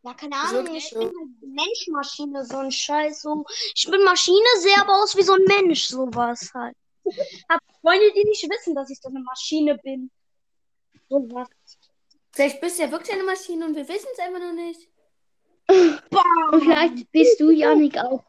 Ja, 0.05 0.14
keine 0.14 0.35
Ahnung, 0.37 0.64
wirklich 0.64 0.85
ich 0.85 0.90
so. 0.90 0.98
bin 0.98 1.09
halt 1.09 1.42
Menschmaschine, 1.42 2.44
so 2.44 2.57
ein 2.57 2.72
Scheiß. 2.72 3.22
So. 3.22 3.44
Ich 3.75 3.88
bin 3.88 4.03
Maschine, 4.03 4.46
sehe 4.59 4.81
aber 4.81 5.01
aus 5.01 5.16
wie 5.16 5.22
so 5.22 5.35
ein 5.35 5.44
Mensch, 5.44 5.85
sowas 5.85 6.51
halt. 6.55 6.77
Hab 7.48 7.61
Freunde, 7.81 8.12
die 8.12 8.25
nicht 8.25 8.48
wissen, 8.51 8.75
dass 8.75 8.90
ich 8.90 9.01
so 9.01 9.09
eine 9.09 9.20
Maschine 9.20 9.79
bin. 9.79 10.11
Sowas. 11.09 11.48
Vielleicht 12.33 12.61
bist 12.61 12.79
du 12.79 12.85
ja 12.85 12.90
wirklich 12.90 13.12
eine 13.12 13.25
Maschine 13.25 13.66
und 13.66 13.77
wir 13.77 13.87
wissen 13.87 14.09
es 14.12 14.18
einfach 14.18 14.40
noch 14.40 14.55
nicht. 14.55 14.88
Und 16.52 16.62
vielleicht 16.62 17.11
bist 17.12 17.40
du, 17.40 17.50
Janik, 17.50 17.98
auch. 17.98 18.24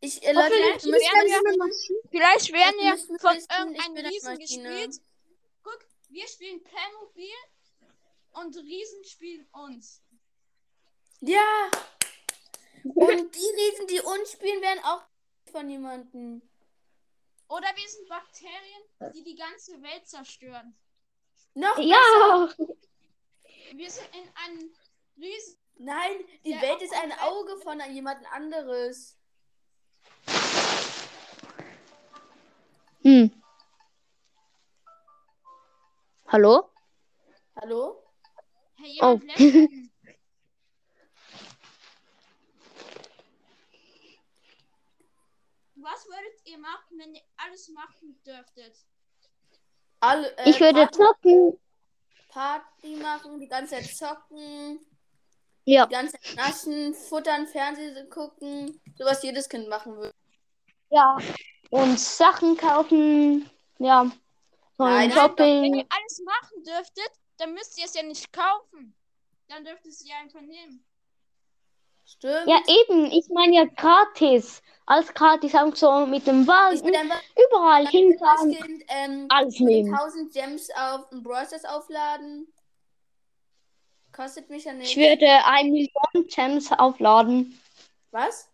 Ich, 0.00 0.22
äh, 0.22 0.32
Leute, 0.32 0.54
ihr 0.54 0.72
müsst 0.72 0.86
werden. 0.88 1.72
Vielleicht 2.10 2.52
werden 2.52 2.76
wir 2.80 2.92
müssen 2.92 3.18
von 3.18 3.36
irgendeinem 3.36 4.06
Riesen 4.06 4.38
gespielt. 4.38 5.00
Guck, 5.62 5.78
wir 6.08 6.26
spielen 6.26 6.62
Playmobil 6.62 7.34
und 8.32 8.56
Riesen 8.56 9.04
spielen 9.04 9.46
uns. 9.52 10.02
Ja. 11.20 11.70
Und 12.82 13.34
die 13.34 13.60
Riesen, 13.60 13.86
die 13.88 14.00
uns 14.00 14.32
spielen, 14.32 14.62
werden 14.62 14.82
auch 14.84 15.02
von 15.52 15.68
jemandem. 15.68 16.40
Oder 17.48 17.66
wir 17.74 17.88
sind 17.88 18.08
Bakterien, 18.08 19.12
die 19.12 19.22
die 19.22 19.34
ganze 19.34 19.82
Welt 19.82 20.08
zerstören. 20.08 20.74
Noch 21.54 21.76
besser. 21.76 21.88
Ja! 21.88 22.48
Wir 23.74 23.90
sind 23.90 24.08
in 24.14 24.28
einem 24.34 24.72
Riesen. 25.18 25.59
Nein, 25.82 26.12
die 26.44 26.50
Der 26.50 26.60
Welt 26.60 26.82
ist 26.82 26.92
ein 26.92 27.10
Auge 27.20 27.56
von 27.56 27.80
jemand 27.90 28.20
anderes. 28.32 29.16
Hm. 33.02 33.30
Hallo? 36.26 36.70
Hallo? 37.56 38.04
Hey, 38.76 38.98
Oh. 39.00 39.18
Was 45.76 46.04
würdet 46.06 46.40
ihr 46.46 46.58
machen, 46.58 46.98
wenn 46.98 47.14
ihr 47.14 47.22
alles 47.38 47.68
machen 47.70 48.20
dürftet? 48.26 48.76
Alle, 50.00 50.36
äh, 50.36 50.50
Ich 50.50 50.60
würde 50.60 50.80
Party, 50.86 50.98
zocken. 50.98 51.60
Party 52.28 52.96
machen, 52.96 53.40
die 53.40 53.48
ganze 53.48 53.76
Zeit 53.76 53.86
zocken, 53.86 54.78
Ja. 55.64 55.86
die 55.86 55.94
ganze 55.94 56.18
Zeit 56.20 56.36
naschen, 56.36 56.94
futtern, 56.94 57.46
Fernsehen 57.46 58.08
gucken. 58.10 58.80
So 58.96 59.04
was 59.04 59.22
jedes 59.22 59.48
Kind 59.48 59.68
machen 59.68 59.96
würde. 59.96 60.14
Ja. 60.90 61.18
Und 61.70 61.98
Sachen 62.00 62.56
kaufen. 62.56 63.48
Ja. 63.78 64.04
Nein, 64.04 64.12
ein 64.78 65.08
nein, 65.08 65.12
Shopping. 65.12 65.62
Wenn 65.62 65.74
ihr 65.74 65.86
alles 65.88 66.22
machen 66.24 66.64
dürftet, 66.64 67.10
dann 67.36 67.54
müsst 67.54 67.78
ihr 67.78 67.84
es 67.84 67.94
ja 67.94 68.02
nicht 68.02 68.32
kaufen. 68.32 68.94
Dann 69.48 69.64
dürft 69.64 69.84
ihr 69.84 69.90
es 69.90 70.06
ja 70.08 70.16
einfach 70.20 70.40
nehmen. 70.40 70.84
Stimmt. 72.06 72.46
Ja, 72.46 72.60
eben. 72.66 73.06
Ich 73.12 73.28
meine 73.28 73.54
ja 73.54 73.64
gratis. 73.64 74.62
Alles 74.86 75.12
gratis. 75.14 75.54
Auch 75.54 75.74
so 75.76 76.06
mit 76.06 76.26
dem 76.26 76.46
Wagen. 76.46 77.12
Überall 77.48 77.86
hinfahren. 77.86 78.52
Kind 78.52 78.82
ähm, 78.88 79.26
Alles 79.28 79.60
nehmen. 79.60 79.94
1000 79.94 80.32
Gems 80.32 80.68
auf 80.74 81.10
ein 81.12 81.22
Browsers 81.22 81.64
aufladen. 81.64 82.52
Kostet 84.20 84.50
mich 84.50 84.64
ja 84.64 84.74
nicht. 84.74 84.90
Ich 84.90 84.96
würde 84.98 85.26
ein 85.46 85.70
Million 85.70 86.26
Gems 86.28 86.70
aufladen. 86.72 87.58
Was? 88.10 88.50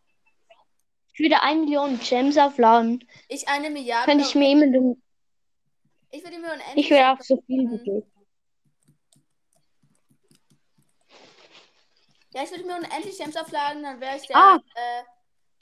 Ich 1.12 1.18
würde 1.18 1.42
ein 1.42 1.62
Million 1.64 1.98
Gems 1.98 2.38
aufladen. 2.38 3.04
Ich 3.28 3.48
eine 3.48 3.70
Milliarde. 3.70 4.04
Könnte 4.12 4.24
ich 4.28 4.36
mir 4.36 4.46
jemandem. 4.48 5.02
ich 6.12 6.22
würde 6.22 6.38
mir 6.38 6.52
unendlich. 6.52 6.84
Ich 6.84 6.90
würde 6.90 7.10
auch 7.10 7.20
so 7.20 7.42
viel 7.46 7.68
wie 7.68 7.78
geht. 7.82 8.04
Ja, 12.32 12.44
ich 12.44 12.50
würde 12.52 12.64
mir 12.64 12.76
unendlich 12.76 13.18
Gems 13.18 13.36
aufladen, 13.36 13.82
dann 13.82 14.00
wäre 14.00 14.18
ich 14.18 14.26
der, 14.28 14.36
Ah. 14.36 14.56
äh, 14.76 15.02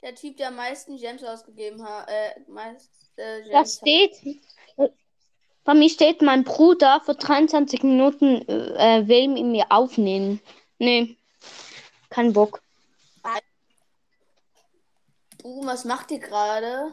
der 0.03 0.13
Typ, 0.13 0.37
der 0.37 0.49
am 0.49 0.57
meisten 0.57 0.97
Gems 0.97 1.23
ausgegeben 1.23 1.83
hat. 1.83 2.07
Äh, 2.09 2.41
meist, 2.47 2.91
äh, 3.15 3.41
Gems 3.41 3.51
Das 3.51 3.75
steht. 3.77 4.39
Bei 5.65 5.73
mir 5.73 5.89
steht, 5.89 6.21
mein 6.21 6.43
Bruder 6.43 7.01
vor 7.03 7.15
23 7.15 7.83
Minuten 7.83 8.47
äh, 8.47 9.07
will 9.07 9.27
mit 9.27 9.45
mir 9.45 9.65
aufnehmen. 9.69 10.39
Nee. 10.77 11.17
Kein 12.09 12.33
Bock. 12.33 12.61
Uh, 15.43 15.65
was 15.65 15.85
macht 15.85 16.09
ihr 16.09 16.19
gerade? 16.19 16.91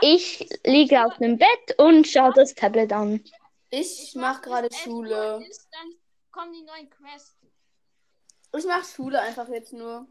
Ich 0.00 0.48
liege 0.64 0.96
11 0.96 1.06
auf 1.06 1.18
dem 1.18 1.36
Bett 1.36 1.78
und 1.78 2.06
schaue 2.06 2.32
das 2.32 2.54
Tablet 2.54 2.92
an. 2.92 3.22
Ich, 3.68 4.02
Ich 4.02 4.14
mach 4.14 4.40
gerade 4.40 4.68
bis 4.68 4.78
11 4.78 4.86
Uhr 4.86 4.92
Schule. 4.92 5.46
Ist, 5.46 5.68
dann 5.72 5.92
kommen 6.30 6.52
die 6.52 6.62
neuen 6.62 6.88
Quests. 6.88 7.36
Ich 8.56 8.64
mach 8.64 8.84
Schule 8.84 9.20
einfach 9.20 9.48
jetzt 9.48 9.74
nur. 9.74 10.06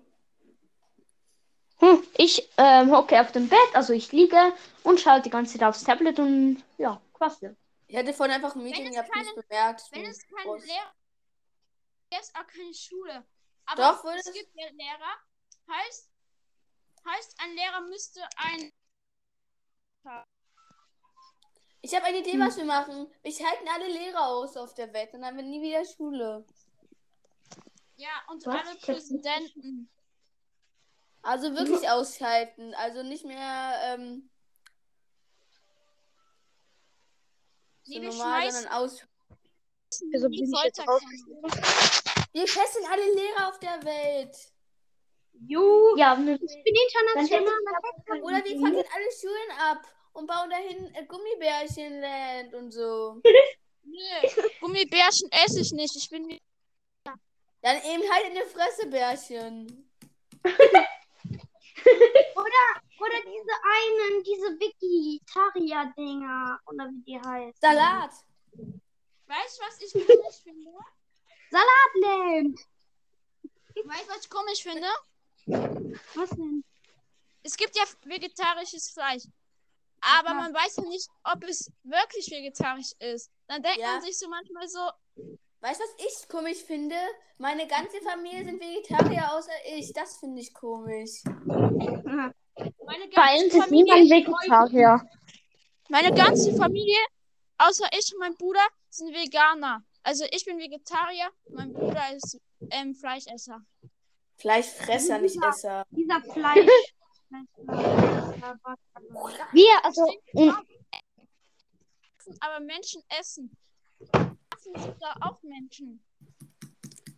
Hm, 1.79 2.03
ich 2.17 2.49
ähm, 2.57 2.91
hocke 2.91 3.19
auf 3.21 3.31
dem 3.31 3.47
Bett, 3.49 3.59
also 3.73 3.93
ich 3.93 4.11
liege 4.11 4.53
und 4.83 4.99
schaue 4.99 5.21
die 5.21 5.29
ganze 5.29 5.53
Zeit 5.59 5.67
aufs 5.67 5.83
Tablet 5.83 6.17
und 6.19 6.63
ja, 6.77 6.99
quasi. 7.13 7.49
Ich 7.87 7.95
hatte 7.95 8.13
vorhin 8.13 8.35
einfach 8.35 8.55
ein 8.55 8.63
Meeting, 8.63 8.97
habt 8.97 9.11
keine- 9.11 9.25
nicht 9.25 9.35
bemerkt. 9.47 9.83
Wenn 9.91 10.05
es 10.05 10.19
kein 10.27 10.43
Groß. 10.45 10.65
Lehrer 10.65 10.93
ist, 12.19 12.35
auch 12.35 12.47
keine 12.47 12.73
Schule. 12.73 13.23
Aber 13.67 13.81
Doch, 13.81 14.03
würde 14.03 14.19
es 14.19 14.33
gibt 14.33 14.49
ja 14.55 14.65
Lehrer. 14.69 15.13
Heißt, 15.69 16.09
heißt, 17.05 17.35
ein 17.43 17.55
Lehrer 17.55 17.81
müsste 17.81 18.21
ein. 18.37 18.71
Ich 21.81 21.93
habe 21.95 22.05
eine 22.05 22.19
Idee, 22.19 22.33
Hm. 22.33 22.39
was 22.41 22.57
wir 22.57 22.65
machen. 22.65 23.07
Wir 23.21 23.31
schalten 23.31 23.67
alle 23.73 23.87
Lehrer 23.87 24.25
aus 24.27 24.57
auf 24.57 24.73
der 24.73 24.91
Welt 24.93 25.13
und 25.13 25.21
dann 25.21 25.29
haben 25.29 25.37
wir 25.37 25.43
nie 25.43 25.61
wieder 25.61 25.85
Schule. 25.85 26.45
Ja, 27.97 28.09
und 28.29 28.45
Was? 28.45 28.55
alle 28.67 28.75
Ich 28.75 28.81
Präsidenten. 28.81 29.89
Also 31.21 31.53
wirklich 31.55 31.89
ausschalten. 31.89 32.73
Also 32.75 33.03
nicht 33.03 33.25
mehr 33.25 33.73
ähm, 33.85 34.29
so 37.83 37.93
Nee, 37.93 38.01
wir 38.01 38.09
normal, 38.09 38.41
schmeißen 38.41 38.61
sondern 38.63 38.83
aus. 38.83 39.01
Wieso 40.11 40.29
bin 40.29 40.43
ich 40.43 40.63
jetzt. 40.63 40.79
Wir 42.33 42.47
fesseln 42.47 42.85
alle 42.91 43.13
Lehrer 43.13 43.47
auf 43.47 43.59
der 43.59 43.83
Welt. 43.83 44.35
Ju, 45.47 45.95
Ja, 45.97 46.13
ich 46.13 46.25
bin 46.25 46.75
international. 46.75 47.53
Oder 48.21 48.43
wir 48.43 48.59
fangen 48.59 48.83
alle 48.93 49.11
Schulen 49.11 49.51
ab 49.59 49.81
und 50.13 50.27
bauen 50.27 50.49
dahin 50.49 50.93
äh, 50.95 51.05
Gummibärchenland 51.05 52.53
und 52.55 52.71
so. 52.71 53.21
Nee, 53.83 54.31
Gummibärchen 54.59 55.31
esse 55.31 55.61
ich 55.61 55.71
nicht. 55.71 55.95
Ich 55.95 56.09
bin. 56.09 56.39
Dann 57.61 57.77
eben 57.77 58.11
halt 58.11 58.27
in 58.27 58.33
der 58.35 58.47
Fresse, 58.47 58.87
Bärchen. 58.87 59.89
Oder 62.37 63.19
diese 63.25 63.53
einen, 63.75 64.23
diese 64.23 64.59
Vegetarier-Dinger. 64.59 66.59
Oder 66.65 66.89
wie 66.89 67.01
die 67.03 67.19
heißen. 67.19 67.59
Salat. 67.59 68.11
Weißt 69.27 69.59
du, 69.59 69.63
was 69.63 69.81
ich 69.81 69.91
komisch 69.93 70.41
finde? 70.43 70.71
Salatland. 71.51 72.59
Weißt 73.85 74.05
du, 74.05 74.09
was 74.09 74.21
ich 74.21 74.29
komisch 74.29 74.63
finde? 74.63 74.87
Was 76.15 76.29
denn? 76.31 76.63
Es 77.43 77.55
gibt 77.55 77.75
ja 77.75 77.83
vegetarisches 78.03 78.89
Fleisch. 78.91 79.23
Aber 80.01 80.33
man 80.33 80.53
weiß 80.53 80.77
ja 80.77 80.83
nicht, 80.83 81.09
ob 81.23 81.43
es 81.43 81.71
wirklich 81.83 82.29
vegetarisch 82.29 82.91
ist. 82.99 83.31
Dann 83.47 83.63
denkt 83.63 83.79
Ja. 83.79 83.93
man 83.93 84.01
sich 84.01 84.17
so 84.17 84.27
manchmal 84.29 84.67
so, 84.67 84.89
Weißt 85.61 85.79
du, 85.79 85.83
was 85.83 85.95
ich 86.05 86.27
komisch 86.29 86.63
finde? 86.63 86.95
Meine 87.39 87.67
ganze 87.67 87.99
Familie 88.01 88.45
sind 88.45 88.61
Vegetarier 88.61 89.27
außer 89.33 89.51
ich. 89.75 89.91
Das 89.93 90.17
finde 90.17 90.41
ich 90.41 90.53
komisch. 90.53 91.23
Meine 91.25 93.07
Bei 93.13 93.43
uns 93.43 93.53
ganze 93.53 93.57
ist 93.57 93.71
niemand 93.71 94.07
Familie, 94.07 94.27
Vegetarier. 94.27 95.09
meine 95.89 96.13
ganze 96.13 96.55
Familie, 96.55 96.97
außer 97.57 97.87
ich 97.91 98.13
und 98.13 98.19
mein 98.19 98.35
Bruder, 98.35 98.65
sind 98.89 99.13
Veganer. 99.13 99.83
Also 100.03 100.25
ich 100.31 100.45
bin 100.45 100.57
Vegetarier, 100.57 101.29
mein 101.49 101.73
Bruder 101.73 102.15
ist 102.15 102.39
ähm, 102.71 102.95
Fleischesser. 102.95 103.61
Fleischfresser, 104.37 105.19
nicht 105.19 105.37
Esser. 105.43 105.85
Dieser 105.89 106.21
Fleisch. 106.21 106.69
Wir, 109.51 109.83
also, 109.83 110.05
Aber 112.39 112.59
Menschen 112.61 113.03
essen. 113.19 113.57
Sind 114.75 114.95
da 115.01 115.15
auch 115.21 115.41
Menschen. 115.43 116.03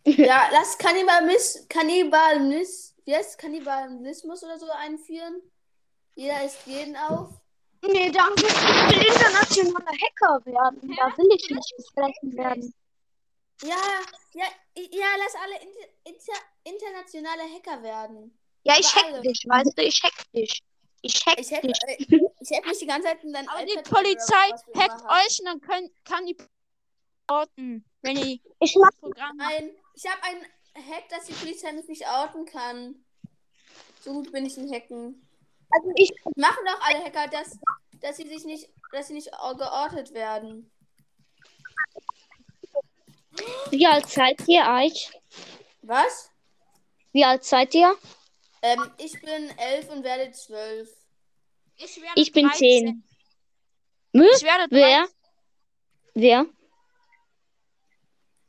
Ja, 0.04 0.48
lass 0.52 0.78
Kannibalismus, 0.78 1.66
Kannibalismus, 1.68 2.94
wie 3.04 3.14
heißt 3.14 3.30
es? 3.30 3.36
Kannibalismus 3.36 4.42
oder 4.44 4.58
so 4.58 4.66
einführen. 4.70 5.42
Jeder 6.14 6.44
isst 6.44 6.66
jeden 6.66 6.96
auf. 6.96 7.28
Nee, 7.82 8.10
danke. 8.10 8.46
Ich 8.46 8.96
will 8.96 9.06
internationaler 9.06 9.92
Hacker 9.92 10.44
werden. 10.46 10.96
Da 10.96 11.16
will 11.16 11.28
ich 11.34 11.50
nicht 11.50 11.74
gefressen 11.76 12.36
werden. 12.36 12.74
Ja, 13.62 13.76
ja, 14.34 14.44
ja, 14.76 15.06
lass 15.18 15.34
alle 15.34 15.54
inter, 15.56 15.86
inter, 16.04 16.40
internationale 16.64 17.42
Hacker 17.42 17.82
werden. 17.82 18.38
Ja, 18.64 18.74
ich 18.78 18.94
hack 18.94 19.04
alle. 19.04 19.20
dich, 19.22 19.44
weißt 19.48 19.78
du? 19.78 19.82
Ich 19.82 20.02
hack 20.02 20.32
dich. 20.32 20.62
Ich 21.02 21.24
hack 21.26 21.38
Ich 21.38 21.52
hack, 21.52 21.62
dich. 21.62 21.78
äh, 21.86 21.96
ich 22.40 22.50
hack 22.52 22.66
mich 22.66 22.78
die 22.78 22.86
ganze 22.86 23.08
Zeit 23.08 23.24
in 23.24 23.32
dein 23.32 23.48
Aber 23.48 23.64
die 23.64 23.72
iPad 23.72 23.90
Polizei 23.90 24.50
hackt 24.76 25.02
euch 25.04 25.40
und 25.40 25.46
dann 25.46 25.60
können, 25.60 25.90
kann 26.04 26.26
die 26.26 26.36
orten, 27.30 27.84
wenn 28.02 28.16
die 28.16 28.40
Ich 28.60 28.76
mach 28.76 28.90
das 28.90 29.00
Programm 29.00 29.38
Ein, 29.40 29.70
ich 29.94 30.04
habe 30.06 30.22
einen 30.24 30.42
Hack, 30.90 31.08
dass 31.08 31.24
die 31.26 31.32
Polizei 31.32 31.72
mich 31.72 31.86
nicht 31.88 32.06
outen 32.06 32.44
kann. 32.44 33.04
So 34.02 34.12
gut 34.14 34.32
bin 34.32 34.46
ich 34.46 34.56
in 34.56 34.72
Hacken. 34.72 35.26
also 35.70 35.92
ich 35.96 36.10
Machen 36.36 36.64
doch 36.66 36.80
alle 36.80 37.04
Hacker, 37.04 37.28
dass, 37.28 37.58
dass 38.00 38.16
sie 38.16 38.28
sich 38.28 38.44
nicht, 38.44 38.68
dass 38.92 39.08
sie 39.08 39.14
nicht 39.14 39.30
geortet 39.30 40.12
werden. 40.12 40.70
wie 43.70 43.86
alt 43.86 44.08
seid 44.08 44.40
ihr 44.48 44.62
euch? 44.62 45.10
Was? 45.82 46.30
Wie 47.12 47.24
alt 47.24 47.44
seid 47.44 47.74
ihr? 47.74 47.96
Ähm, 48.62 48.90
ich 48.98 49.12
bin 49.20 49.50
elf 49.58 49.88
und 49.90 50.04
werde 50.04 50.30
zwölf. 50.32 50.88
Ich, 51.76 51.96
werde 51.96 52.20
Ich 52.20 52.32
bin 52.32 52.46
13. 52.46 52.58
zehn. 52.58 53.04
Hm? 54.14 54.28
Ich 54.36 54.42
werde 54.42 54.66
Wer? 54.70 54.98
13. 55.00 55.14
Wer? 56.14 56.46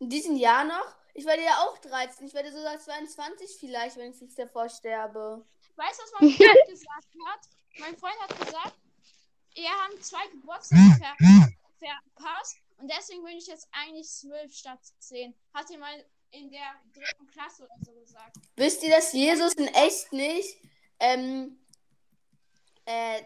In 0.02 0.10
diesem 0.10 0.36
Jahr 0.36 0.64
noch? 0.64 0.96
Ich 1.14 1.26
werde 1.26 1.44
ja 1.44 1.60
auch 1.60 1.78
13. 1.78 2.26
Ich 2.26 2.34
werde 2.34 2.52
sogar 2.52 2.80
22 2.80 3.58
vielleicht, 3.60 3.98
wenn 3.98 4.12
ich 4.12 4.20
nicht 4.20 4.38
davor 4.38 4.68
sterbe. 4.68 5.46
Weißt 5.76 6.00
du, 6.00 6.04
was 6.04 6.12
mein 6.20 6.32
Freund 6.32 6.68
gesagt 6.68 7.08
hat? 7.28 7.40
Mein 7.78 7.98
Freund 7.98 8.20
hat 8.20 8.30
gesagt, 8.40 8.76
wir 9.54 9.70
haben 9.70 10.02
zwei 10.02 10.28
Geburtstage 10.30 11.16
ver 11.78 12.00
verpasst 12.16 12.58
und 12.78 12.90
deswegen 12.90 13.24
bin 13.24 13.38
ich 13.38 13.46
jetzt 13.46 13.68
eigentlich 13.72 14.10
zwölf 14.10 14.52
statt 14.52 14.80
zehn. 14.98 15.36
Hat 15.54 15.70
er 15.70 15.78
mal 15.78 16.06
in 16.32 16.50
der 16.50 16.74
dritten 16.94 17.28
Klasse 17.28 17.66
oder 17.66 17.76
so 17.86 17.92
gesagt. 17.94 18.38
Wisst 18.56 18.82
ihr, 18.82 18.90
dass 18.90 19.14
Jesus 19.14 19.54
in 19.54 19.68
echt 19.68 20.12
nicht, 20.14 20.58
ähm, 21.00 21.60
äh, 22.86 23.22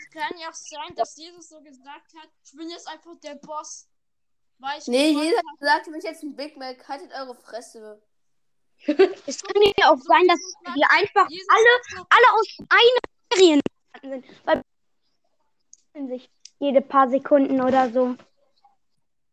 Es 0.01 0.09
kann 0.13 0.37
ja 0.37 0.49
auch 0.49 0.53
sein, 0.53 0.95
dass 0.97 1.15
Jesus 1.15 1.47
so 1.47 1.61
gesagt 1.61 2.13
hat, 2.13 2.29
ich 2.43 2.51
bin 2.51 2.69
jetzt 2.69 2.89
einfach 2.89 3.17
der 3.23 3.35
Boss. 3.35 3.87
Weil 4.59 4.79
ich 4.79 4.87
Nee, 4.87 5.11
jeder 5.11 5.37
hab. 5.37 5.59
sagt 5.59 5.87
mich 5.87 6.03
jetzt 6.03 6.23
ein 6.23 6.35
Big 6.35 6.57
Mac. 6.57 6.85
Haltet 6.89 7.13
eure 7.13 7.35
Fresse. 7.35 8.01
Es 9.25 9.41
kann 9.43 9.61
ja 9.77 9.91
auch 9.91 9.97
sein, 9.97 10.27
dass 10.27 10.39
wir 10.75 10.87
einfach 10.91 11.25
alle, 11.25 12.05
alle 12.09 12.33
aus 12.33 12.57
einer 12.69 13.33
Serie 13.33 13.61
sind. 14.01 14.25
Weil 14.43 14.61
sich 16.07 16.29
jede 16.59 16.81
paar 16.81 17.09
Sekunden 17.09 17.61
oder 17.61 17.89
so. 17.89 18.15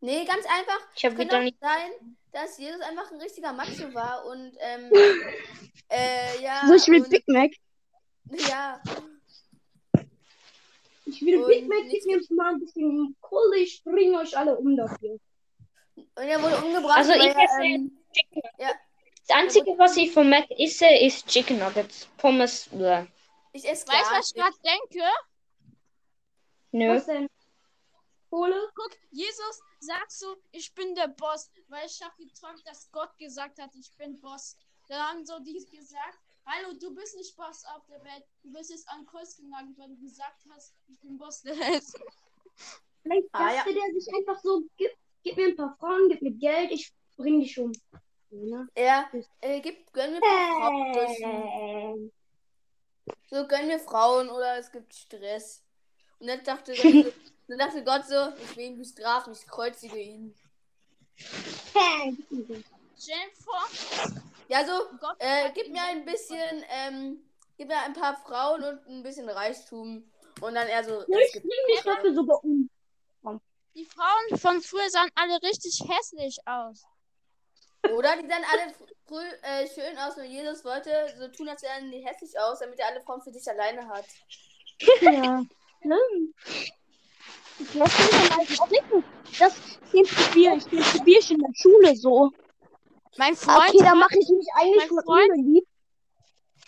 Nee, 0.01 0.25
ganz 0.25 0.45
einfach. 0.45 0.79
Ich 0.95 1.01
kann 1.03 1.17
wieder 1.17 1.37
auch 1.37 1.43
nicht. 1.43 1.59
sein, 1.59 1.91
dass 2.31 2.57
Jesus 2.57 2.81
einfach 2.81 3.11
ein 3.11 3.21
richtiger 3.21 3.53
Macho 3.53 3.93
war 3.93 4.25
und 4.25 4.51
ähm, 4.59 4.91
äh, 5.89 6.41
ja. 6.41 6.63
So, 6.67 6.73
ich 6.73 6.87
will 6.87 7.01
und, 7.01 7.09
Big 7.09 7.27
Mac. 7.27 7.51
Ja, 8.49 8.81
Ich 11.05 11.21
will 11.21 11.37
Und 11.37 11.47
Big 11.47 11.67
Mac, 11.67 11.83
mir 11.85 12.17
jetzt 12.17 12.31
mal 12.31 12.53
ein 12.53 12.59
bisschen 12.59 13.15
Kohle, 13.21 13.57
ich 13.57 13.83
bringe 13.83 14.19
euch 14.19 14.35
alle 14.37 14.57
um 14.57 14.75
dafür. 14.75 15.19
und 15.95 16.07
er 16.17 16.41
wurde 16.41 16.57
umgebracht. 16.57 16.97
Also 16.97 17.11
weil 17.11 17.19
ich 17.21 17.35
esse 17.35 17.63
ähm, 17.63 17.97
Das 19.27 19.37
Einzige, 19.37 19.71
was 19.77 19.97
ich 19.97 20.11
von 20.11 20.29
Mac 20.29 20.45
esse, 20.51 20.87
ist 20.87 21.27
Chicken 21.27 21.57
Nuggets. 21.57 22.07
Pommes. 22.17 22.69
Bäh. 22.71 23.07
ich 23.53 23.67
esse 23.67 23.87
weißt 23.87 24.11
du, 24.11 24.15
was 24.15 24.31
ich 24.31 24.41
gerade 24.41 24.57
denke? 24.63 25.09
Nö. 26.71 26.95
Was 26.95 27.05
denn? 27.07 27.27
Kohle? 28.29 28.69
Guck, 28.75 28.91
Jesus 29.11 29.61
sagt 29.79 30.11
so, 30.11 30.35
ich 30.51 30.73
bin 30.75 30.93
der 30.93 31.07
Boss, 31.07 31.49
weil 31.69 31.85
ich 31.87 31.99
habe 32.03 32.13
geträumt, 32.17 32.61
dass 32.65 32.91
Gott 32.91 33.17
gesagt 33.17 33.59
hat, 33.59 33.73
ich 33.75 33.91
bin 33.97 34.19
Boss. 34.19 34.57
Dann 34.89 34.99
haben 34.99 35.25
so 35.25 35.39
die 35.39 35.53
gesagt, 35.53 36.19
hallo, 36.45 36.73
du 36.79 36.93
bist 36.93 37.15
nicht 37.15 37.35
Boss 37.35 37.63
auf 37.65 37.85
der 37.87 38.03
Welt, 38.03 38.23
du 38.43 38.51
bist 38.51 38.69
jetzt 38.69 38.87
an 38.89 39.01
den 39.01 39.05
Kurs 39.07 39.37
genagelt, 39.37 39.77
weil 39.77 39.87
du 39.89 39.99
gesagt 40.01 40.43
hast, 40.51 40.75
ich 40.87 40.99
bin 40.99 41.17
Boss 41.17 41.41
der 41.41 41.57
Welt. 41.57 41.85
Vielleicht 43.01 43.27
Ah, 43.31 43.53
dachte 43.53 43.73
der 43.73 43.99
sich 43.99 44.13
einfach 44.13 44.39
so, 44.41 44.63
gib, 44.77 44.91
gib 45.23 45.37
mir 45.37 45.47
ein 45.47 45.55
paar 45.55 45.75
Frauen, 45.79 46.09
gib 46.09 46.21
mir 46.21 46.33
Geld, 46.33 46.71
ich 46.71 46.91
bring 47.15 47.39
dich 47.39 47.57
um. 47.57 47.71
Er 48.75 49.09
äh, 49.41 49.61
gibt, 49.61 49.93
gönn 49.93 50.13
mir 50.13 50.19
Frauen. 50.19 52.11
So, 53.29 53.47
gönn 53.47 53.67
mir 53.67 53.79
Frauen 53.79 54.29
oder 54.29 54.57
es 54.57 54.71
gibt 54.71 54.93
Stress. 54.93 55.63
Und 56.19 56.27
dann 56.27 56.43
dachte, 56.43 56.73
Gott 56.73 56.81
so, 56.81 57.11
dann 57.47 57.57
dachte 57.57 57.83
Gott 57.83 58.05
so, 58.07 58.43
ich 58.43 58.57
will 58.57 58.65
ihn 58.65 58.77
bestrafen, 58.77 59.33
ich 59.33 59.47
kreuzige 59.47 59.99
ihn. 59.99 60.35
Ja, 64.47 64.65
so, 64.65 64.73
äh, 65.19 65.51
gib 65.53 65.71
mir 65.71 65.83
ein 65.83 66.05
bisschen, 66.05 66.63
ähm, 66.69 67.19
gib 67.57 67.67
mir 67.67 67.79
ein 67.79 67.93
paar 67.93 68.15
Frauen 68.17 68.63
und 68.63 68.87
ein 68.87 69.03
bisschen 69.03 69.27
Reichtum. 69.29 70.09
Und 70.41 70.55
dann 70.55 70.67
er 70.67 70.83
so, 70.83 71.01
ich 71.01 71.31
bring 71.41 72.13
sogar 72.13 72.43
um. 72.43 72.69
Die 73.75 73.85
Frauen 73.85 74.39
von 74.39 74.61
früher 74.61 74.89
sahen 74.89 75.09
alle 75.15 75.41
richtig 75.41 75.83
hässlich 75.85 76.37
aus. 76.45 76.85
Oder 77.93 78.15
die 78.21 78.27
sahen 78.27 78.43
alle 78.51 78.73
früh, 79.07 79.25
äh, 79.43 79.67
schön 79.67 79.97
aus, 79.97 80.15
nur 80.17 80.25
Jesus 80.25 80.63
wollte 80.65 81.13
so 81.17 81.27
tun, 81.29 81.49
als 81.49 81.61
wären 81.63 81.91
die 81.91 82.05
hässlich 82.05 82.37
aus, 82.39 82.59
damit 82.59 82.79
er 82.79 82.87
alle 82.87 83.01
Frauen 83.01 83.21
für 83.21 83.31
sich 83.31 83.47
alleine 83.47 83.87
hat. 83.87 84.05
Ja. 85.01 85.43
Ne? 85.83 85.99
Gestern 87.57 87.79
dann 87.79 88.39
weiß 88.39 88.49
ich 88.49 88.59
auch 88.61 88.69
nicht. 88.69 88.83
Das 89.39 89.53
probiere 90.13 90.55
ich. 90.57 90.65
Den 90.65 90.81
probiere 90.81 91.19
ich 91.19 91.31
in 91.31 91.39
der 91.39 91.53
Schule 91.53 91.95
so. 91.95 92.31
Mein 93.17 93.35
Freund, 93.35 93.69
Okay, 93.69 93.77
da 93.79 93.91
hat, 93.91 93.95
mache 93.97 94.17
ich 94.19 94.27
mich 94.29 94.47
eigentlich 94.55 94.89
mein 94.91 95.03
Freund- 95.05 95.31
unbeliebt. 95.31 95.67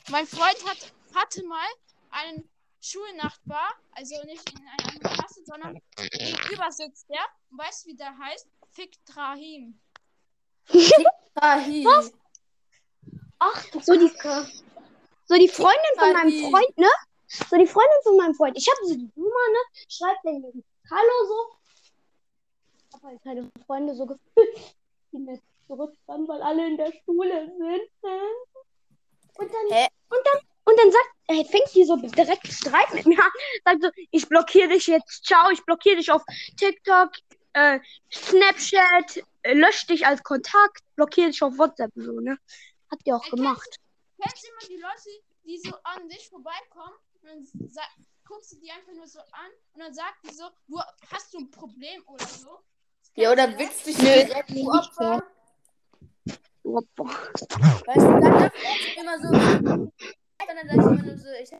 mein 0.09 0.25
Freund 0.27 0.65
hat, 0.69 0.93
hatte 1.13 1.43
mal 1.45 1.67
einen 2.11 2.49
Schulnachbar, 2.79 3.69
also 3.91 4.15
nicht 4.23 4.49
in 4.51 4.59
einer 4.59 4.71
anderen 4.79 4.99
Klasse, 5.17 5.41
sondern 5.43 5.81
gegenüber 5.97 6.71
sitzt 6.71 7.09
der. 7.09 7.19
Und 7.49 7.57
weißt 7.57 7.85
du, 7.85 7.89
wie 7.89 7.95
der 7.97 8.17
heißt? 8.17 8.47
Fick 8.71 8.93
Trahim. 9.05 9.79
Ahi. 11.35 11.85
Ach, 13.39 13.63
so 13.81 13.93
die, 13.93 14.11
so 15.25 15.35
die 15.35 15.47
Freundin 15.47 15.93
von 15.97 16.13
meinem. 16.13 16.51
Freund, 16.51 16.77
ne? 16.77 16.89
So 17.27 17.57
die 17.57 17.67
Freundin 17.67 18.01
von 18.03 18.17
meinem 18.17 18.33
Freund. 18.33 18.57
Ich 18.57 18.67
habe 18.67 18.79
so 18.87 18.95
die 18.95 19.09
Nummer, 19.15 19.49
ne? 19.51 19.83
Schreibt 19.87 20.25
den 20.25 20.41
gegen 20.41 20.63
Hallo 20.89 21.27
so. 21.27 21.57
Hab 22.93 23.03
halt 23.03 23.23
keine 23.23 23.51
Freunde 23.65 23.95
so 23.95 24.05
gefühlt, 24.05 24.75
die 25.11 25.19
mir 25.19 25.39
zurückschreiben, 25.67 26.27
weil 26.27 26.41
alle 26.41 26.67
in 26.67 26.77
der 26.77 26.91
Schule 27.05 27.45
sind. 27.57 27.89
Und 29.37 29.53
dann, 29.53 29.77
Hä? 29.77 29.87
und 30.09 30.19
dann, 30.23 30.41
und 30.65 30.79
dann 30.79 30.91
sagt, 30.91 31.09
äh, 31.27 31.43
fängt 31.45 31.69
sie 31.69 31.83
so 31.83 31.95
direkt 31.97 32.47
Streit 32.47 32.93
mit 32.93 33.05
mir 33.05 33.19
an. 33.19 33.31
Sagt 33.65 33.83
so, 33.83 33.89
ich 34.11 34.27
blockiere 34.27 34.69
dich 34.69 34.87
jetzt, 34.87 35.25
ciao, 35.25 35.51
ich 35.51 35.63
blockiere 35.63 35.97
dich 35.97 36.11
auf 36.11 36.23
TikTok, 36.57 37.11
äh, 37.53 37.79
Snapchat, 38.11 39.23
äh, 39.47 39.53
lösch 39.53 39.85
dich 39.87 40.05
als 40.05 40.21
Kontakt, 40.23 40.81
blockiere 40.95 41.27
dich 41.29 41.41
auf 41.41 41.57
WhatsApp 41.57 41.95
und 41.95 42.03
so, 42.03 42.19
ne? 42.19 42.37
Hat 42.91 42.99
die 43.05 43.13
auch 43.13 43.23
Ey, 43.23 43.31
gemacht. 43.31 43.75
Kennst 44.21 44.43
du 44.43 44.47
immer 44.49 44.67
die 44.67 44.81
Leute, 44.81 45.23
die 45.45 45.57
so 45.59 45.73
an 45.83 46.09
dich 46.09 46.29
vorbeikommen 46.29 46.95
und 47.21 47.23
dann 47.29 47.47
sa- 47.69 47.81
guckst 48.25 48.51
du 48.53 48.59
die 48.59 48.69
einfach 48.71 48.93
nur 48.93 49.07
so 49.07 49.19
an 49.19 49.51
und 49.73 49.81
dann 49.81 49.93
sagt 49.93 50.17
die 50.23 50.33
so, 50.33 50.45
du 50.67 50.79
hast 51.11 51.33
du 51.33 51.39
ein 51.39 51.51
Problem 51.51 52.03
oder 52.07 52.25
so? 52.25 52.59
Ja, 53.15 53.31
oder 53.31 53.47
Kennst 53.47 53.87
du 53.87 53.91
das? 53.91 54.01
willst 54.01 54.29
du 54.35 54.43
dich 54.43 54.53
nicht 54.55 54.67
Opfer? 54.67 55.23
Oh, 56.63 56.81
boah. 56.95 57.07
Weißt 57.07 58.05
du, 58.05 58.09
dann 58.09 58.21
darf 58.21 58.53
ich 58.81 58.97
immer 58.97 59.17
so. 59.19 59.27
Und 59.29 59.91
dann 60.55 60.67
sag 60.67 60.75
ich 60.77 60.85
immer 60.85 61.03
nur 61.03 61.17
so, 61.17 61.27
ich. 61.41 61.51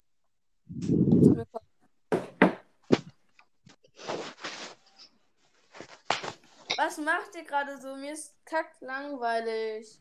Was 6.78 6.98
macht 6.98 7.36
ihr 7.36 7.44
gerade 7.44 7.80
so? 7.82 7.96
Mir 7.96 8.14
ist 8.14 8.34
kackt 8.46 8.82
langweilig. 8.82 10.00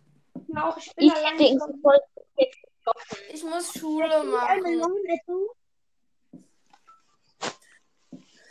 Ja, 0.49 0.69
auch 0.69 0.77
ich 0.77 0.93
Ich 0.97 1.13
denke 1.39 1.65
voll. 1.83 1.99
Ich 3.33 3.43
muss 3.43 3.73
Schule 3.73 4.23
machen. 4.25 4.63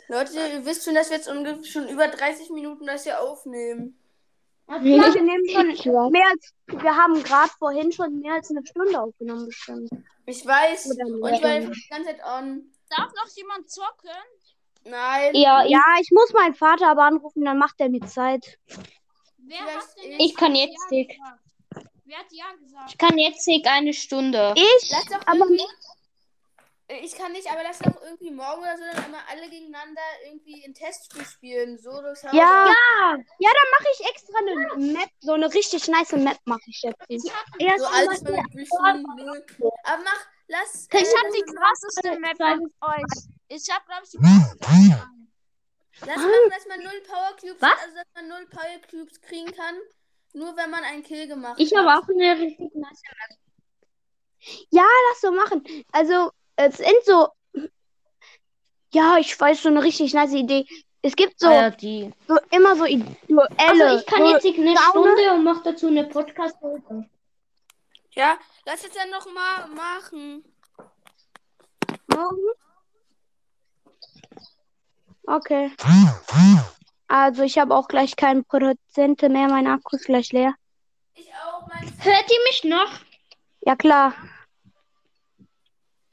Leute, 0.08 0.32
ihr 0.34 0.64
wisst 0.64 0.84
schon, 0.84 0.94
dass 0.94 1.10
wir 1.10 1.16
jetzt 1.16 1.28
ungefähr 1.28 1.64
schon 1.64 1.88
über 1.88 2.08
30 2.08 2.50
Minuten 2.50 2.86
das 2.86 3.04
hier 3.04 3.20
aufnehmen. 3.20 3.98
Ja, 4.68 4.82
wir 4.82 5.22
nehmen 5.22 5.76
schon 5.76 6.10
mehr 6.10 6.26
als, 6.28 6.52
wir 6.66 6.96
haben 6.96 7.22
gerade 7.22 7.50
vorhin 7.58 7.92
schon 7.92 8.18
mehr 8.18 8.34
als 8.34 8.50
eine 8.50 8.66
Stunde 8.66 9.00
aufgenommen 9.00 9.46
bestimmt. 9.46 9.90
Ich 10.26 10.44
weiß. 10.44 10.86
Und 10.86 10.98
ich 11.34 11.42
war 11.42 11.60
die 11.60 11.88
ganze 11.88 12.10
Zeit 12.10 12.20
on. 12.24 12.72
Darf 12.88 13.12
noch 13.14 13.28
jemand 13.36 13.70
zocken? 13.70 14.10
Nein. 14.88 15.34
Ja, 15.34 15.64
ich, 15.64 15.70
Ja, 15.70 15.82
ich 16.00 16.10
muss 16.12 16.32
meinen 16.32 16.54
Vater 16.54 16.88
aber 16.88 17.02
anrufen, 17.04 17.44
dann 17.44 17.58
macht 17.58 17.80
er 17.80 17.88
mir 17.88 18.04
Zeit. 18.06 18.58
Wer 19.38 19.58
hat 19.60 19.84
denn 19.96 20.12
ich. 20.12 20.18
jetzt 20.18 20.20
Ich 20.20 20.36
kann 20.36 20.54
Ja 20.54 20.64
jetzt 20.66 20.90
dick. 20.90 21.08
gesagt? 21.10 21.40
Wer 22.04 22.18
hat 22.18 22.26
ja 22.30 22.44
gesagt? 22.60 22.90
ich 22.90 22.98
kann 22.98 23.18
jetzt 23.18 23.46
dick 23.46 23.66
eine 23.66 23.92
Stunde. 23.92 24.54
Ich, 24.56 24.90
Lass 24.90 25.04
doch 25.06 25.26
aber. 25.26 25.46
Ich 26.88 27.16
kann 27.16 27.32
nicht, 27.32 27.50
aber 27.50 27.64
lass 27.64 27.80
doch 27.80 28.00
irgendwie 28.00 28.30
morgen 28.30 28.60
oder 28.60 28.76
so 28.76 28.84
dann 28.92 29.06
immer 29.06 29.18
alle 29.28 29.48
gegeneinander 29.50 30.00
irgendwie 30.24 30.64
ein 30.64 30.72
Testspiel 30.72 31.24
spielen. 31.24 31.78
So, 31.78 31.90
das 32.00 32.22
ja, 32.22 32.32
ja, 32.32 33.16
ja, 33.40 33.50
dann 33.50 33.70
mache 33.72 33.88
ich 33.92 34.06
extra 34.08 34.38
eine 34.38 34.92
Map, 34.92 35.08
so 35.18 35.32
eine 35.32 35.52
richtig 35.52 35.88
nice 35.88 36.12
Map 36.12 36.38
mache 36.44 36.60
ich 36.66 36.80
jetzt. 36.82 37.02
Ich 37.08 37.24
hab, 37.24 37.60
Ja, 37.60 37.76
So 37.76 37.86
alles 37.86 38.22
mit 38.22 38.36
bisschen 38.52 39.02
null. 39.16 39.44
Aber 39.82 40.02
mach, 40.04 40.26
lass. 40.46 40.86
äh, 40.92 40.98
ich 40.98 41.08
hab 41.08 41.32
die 41.32 41.42
krasseste 41.52 42.20
Map 42.20 42.36
von 42.36 42.72
euch. 42.82 43.35
Ich 43.48 43.68
hab, 43.70 43.86
glaube 43.86 44.02
ich, 44.04 44.10
die 44.10 44.18
Map. 44.18 45.00
Lass 46.00 46.16
machen, 46.18 46.50
dass 46.50 46.66
man 46.66 46.80
null 46.82 47.00
Power 47.08 47.36
Cubes 47.40 47.56
Was? 47.62 47.80
also 47.82 47.94
dass 47.96 48.06
man 48.14 48.28
null 48.28 48.46
Power 48.50 48.80
Cubes 48.90 49.20
kriegen 49.22 49.50
kann. 49.52 49.76
Nur 50.34 50.54
wenn 50.56 50.68
man 50.70 50.84
einen 50.84 51.02
Kill 51.02 51.26
gemacht 51.26 51.54
Ich 51.58 51.74
hat. 51.74 51.86
habe 51.86 51.98
auch 52.04 52.08
eine 52.08 52.38
richtig 52.38 52.74
nice. 52.74 53.00
lass 55.10 55.20
so 55.22 55.30
machen. 55.32 55.64
Also, 55.92 56.30
es 56.56 56.76
sind 56.76 57.04
so, 57.04 57.28
ja, 58.92 59.16
ich 59.18 59.38
weiß, 59.38 59.62
so 59.62 59.68
eine 59.70 59.82
richtig 59.82 60.12
nice 60.12 60.32
Idee. 60.34 60.66
Es 61.00 61.14
gibt 61.16 61.38
so, 61.40 61.46
Ah, 61.48 61.54
ja, 61.54 61.70
die. 61.70 62.12
so 62.28 62.36
immer 62.50 62.76
so 62.76 62.84
Duelle. 63.28 63.46
Also 63.56 63.98
ich 63.98 64.06
kann 64.06 64.22
so, 64.22 64.30
jetzt 64.34 64.44
eine 64.58 64.76
Sauna. 64.76 64.90
Stunde 64.90 65.32
und 65.32 65.44
mache 65.44 65.62
dazu 65.64 65.86
eine 65.86 66.04
Podcast-Folge. 66.04 67.08
Ja, 68.10 68.38
lass 68.66 68.84
es 68.84 68.92
dann 68.92 69.08
noch 69.10 69.24
mal 69.32 69.68
machen. 69.68 70.44
Morgen? 72.08 72.38
Okay. 75.26 75.70
Also 77.08 77.42
ich 77.42 77.58
habe 77.58 77.74
auch 77.74 77.88
gleich 77.88 78.16
keinen 78.16 78.44
Prozente 78.44 79.28
mehr, 79.28 79.48
mein 79.48 79.66
Akku 79.66 79.96
ist 79.96 80.06
gleich 80.06 80.32
leer. 80.32 80.54
Ich 81.14 81.28
auch, 81.34 81.66
mein. 81.68 81.82
Hört 81.98 82.30
ihr 82.30 82.38
mich 82.48 82.64
noch? 82.64 83.00
Ja 83.60 83.76
klar. 83.76 84.14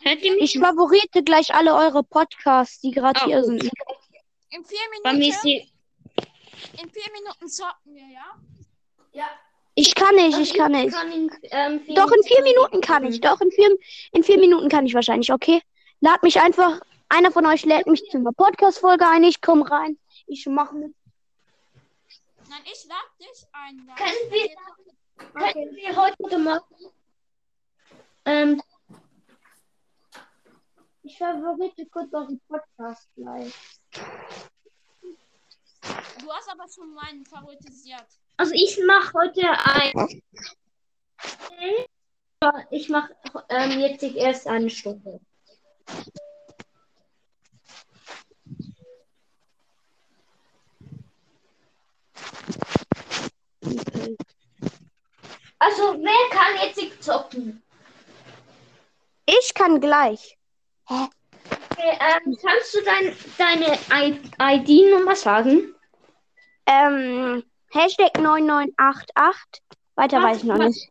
Hört 0.01 0.21
ihr 0.21 0.33
mich 0.33 0.55
Ich 0.55 0.59
favorite 0.59 1.23
gleich 1.23 1.53
alle 1.53 1.73
eure 1.75 2.03
Podcasts, 2.03 2.79
die 2.81 2.91
gerade 2.91 3.21
Ah, 3.21 3.25
hier 3.25 3.37
gut. 3.41 3.45
sind. 3.45 3.63
In 4.49 4.65
vier 4.65 4.79
Minuten, 4.91 5.21
in 6.81 6.89
vier 6.89 7.11
Minuten 7.11 7.47
zocken 7.47 7.93
wir, 7.95 8.07
ja? 8.07 8.35
Ja. 9.13 9.25
Ich 9.75 9.95
kann 9.95 10.13
nicht, 10.15 10.37
ich 10.37 10.53
kann 10.53 10.71
nicht. 10.73 10.93
Kann 10.93 11.11
in, 11.11 11.31
ähm, 11.49 11.81
Doch, 11.95 12.11
in 12.11 12.23
vier 12.23 12.43
Minuten 12.43 12.81
kann 12.81 13.03
ich. 13.05 13.19
Doch, 13.21 13.41
in 13.41 13.51
vier, 13.51 13.75
in 14.11 14.23
vier 14.23 14.37
Minuten 14.39 14.69
kann 14.69 14.85
ich 14.85 14.93
wahrscheinlich, 14.93 15.31
okay? 15.33 15.61
Lad 16.01 16.21
mich 16.21 16.39
einfach, 16.39 16.79
einer 17.13 17.31
von 17.31 17.45
euch 17.45 17.63
lädt 17.65 17.87
mich 17.87 18.03
zu 18.09 18.17
einer 18.17 18.31
Podcast-Folge 18.33 19.07
ein, 19.07 19.23
ich 19.23 19.39
komme 19.41 19.69
rein. 19.69 19.97
Ich 20.27 20.45
mache 20.47 20.75
mit. 20.75 20.95
Nein, 22.49 22.61
ich 22.65 22.85
lade 22.85 23.09
dich 23.19 23.47
ein. 23.51 23.77
Können 23.95 24.31
wir- 24.31 25.51
Können 25.53 25.75
wir 25.75 25.95
heute 25.95 26.37
machen? 26.39 26.75
Ähm, 28.25 28.61
ich 31.03 31.17
favorite 31.17 31.85
kurz 31.87 32.13
auf 32.13 32.27
den 32.27 32.39
Podcast 32.47 33.07
gleich. 33.15 33.53
Du 36.19 36.31
hast 36.31 36.49
aber 36.49 36.67
schon 36.69 36.93
meinen 36.93 37.25
favorisiert. 37.25 38.05
Also 38.37 38.53
ich 38.55 38.79
mache 38.87 39.13
heute 39.13 39.49
ein. 39.65 40.21
Ich 42.71 42.89
mache 42.89 43.13
ähm, 43.49 43.79
jetzt 43.81 44.03
erst 44.03 44.47
eine 44.47 44.69
Stunde. 44.69 45.19
Jetzt 57.13 57.31
zocken? 57.31 57.63
Ich 59.25 59.53
kann 59.53 59.79
gleich. 59.79 60.37
Okay, 60.87 61.09
ähm, 61.79 62.37
kannst 62.41 62.73
du 62.73 62.81
dein, 62.83 63.15
deine 63.37 63.77
ID-Nummer 64.57 65.15
sagen? 65.15 65.73
Ähm, 66.65 67.43
Hashtag 67.71 68.19
9988. 68.19 69.61
Weiter 69.95 70.17
Warte, 70.21 70.27
weiß 70.27 70.37
ich 70.37 70.43
noch 70.43 70.57
warte. 70.57 70.67
nicht. 70.69 70.89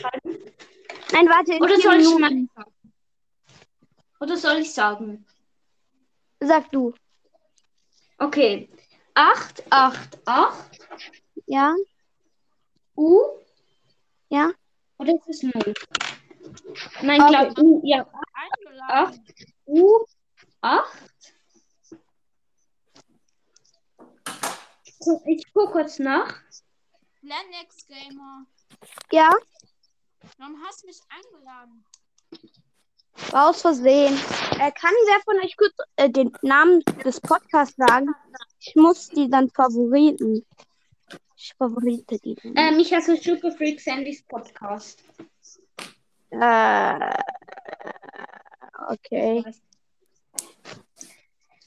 Schreiben. 0.00 0.38
Nein, 1.12 1.28
warte, 1.28 1.54
in 1.54 1.62
Oder 1.62 1.76
soll 1.78 1.96
ich 2.00 2.06
Minuten. 2.06 2.20
mal 2.20 2.64
sagen? 2.64 2.72
Oder 4.20 4.36
soll 4.36 4.56
ich 4.58 4.72
sagen? 4.72 5.24
Sag 6.40 6.70
du. 6.72 6.92
Okay. 8.18 8.68
888 9.14 10.80
Ja? 11.46 11.74
U 12.96 13.20
Ja? 14.28 14.50
Oder 14.98 15.14
ist 15.14 15.28
es 15.28 15.42
0? 15.42 15.52
Nein, 17.02 17.20
ich 17.20 17.26
glaube 17.28 17.62
U, 17.62 17.80
ja. 17.84 18.06
Eingeladen. 18.34 19.24
U 19.66 20.04
8. 20.60 20.88
Ich 25.26 25.52
gucke 25.52 25.72
kurz 25.72 25.98
nach. 25.98 26.34
Lennox 27.22 27.86
Gamer. 27.86 28.46
Ja? 29.10 29.30
Warum 30.38 30.56
hast 30.64 30.82
du 30.82 30.86
mich 30.86 31.00
eingeladen? 31.08 31.84
War 33.30 33.50
aus 33.50 33.62
Versehen. 33.62 34.14
Äh, 34.58 34.72
kann 34.72 34.92
wer 35.06 35.20
von 35.24 35.36
euch 35.44 35.56
kurz 35.56 35.74
äh, 35.96 36.10
den 36.10 36.32
Namen 36.42 36.80
des 37.04 37.20
Podcasts 37.20 37.76
sagen? 37.76 38.14
Ich 38.60 38.74
muss 38.76 39.08
die 39.08 39.28
dann 39.28 39.50
favoriten. 39.50 40.44
Ich 41.40 41.54
favorite 41.56 42.18
die. 42.18 42.36
Ähm, 42.56 42.80
ich 42.80 42.92
heiße 42.92 43.16
Sugar 43.16 43.52
Freak 43.52 43.80
Sandys 43.80 44.24
Podcast. 44.24 45.04
Äh, 46.30 47.14
okay. 48.88 49.44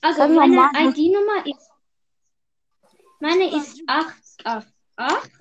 Also 0.02 0.28
meine. 0.28 0.70
ID-Nummer 0.76 1.46
ist. 1.46 1.72
Meine 3.22 3.56
ist 3.56 3.82
888 3.88 5.40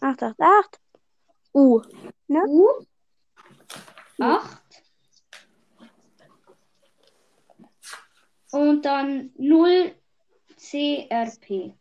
888. 0.00 0.80
U. 1.54 1.80
U 2.28 2.68
8 4.18 4.62
und 8.52 8.82
dann 8.82 9.32
0 9.38 9.94
CRP. 10.56 11.72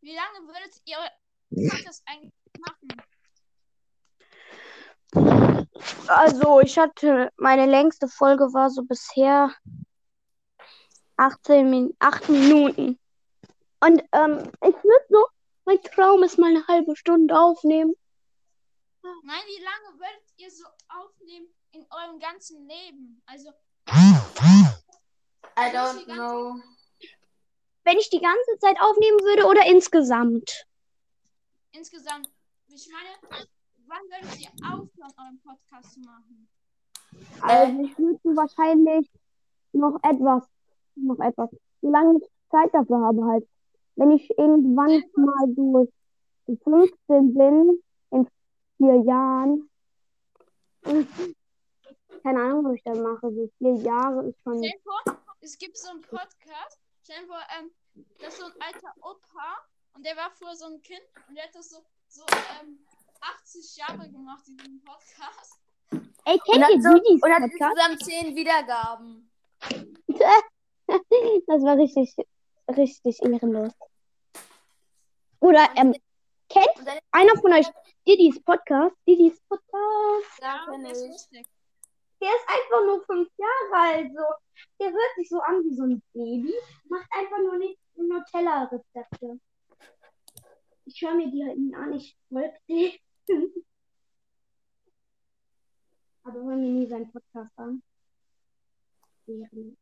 wie 0.02 0.16
lange 0.16 0.48
würdet 0.48 0.82
ihr 0.86 0.98
das 1.86 2.04
eigentlich 2.06 2.34
machen? 2.60 2.88
Also, 6.08 6.62
ich 6.62 6.78
hatte, 6.78 7.32
meine 7.38 7.66
längste 7.66 8.08
Folge 8.08 8.54
war 8.54 8.70
so 8.70 8.84
bisher 8.84 9.54
18 11.18 11.70
Min 11.70 11.95
8 12.00 12.30
Minuten. 12.30 13.00
Und 13.80 14.04
ähm, 14.12 14.52
ich 14.62 14.76
würde 14.84 15.06
so, 15.10 15.28
mein 15.66 15.82
Traum 15.82 16.24
ist 16.24 16.38
mal 16.38 16.50
eine 16.50 16.66
halbe 16.68 16.95
Stunde 16.95 17.38
aufnehmen. 17.39 17.95
Nein, 19.02 19.43
wie 19.45 19.64
lange 19.64 20.00
würdet 20.00 20.34
ihr 20.38 20.52
so 20.52 20.66
aufnehmen 20.89 21.48
in 21.78 21.86
eurem 21.91 22.19
ganzen 22.19 22.67
Leben? 22.67 23.21
Also, 23.25 23.49
I 23.88 25.71
don't 25.71 26.05
know. 26.05 26.55
Wenn 27.84 27.97
ich 27.97 28.09
die 28.09 28.19
ganze 28.19 28.59
Zeit 28.59 28.78
aufnehmen 28.82 29.19
würde 29.19 29.45
oder 29.45 29.65
insgesamt? 29.65 30.67
insgesamt, 31.78 32.28
ich 32.67 32.89
meine, 32.91 33.45
wann 33.86 34.01
würdet 34.09 34.39
ihr 34.41 34.49
aufhören, 34.65 35.13
euren 35.17 35.39
Podcast 35.43 35.93
zu 35.93 35.99
machen? 36.01 36.47
Also, 37.41 37.82
ich 37.84 37.97
würde 37.97 38.36
wahrscheinlich 38.36 39.09
noch 39.73 39.99
etwas, 40.03 40.43
noch 40.95 41.19
etwas, 41.19 41.49
solange 41.82 42.19
ich 42.19 42.30
Zeit 42.49 42.73
dafür 42.73 42.99
habe 42.99 43.23
halt. 43.25 43.47
Wenn 43.95 44.11
ich 44.11 44.30
irgendwann 44.38 45.03
mal 45.15 45.53
so 45.55 45.88
15 46.47 47.34
bin, 47.34 47.84
in 48.11 48.28
vier 48.78 49.01
Jahren, 49.03 49.69
keine 52.22 52.41
Ahnung, 52.41 52.65
was 52.65 52.76
ich 52.76 52.84
dann 52.84 53.01
mache, 53.01 53.32
so 53.32 53.49
vier 53.57 53.76
Jahre 53.76 54.26
ist 54.28 54.41
schon, 54.43 54.57
Stell 54.57 54.72
dir 54.72 54.82
vor, 54.84 55.18
es 55.41 55.57
gibt 55.57 55.78
so 55.78 55.89
einen 55.89 56.01
Podcast, 56.01 56.80
stell 57.03 57.22
dir 57.22 57.28
vor, 57.28 57.41
ähm, 57.57 57.72
das 58.20 58.34
ist 58.34 58.39
so 58.39 58.45
ein 58.45 58.53
alter 58.59 58.93
Opa 59.01 59.65
und 59.93 60.05
der 60.05 60.15
war 60.15 60.32
früher 60.32 60.55
so 60.55 60.65
ein 60.65 60.82
Kind 60.82 61.01
und 61.28 61.36
der 61.36 61.45
hat 61.45 61.55
das 61.55 61.70
so, 61.70 61.78
so 62.07 62.24
ähm, 62.61 62.80
80 63.22 63.78
Jahre 63.78 64.09
gemacht, 64.09 64.43
diesen 64.47 64.82
Podcast. 64.84 65.59
ey, 66.26 66.39
kennt 66.39 66.70
ihr 66.70 66.82
so, 66.82 66.89
Dudis 66.89 67.22
und 67.22 67.34
hat 67.34 67.43
insgesamt 67.43 68.03
10 68.03 68.36
Wiedergaben. 68.36 69.30
Das 71.47 71.61
war 71.63 71.76
richtig, 71.78 72.15
richtig 72.70 73.22
ehrenlos. 73.22 73.74
Oder, 75.41 75.68
ähm, 75.76 75.93
kennt 76.47 76.70
einer 77.11 77.36
von 77.41 77.53
euch 77.53 77.68
Didis 78.07 78.41
Podcast? 78.41 78.95
Didis 79.05 79.39
Podcast? 79.49 80.41
ja, 80.41 80.65
kenn 80.70 80.84
der 80.84 80.91
ist 80.93 81.30
ich. 81.32 81.45
Der 82.22 82.30
ist 82.30 82.47
einfach 82.47 82.86
nur 82.86 83.05
fünf 83.05 83.30
Jahre 83.38 83.84
alt. 83.84 84.11
So. 84.13 84.24
Der 84.80 84.91
hört 84.91 85.15
sich 85.15 85.30
so 85.30 85.39
an 85.39 85.63
wie 85.63 85.76
so 85.76 85.84
ein 85.84 86.01
Baby, 86.13 86.53
macht 86.89 87.07
einfach 87.11 87.39
nur 87.39 87.57
nicht 87.57 87.80
Nutella-Rezepte. 87.95 89.39
Ich 90.86 91.01
höre 91.01 91.15
mir 91.15 91.30
die 91.30 91.43
halt 91.45 91.57
nie 91.57 91.76
an, 91.76 91.93
ich 91.93 92.18
folge 92.30 92.57
dem. 92.68 92.91
Aber 96.24 96.39
höre 96.43 96.55
mir 96.55 96.72
nie 96.72 96.88
seinen 96.88 97.11
Podcast 97.11 97.51
an. 97.57 97.84
Nicht. 99.26 99.78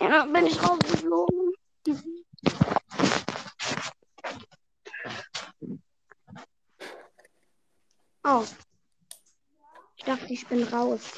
Ja, 0.00 0.24
bin 0.24 0.46
ich 0.46 0.62
rausgeflogen. 0.62 1.54
Oh. 8.30 8.44
Ich 9.96 10.04
dachte, 10.04 10.26
ich 10.30 10.46
bin 10.48 10.62
raus. 10.64 11.12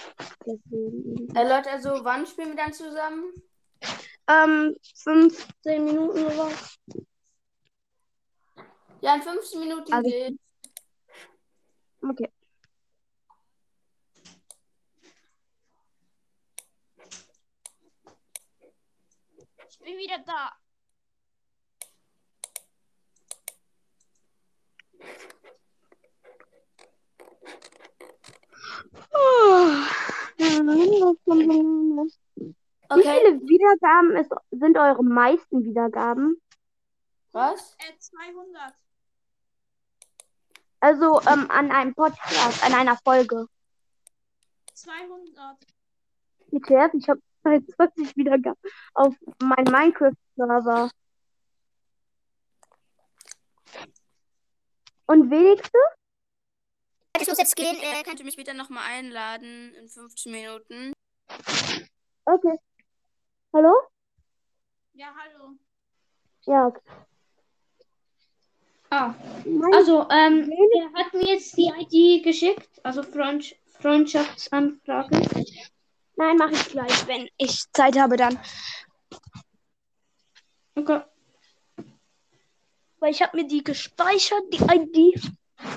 Deswegen. 0.47 1.35
Äh, 1.35 1.43
Leute, 1.43 1.71
also 1.73 2.05
wann 2.05 2.25
spielen 2.25 2.51
wir 2.51 2.57
dann 2.57 2.73
zusammen? 2.73 3.33
Ähm, 4.29 4.77
15 4.95 5.85
Minuten 5.85 6.19
sowas. 6.31 6.79
Ja, 9.01 9.17
in 9.17 9.23
15 9.23 9.59
Minuten 9.59 9.93
Also- 9.93 10.09
geht. 10.09 10.39
Okay. 12.01 12.31
Ich 19.69 19.79
bin 19.81 19.99
wieder 19.99 20.19
da. 20.25 20.53
Hm. 29.21 29.87
Wie 32.93 32.93
Okay. 32.93 33.21
viele 33.21 33.41
Wiedergaben 33.43 34.17
ist, 34.17 34.33
sind 34.51 34.77
eure 34.77 35.05
meisten 35.05 35.63
Wiedergaben? 35.63 36.41
Was? 37.33 37.77
Äh, 37.79 37.97
200. 37.99 38.75
Also 40.81 41.21
ähm, 41.29 41.49
an 41.51 41.71
einem 41.71 41.95
Podcast, 41.95 42.65
an 42.65 42.75
einer 42.75 42.97
Folge. 42.97 43.47
200. 44.75 45.57
Bitte, 46.51 46.91
ich 46.95 47.09
habe 47.09 47.21
20 47.43 48.17
Wiedergaben 48.17 48.59
auf 48.95 49.15
meinem 49.41 49.71
Minecraft-Server. 49.71 50.91
Und 55.07 55.31
wenigste? 55.31 55.79
Ich 57.21 57.29
muss 57.29 57.39
jetzt 57.39 57.57
gehen. 57.57 57.77
Äh, 57.77 58.03
könnt 58.03 58.19
ihr 58.19 58.25
mich 58.25 58.37
bitte 58.37 58.55
nochmal 58.55 58.85
einladen 58.87 59.75
in 59.75 59.89
15 59.89 60.33
Minuten? 60.33 60.93
Okay. 62.25 62.57
Hallo? 63.53 63.75
Ja, 64.95 65.15
hallo. 65.15 65.57
Ja, 66.47 66.67
okay. 66.67 66.81
Ah, 68.93 69.15
also, 69.73 70.09
ähm, 70.11 70.51
er 70.51 70.93
hat 71.01 71.13
mir 71.13 71.27
jetzt 71.27 71.57
die 71.57 71.71
ID 71.79 72.25
geschickt, 72.25 72.81
also 72.83 73.03
Freund 73.03 73.55
Freundschaftsanfrage. 73.81 75.23
Nein, 76.17 76.37
mache 76.37 76.53
ich 76.53 76.69
gleich, 76.69 77.07
wenn 77.07 77.29
ich 77.37 77.65
Zeit 77.73 77.99
habe 77.99 78.17
dann. 78.17 78.39
Okay. 80.75 81.03
Weil 82.99 83.13
ich 83.13 83.23
habe 83.23 83.37
mir 83.37 83.47
die 83.47 83.63
gespeichert, 83.63 84.43
die 84.53 84.59
ID. 84.59 85.33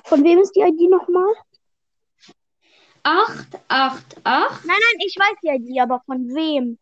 Von 0.05 0.23
wem 0.23 0.39
ist 0.39 0.53
die 0.55 0.61
ID 0.61 0.89
nochmal? 0.89 1.34
888. 3.03 4.13
Nein, 4.23 4.47
nein, 4.65 5.05
ich 5.05 5.15
weiß 5.17 5.36
die 5.43 5.49
ID, 5.49 5.81
aber 5.81 6.01
von 6.05 6.27
wem? 6.34 6.77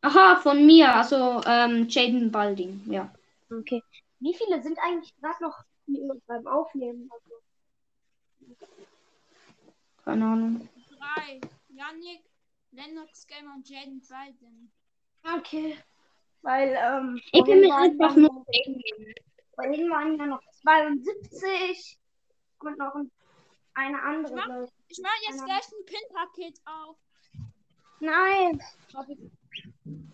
Aha, 0.00 0.36
von 0.40 0.66
mir, 0.66 0.92
also 0.92 1.40
ähm, 1.46 1.86
Jaden 1.88 2.32
Balding, 2.32 2.82
ja. 2.86 3.12
Okay. 3.50 3.82
Wie 4.18 4.34
viele 4.34 4.60
sind 4.62 4.78
eigentlich 4.80 5.14
gerade 5.20 5.42
noch 5.44 5.56
beim 6.26 6.46
Aufnehmen? 6.48 7.08
Keine 10.04 10.24
Ahnung. 10.24 10.68
Drei. 10.98 11.40
Yannick, 11.68 12.22
Lennox 12.72 13.26
Gamer 13.26 13.54
und 13.54 13.68
Jaden 13.68 14.00
Biden. 14.00 14.72
Okay. 15.38 15.76
Weil, 16.42 16.76
ähm, 16.82 17.20
Ich 17.32 17.44
bin 17.44 17.60
mir 17.60 17.74
einfach 17.74 18.16
nur. 18.16 18.32
noch- 18.32 18.46
Vorhin 19.54 19.88
waren 19.90 20.18
ja 20.18 20.26
noch 20.26 20.42
72 20.62 21.98
und 22.60 22.78
noch 22.78 22.94
ein- 22.94 23.10
eine 23.74 24.02
andere. 24.02 24.34
mach- 24.34 24.68
ich. 24.88 24.98
Mache 25.00 25.12
jetzt 25.28 25.38
Keine 25.38 25.44
gleich 25.46 25.68
ein 25.72 25.84
Pin-Paket 25.86 26.60
auf. 26.64 26.96
Nein. 28.00 28.62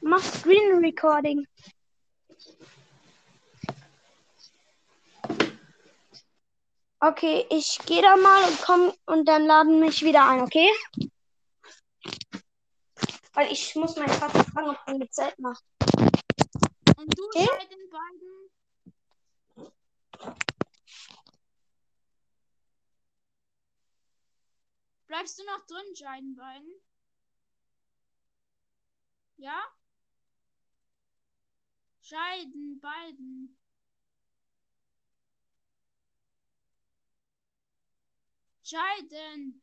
Mach 0.01 0.23
Screen 0.23 0.79
Recording. 0.85 1.47
Okay, 7.01 7.47
ich 7.51 7.79
gehe 7.87 8.03
da 8.03 8.17
mal 8.17 8.43
und 8.49 8.61
komm 8.63 8.93
und 9.07 9.25
dann 9.29 9.45
laden 9.47 9.79
mich 9.81 10.03
wieder 10.03 10.29
ein, 10.29 10.41
okay? 10.41 10.69
Weil 13.35 13.53
ich 13.53 13.75
muss 13.77 13.95
meinen 13.97 14.09
Vater 14.13 14.43
fragen, 14.45 14.71
ob 14.71 14.77
er 14.87 14.95
eine 14.95 15.09
Zeit 15.11 15.39
macht. 15.39 15.63
Und 16.97 17.17
du, 17.17 17.25
Okay. 17.27 17.47
Jaden 17.47 17.89
Biden. 17.89 18.51
Bleibst 25.07 25.39
du 25.39 25.45
noch 25.45 25.67
drin, 25.67 25.95
Biden? 26.37 26.75
Ja? 29.37 29.63
Scheiden, 32.03 32.81
beiden. 32.81 33.59
Scheiden. 38.63 39.63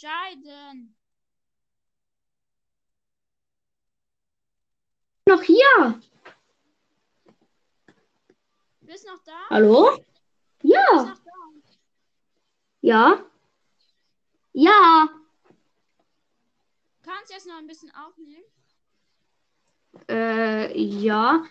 Scheiden. 0.00 0.96
Noch 5.26 5.42
hier. 5.42 6.00
Bist 8.80 9.06
noch 9.06 9.22
da? 9.24 9.32
Hallo? 9.50 9.96
Bist 10.60 10.72
Ja. 10.74 11.02
noch 11.02 11.18
da? 11.18 11.30
Ja. 12.80 13.24
Ja. 14.54 15.08
Kannst 17.02 17.28
du 17.28 17.34
jetzt 17.34 17.46
noch 17.46 17.58
ein 17.58 17.66
bisschen 17.66 17.92
aufnehmen? 17.94 18.44
Äh, 20.08 20.78
ja. 20.80 21.44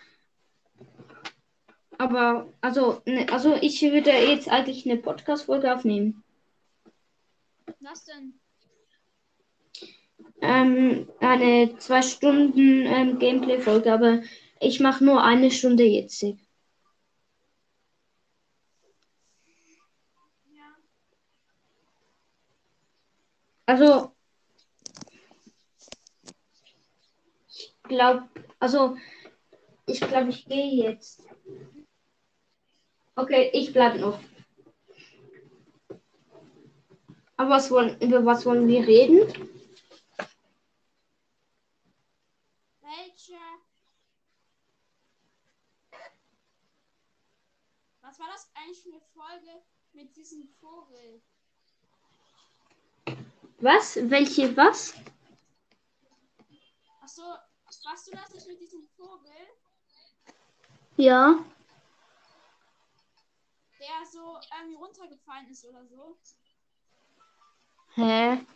Aber, 1.98 2.52
also, 2.60 3.00
ne, 3.06 3.28
also 3.30 3.54
ich 3.62 3.80
würde 3.80 4.10
jetzt 4.10 4.48
eigentlich 4.48 4.90
eine 4.90 5.00
Podcast-Folge 5.00 5.72
aufnehmen. 5.72 6.24
Was 7.78 8.04
denn? 8.04 8.39
Ähm, 10.42 11.08
eine 11.20 11.76
zwei 11.78 12.02
Stunden 12.02 12.86
ähm, 12.86 13.18
Gameplay-Folge, 13.18 13.92
aber 13.92 14.22
ich 14.60 14.80
mache 14.80 15.04
nur 15.04 15.22
eine 15.22 15.50
Stunde 15.50 15.84
jetzt. 15.84 16.24
Also, 23.66 24.12
ich 27.48 27.72
glaube, 27.84 28.28
also, 28.58 28.96
ich 29.86 30.00
glaube, 30.00 30.30
ich 30.30 30.44
gehe 30.46 30.84
jetzt. 30.84 31.22
Okay, 33.14 33.50
ich 33.52 33.72
bleibe 33.72 33.98
noch. 33.98 34.18
Aber 37.36 37.50
was 37.50 37.70
wollen, 37.70 37.98
über 38.00 38.24
was 38.24 38.44
wollen 38.44 38.66
wir 38.66 38.86
reden? 38.86 39.20
Welche? 42.80 43.38
Was 48.02 48.09
war 48.20 48.28
das 48.28 48.50
eigentlich 48.54 48.82
für 48.82 48.90
eine 48.90 49.00
Folge 49.00 49.62
mit 49.92 50.14
diesem 50.14 50.46
Vogel? 50.60 51.22
Was? 53.58 53.96
Welche 54.10 54.56
was? 54.56 54.94
Achso, 57.00 57.22
warst 57.84 58.06
du 58.06 58.10
das 58.12 58.32
nicht 58.34 58.46
mit 58.46 58.60
diesem 58.60 58.86
Vogel, 58.96 59.32
Ja. 60.96 61.44
der 63.78 64.06
so 64.12 64.38
irgendwie 64.58 64.76
runtergefallen 64.76 65.48
ist 65.48 65.64
oder 65.64 65.86
so? 65.86 66.18
Hä? 67.94 68.46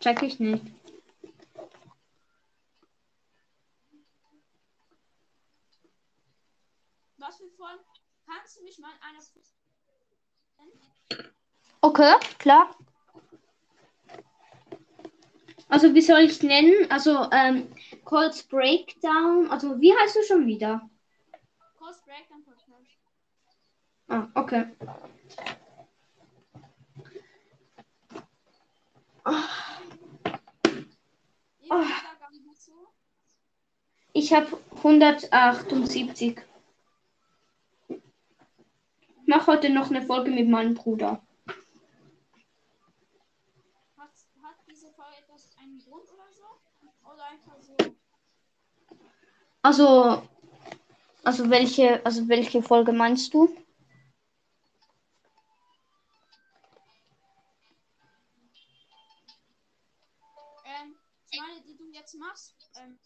Check 0.00 0.22
ich 0.22 0.40
nicht. 0.40 0.64
Was 7.18 7.36
für 7.36 7.50
Folgen? 7.50 7.89
Kannst 8.30 8.58
du 8.58 8.62
mich 8.62 8.78
mal 8.78 8.90
in 8.90 9.02
einer 9.02 9.18
Okay, 11.80 12.14
klar. 12.38 12.76
Also, 15.68 15.94
wie 15.94 16.00
soll 16.00 16.20
ich 16.20 16.30
es 16.32 16.42
nennen? 16.42 16.90
Also, 16.90 17.30
ähm, 17.32 17.72
Colts 18.04 18.42
Breakdown. 18.44 19.50
Also, 19.50 19.80
wie 19.80 19.96
heißt 19.96 20.16
du 20.16 20.22
schon 20.22 20.46
wieder? 20.46 20.88
Coast 21.76 22.04
Breakdown 22.04 22.44
Podcast? 22.44 22.98
Ah, 24.08 24.28
okay. 24.34 24.66
Hast 29.24 29.48
du? 32.68 32.74
Ich 34.12 34.32
habe 34.32 34.56
178. 34.76 36.44
Ich 39.30 39.36
mache 39.36 39.46
heute 39.46 39.70
noch 39.70 39.90
eine 39.90 40.02
Folge 40.02 40.32
mit 40.32 40.48
meinem 40.48 40.74
Bruder. 40.74 41.24
Hat, 43.96 44.10
hat 44.42 44.56
diese 44.68 44.90
Folge 44.90 45.18
etwas 45.22 45.56
einen 45.56 45.78
Grund 45.78 46.02
oder 46.12 46.32
so? 46.32 46.46
Oder 47.08 47.24
einfach 47.26 47.60
so? 47.60 47.76
Also, 49.62 50.28
also 51.22 51.48
welche, 51.48 52.04
also 52.04 52.28
welche 52.28 52.60
Folge 52.60 52.90
meinst 52.90 53.32
du? 53.32 53.56
Ähm, 60.64 60.96
ich 61.30 61.40
meine, 61.40 61.62
die 61.62 61.76
du 61.76 61.88
jetzt 61.92 62.16
machst. 62.16 62.68
Ähm, 62.74 62.98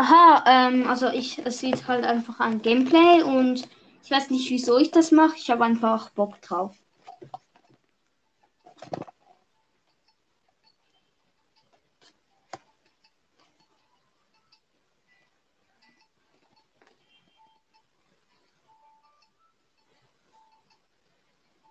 Aha, 0.00 0.44
ähm, 0.46 0.88
also 0.88 1.08
ich, 1.08 1.38
es 1.44 1.58
sieht 1.58 1.86
halt 1.86 2.06
einfach 2.06 2.40
ein 2.40 2.62
Gameplay 2.62 3.22
und 3.22 3.68
ich 4.02 4.10
weiß 4.10 4.30
nicht, 4.30 4.48
wieso 4.48 4.78
ich 4.78 4.90
das 4.90 5.12
mache. 5.12 5.36
Ich 5.36 5.50
habe 5.50 5.62
einfach 5.62 6.08
Bock 6.12 6.40
drauf. 6.40 6.74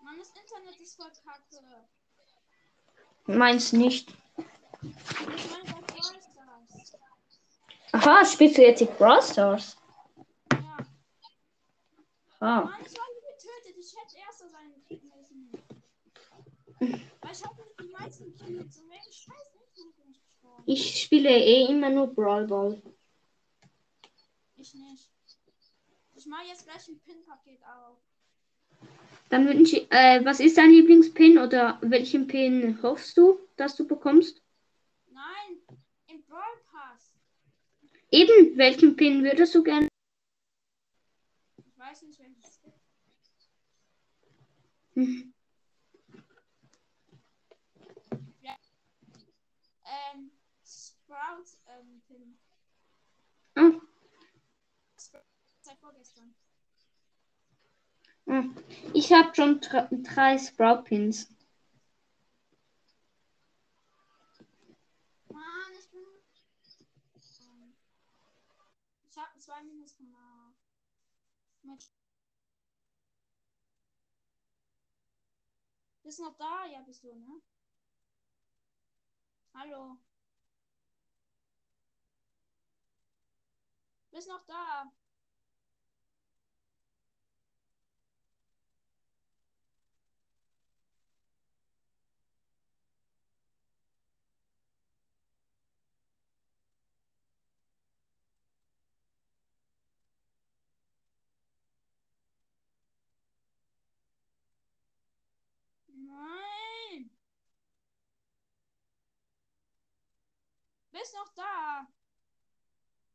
Mann, 0.04 0.20
das 0.20 0.30
Internet 0.30 0.80
ist 0.80 0.98
voll 0.98 1.12
kacke. 1.26 1.66
Meins 3.26 3.74
nicht. 3.74 4.14
Ich 5.36 5.50
Stars. 5.50 5.59
Aha, 7.92 8.26
spielst 8.26 8.58
du 8.58 8.62
jetzt 8.62 8.82
die 8.82 8.86
Brawl 8.86 9.22
Stars? 9.22 9.78
Ja. 10.54 10.78
Ah. 12.40 12.62
Mann, 12.62 12.74
ich 12.86 12.92
wurde 12.92 13.20
getötet. 13.32 13.78
Ich 13.80 13.96
hätte 13.96 14.18
erster 14.18 14.50
sein 14.50 14.74
müssen. 14.90 15.52
Weil 17.22 17.32
ich 17.32 17.44
hatte 17.44 17.64
die 17.82 17.92
meisten 17.92 18.36
Kills. 18.36 18.78
Und 18.78 18.90
wegen 18.90 19.12
Scheiß 19.12 19.52
gestorben. 19.54 20.64
Ich 20.66 21.02
spiele 21.02 21.30
eh 21.30 21.66
immer 21.66 21.90
nur 21.90 22.14
Brawl 22.14 22.48
Ball. 22.48 22.82
Ich 24.58 24.74
nicht. 24.74 25.10
Ich 26.16 26.26
mache 26.26 26.48
jetzt 26.48 26.66
gleich 26.66 26.88
ein 26.90 27.00
Pin-Paket 27.00 27.62
auf. 27.64 27.98
Dann 29.30 29.48
wünsche 29.48 29.78
ich, 29.78 29.92
äh, 29.92 30.24
was 30.26 30.40
ist 30.40 30.58
dein 30.58 30.72
Lieblingspin 30.72 31.38
oder 31.38 31.78
welchen 31.82 32.28
Pin 32.28 32.78
hoffst 32.82 33.16
du, 33.18 33.40
dass 33.56 33.76
du 33.76 33.88
bekommst? 33.88 34.42
Nein, 35.12 35.62
im 36.08 36.24
Brawl 36.24 36.42
Pass. 36.72 37.14
Eben, 38.12 38.57
welchen 38.57 38.95
Pin 38.95 39.24
würdest 39.24 39.53
du 39.53 39.64
gerne? 39.64 39.88
Ich 41.66 41.78
weiß 41.78 42.01
nicht, 42.03 42.20
gibt. 42.20 42.76
Hm. 44.95 45.32
Ähm, 49.86 50.32
Sprout, 50.64 51.57
ähm, 51.68 52.01
Pin. 52.07 52.38
Ah, 53.55 53.72
Sprout 54.99 55.24
seit 55.62 55.78
vorgestern. 55.80 56.36
ah. 58.28 58.43
Ich 58.93 59.12
habe 59.14 59.36
schon 59.36 59.60
dr- 59.62 59.89
drei 59.91 60.38
Sprout 60.38 60.84
Pins. 60.84 61.28
Mann, 65.32 65.74
ich 65.80 65.89
bin. 65.89 66.01
Ähm, 67.41 67.74
ich 69.10 69.18
habe 69.18 69.39
zwei 69.39 69.64
Minus 69.64 69.95
gemacht. 69.97 70.55
Mit. 71.64 71.89
Bist 76.10 76.22
noch 76.22 76.36
da? 76.38 76.66
Ja, 76.66 76.82
bist 76.82 77.03
du, 77.03 77.14
ne? 77.14 77.39
Hallo. 79.53 79.99
Bist 84.12 84.28
noch 84.28 84.43
da? 84.47 84.91
Bist 111.00 111.14
noch 111.16 111.34
da. 111.34 111.88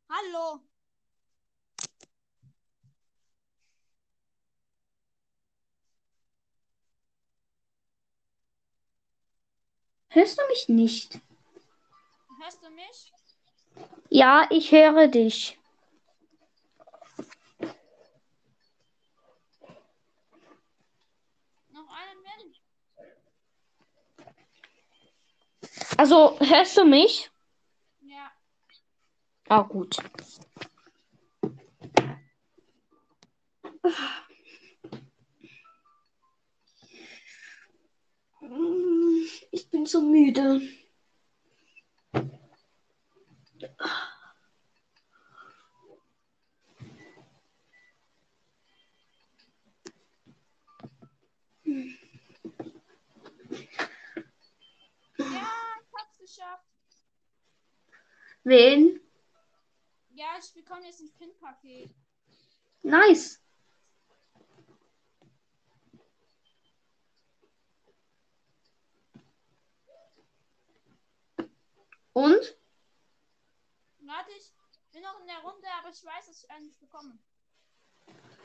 Hallo. 0.08 0.60
Hörst 10.08 10.38
du 10.38 10.46
mich 10.46 10.68
nicht? 10.68 11.20
Hörst 12.40 12.62
du 12.62 12.70
mich? 12.70 13.12
Ja, 14.08 14.46
ich 14.50 14.70
höre 14.70 15.08
dich. 15.08 15.58
Noch 21.70 21.88
einen 21.90 22.22
Wind. 22.22 22.60
Also, 25.98 26.38
hörst 26.40 26.76
du 26.78 26.84
mich? 26.84 27.33
Ah, 29.48 29.62
gut. 29.62 29.96
Ich 39.50 39.70
bin 39.70 39.86
so 39.86 40.00
müde. 40.02 40.60
Ja, 55.18 55.26
ich 55.82 55.92
hab's 55.98 56.18
geschafft. 56.18 56.64
Wen? 58.44 59.03
Ja, 60.24 60.38
ich 60.38 60.54
bekomme 60.54 60.86
jetzt 60.86 61.00
ein 61.00 61.12
Pin-Paket. 61.18 61.90
Nice. 62.82 63.42
Und? 72.14 72.56
Warte, 73.98 74.30
ich 74.38 74.50
bin 74.92 75.02
noch 75.02 75.20
in 75.20 75.26
der 75.26 75.40
Runde, 75.40 75.66
aber 75.78 75.90
ich 75.90 76.02
weiß, 76.02 76.26
dass 76.26 76.42
ich 76.42 76.50
einen 76.50 76.74
bekomme. 76.78 77.18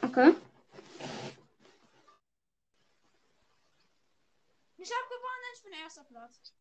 Okay. 0.02 0.36
Ich 4.76 4.92
habe 4.92 5.08
gewonnen, 5.08 5.54
ich 5.56 5.64
bin 5.64 5.74
erster 5.74 6.04
Platz. 6.04 6.54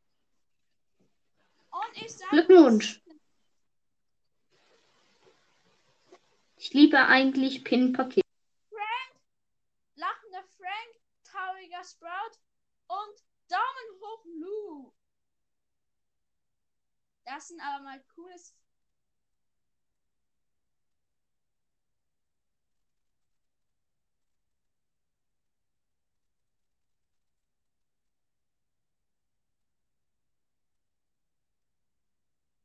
Und 1.73 2.03
ich 2.05 2.13
sag. 2.13 2.31
Glückwunsch. 2.31 3.03
Ich 6.61 6.75
liebe 6.75 6.99
eigentlich 7.07 7.63
Pin-Paket. 7.63 8.25
Frank, 8.69 9.21
lachender 9.95 10.45
Frank, 10.57 11.01
trauriger 11.23 11.85
Sprout 11.85 12.37
und 12.89 13.25
Daumen 13.49 14.01
hoch 14.03 14.25
Lou. 14.41 14.93
Das 17.25 17.47
sind 17.47 17.61
aber 17.61 17.85
mal 17.85 18.03
cooles. 18.15 18.57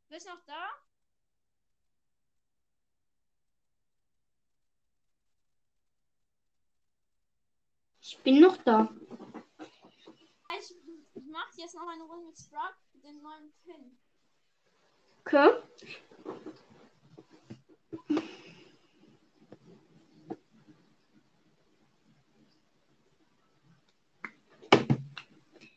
Bist 0.09 0.27
noch 0.27 0.43
da? 0.47 0.92
Ich 8.03 8.19
bin 8.19 8.41
noch 8.41 8.57
da. 8.57 8.93
Ich, 10.59 10.75
ich 11.15 11.23
mach 11.31 11.51
jetzt 11.57 11.73
noch 11.73 11.87
eine 11.87 12.03
Runde 12.03 12.27
mit 12.27 12.37
Sprout 12.37 12.75
mit 12.93 13.03
dem 13.05 13.21
neuen 13.21 13.51
Pin. 13.65 13.97
Okay. 15.25 15.49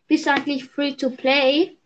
Bist 0.08 0.26
du 0.26 0.30
eigentlich 0.30 0.64
free 0.64 0.94
to 0.94 1.10
play? 1.10 1.76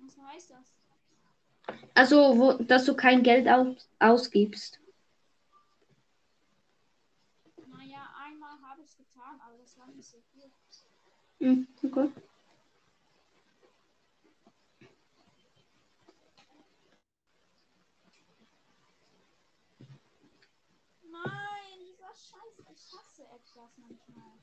Was 0.00 0.18
heißt 0.18 0.50
das? 0.50 1.78
Also, 1.94 2.38
wo, 2.38 2.52
dass 2.54 2.84
du 2.84 2.94
kein 2.94 3.22
Geld 3.22 3.48
aus, 3.48 3.88
ausgibst. 4.00 4.80
Naja, 7.68 8.08
einmal 8.24 8.60
habe 8.62 8.82
ich 8.82 8.88
es 8.88 8.96
getan, 8.96 9.40
aber 9.40 9.56
das 9.58 9.78
war 9.78 9.86
nicht 9.88 10.08
so 10.08 10.18
viel. 10.32 10.50
Hm, 11.42 11.66
okay. 11.82 12.08
Nein, 21.10 21.78
dieser 21.80 22.14
Scheiß, 22.14 22.62
ich 22.70 22.92
hasse 22.92 23.24
etwas 23.24 23.76
manchmal. 23.76 24.38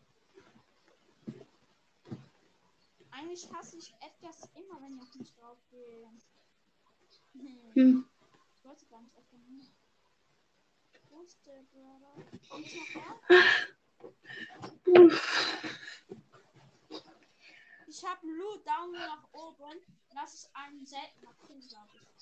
Eigentlich 3.11 3.49
hasse 3.53 3.77
ich 3.77 3.93
etwas 4.01 4.49
immer, 4.55 4.81
wenn 4.81 4.97
ich 4.97 5.01
auf 5.01 5.15
mich 5.15 5.33
drauf 5.35 5.57
gehe. 5.71 6.09
Hm. 7.31 7.75
Hm. 7.75 8.05
Ich 8.55 8.65
wollte 8.65 8.85
gar 8.87 9.01
nicht 9.01 9.15
öffnen. 9.15 9.41
Hm. 9.47 9.67
Wo 11.11 11.21
ist 11.21 11.39
der 11.45 11.63
Brother? 11.71 12.25
Ist 12.33 12.75
noch 12.75 13.39
da? 14.83 15.78
Ich 17.99 18.05
habe 18.05 18.25
Lu 18.27 18.55
Daumen 18.63 18.93
nach 18.93 19.27
oben. 19.33 19.77
Das 20.15 20.33
ist 20.33 20.49
ein 20.53 20.85
seltener 20.85 21.33
Pin, 21.45 21.59
glaube 21.67 21.89
ich. 22.15 22.18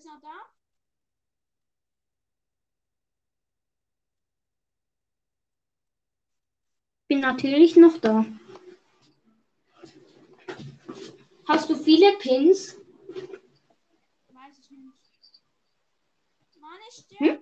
Ist 0.00 0.06
noch 0.06 0.20
da? 0.22 0.32
Bin 7.06 7.20
natürlich 7.20 7.76
noch 7.76 7.98
da. 7.98 8.24
Hast 11.46 11.68
du 11.68 11.76
viele 11.76 12.16
Pins? 12.16 12.78
Weiß 14.28 14.58
ich 14.58 14.70
nicht. 14.70 15.42
Mann, 16.58 16.78
ich 16.88 17.18
Hm? 17.18 17.38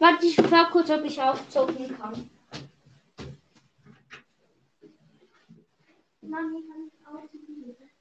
Warte, 0.00 0.26
ich 0.26 0.34
frage 0.34 0.72
kurz, 0.72 0.90
ob 0.90 1.04
ich 1.04 1.22
aufzocken 1.22 1.96
kann. 1.96 2.28
Mami, 6.20 6.66
kann 6.66 6.88
ich 6.88 7.06
aufzocken? 7.06 7.91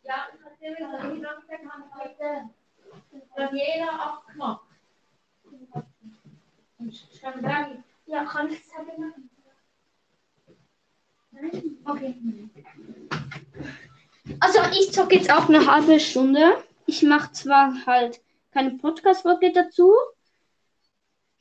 Also 14.40 14.60
ich 14.72 14.92
zocke 14.92 15.16
jetzt 15.16 15.32
auch 15.32 15.48
eine 15.48 15.66
halbe 15.66 16.00
Stunde. 16.00 16.64
Ich 16.86 17.04
mache 17.04 17.32
zwar 17.32 17.86
halt 17.86 18.22
keine 18.52 18.72
Podcast-Folge 18.72 19.52
dazu. 19.52 19.94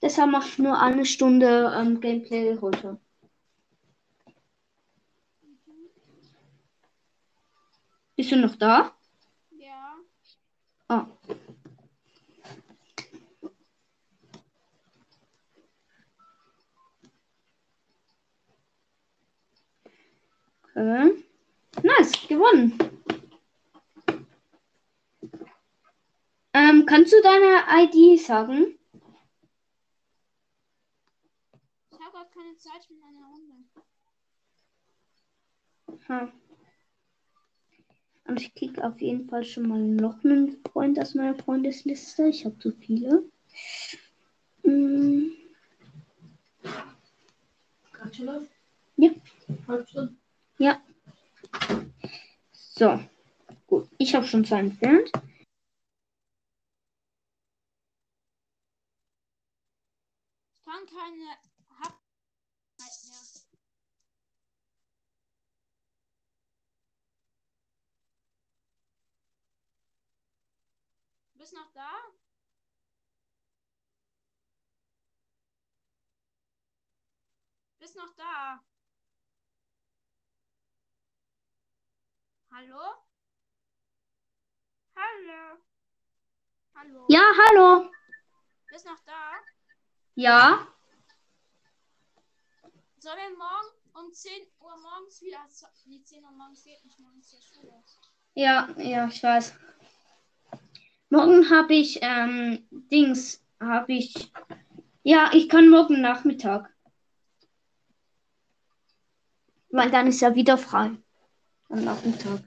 Deshalb 0.02 0.30
mache 0.30 0.48
ich 0.48 0.58
nur 0.58 0.80
eine 0.80 1.04
Stunde 1.04 1.72
ähm, 1.76 2.00
Gameplay 2.00 2.56
heute. 2.60 2.98
Bist 8.20 8.32
du 8.32 8.36
noch 8.36 8.54
da? 8.56 8.94
Ja. 9.48 9.96
Ah. 10.88 11.06
Okay. 20.76 21.24
Nice, 21.82 22.28
gewonnen. 22.28 22.78
Ähm, 26.52 26.84
kannst 26.84 27.14
du 27.14 27.22
deine 27.22 27.64
ID 27.84 28.20
sagen? 28.20 28.78
Ich 31.90 31.98
habe 31.98 32.12
gerade 32.12 32.28
keine 32.34 32.54
Zeit 32.58 32.86
mit 32.90 33.02
einer 33.02 33.26
Runde. 33.28 33.64
Hm. 36.06 36.39
Und 38.30 38.40
ich 38.40 38.54
krieg 38.54 38.78
auf 38.80 39.00
jeden 39.00 39.28
Fall 39.28 39.42
schon 39.44 39.66
mal 39.66 39.80
noch 39.80 40.22
einen 40.22 40.56
Freund 40.62 41.00
aus 41.00 41.16
meiner 41.16 41.34
Freundesliste. 41.34 42.28
Ich 42.28 42.44
habe 42.44 42.54
so 42.60 42.70
viele. 42.70 43.24
Mm, 44.62 45.30
Kannst 47.92 48.20
du 48.20 48.26
das? 48.26 48.44
Ja. 48.98 49.10
Halb 49.66 49.88
Stunde. 49.88 50.14
so. 52.52 53.00
Gut, 53.66 53.88
ich 53.98 54.14
habe 54.14 54.24
schon 54.24 54.44
zwei 54.44 54.60
entfernt. 54.60 55.10
Ich 60.54 60.64
kann 60.64 60.86
keine 60.86 61.30
Hab 61.80 61.98
mehr. 62.78 63.20
Du 71.50 71.56
bist 71.56 71.66
noch 71.66 71.72
da? 71.74 71.90
Bist 77.80 77.96
noch 77.96 78.14
da? 78.14 78.62
Hallo? 82.52 82.78
Hallo? 84.94 85.58
Hallo? 86.76 87.06
Ja, 87.08 87.22
hallo. 87.36 87.90
Bist 88.68 88.86
noch 88.86 89.00
da? 89.04 89.32
Ja. 90.14 90.68
Sollen 92.98 93.18
wir 93.18 93.36
morgen 93.36 94.06
um 94.06 94.12
10 94.12 94.46
Uhr 94.60 94.76
morgens 94.76 95.20
wieder. 95.20 95.44
Nee, 95.86 96.04
10 96.04 96.24
Uhr 96.24 96.30
morgens 96.30 96.62
geht 96.62 96.84
nicht 96.84 97.00
morgens 97.00 97.28
zur 97.28 97.42
Schule. 97.42 97.82
Ja, 98.34 98.68
ja, 98.78 99.08
ich 99.08 99.20
weiß. 99.20 99.54
Morgen 101.12 101.50
habe 101.50 101.74
ich, 101.74 101.98
ähm, 102.02 102.64
Dings, 102.70 103.42
habe 103.58 103.94
ich. 103.94 104.32
Ja, 105.02 105.30
ich 105.32 105.48
kann 105.48 105.68
morgen 105.68 106.00
Nachmittag. 106.00 106.72
Weil 109.70 109.90
dann 109.90 110.06
ist 110.06 110.20
ja 110.20 110.36
wieder 110.36 110.56
frei. 110.56 110.96
Am 111.68 111.82
Nachmittag. 111.82 112.44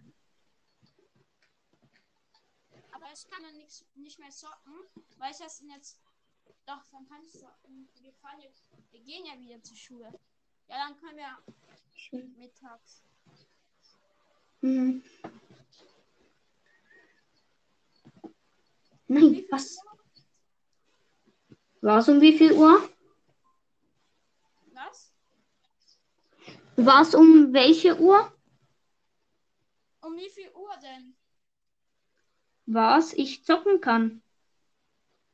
Aber 2.94 3.06
ich 3.14 3.30
kann 3.30 3.44
dann 3.44 3.58
nix, 3.58 3.86
nicht 3.96 4.20
mehr 4.20 4.30
zocken, 4.30 4.74
weil 5.18 5.32
ich 5.32 5.38
das 5.40 5.62
jetzt. 5.68 6.02
Doch, 6.66 6.86
dann 6.94 7.06
kann 7.10 7.22
ich 7.22 7.34
zocken. 7.34 7.90
Wir, 8.00 8.14
fahren 8.14 8.40
ja, 8.40 8.50
wir 8.92 9.02
gehen 9.02 9.26
ja 9.26 9.38
wieder 9.42 9.62
zur 9.62 9.76
Schule. 9.76 10.20
Ja, 10.70 10.88
dann 10.88 10.98
können 11.02 11.18
wir 11.18 12.24
mittags. 12.38 13.04
Hm. 14.62 15.04
Wie 18.93 18.93
Nein, 19.08 19.46
was? 19.50 19.78
War 21.82 22.00
es 22.00 22.08
um 22.08 22.22
wie 22.22 22.38
viel 22.38 22.54
Uhr? 22.54 22.90
Was? 24.74 25.14
War 26.78 27.02
es 27.02 27.14
um 27.14 27.54
welche 27.54 28.00
Uhr? 28.00 28.32
Um 30.02 30.16
wie 30.16 30.30
viel 30.30 30.50
Uhr 30.54 30.76
denn? 30.82 31.16
Was 32.66 33.14
ich 33.14 33.44
zocken 33.44 33.82
kann. 33.82 34.22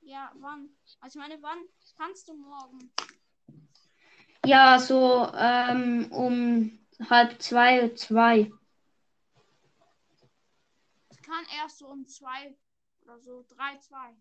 Ja, 0.01 0.31
wann? 0.39 0.69
Also 0.99 1.19
ich 1.19 1.27
meine, 1.27 1.41
wann 1.43 1.59
kannst 1.95 2.27
du 2.27 2.33
morgen? 2.33 2.91
Ja, 4.45 4.79
so 4.79 5.31
ähm, 5.35 6.11
um 6.11 6.79
halb 7.09 7.39
zwei, 7.41 7.89
zwei. 7.93 8.51
Ich 11.11 11.21
kann 11.21 11.45
erst 11.61 11.77
so 11.77 11.87
um 11.87 12.07
zwei 12.07 12.55
oder 13.09 13.19
so. 13.19 13.43
3-2. 13.43 14.15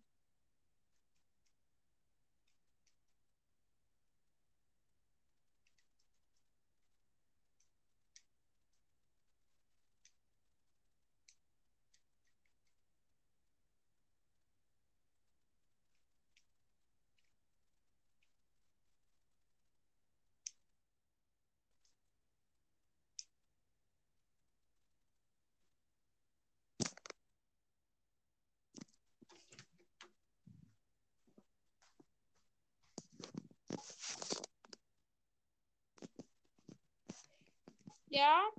Ja? 38.18 38.50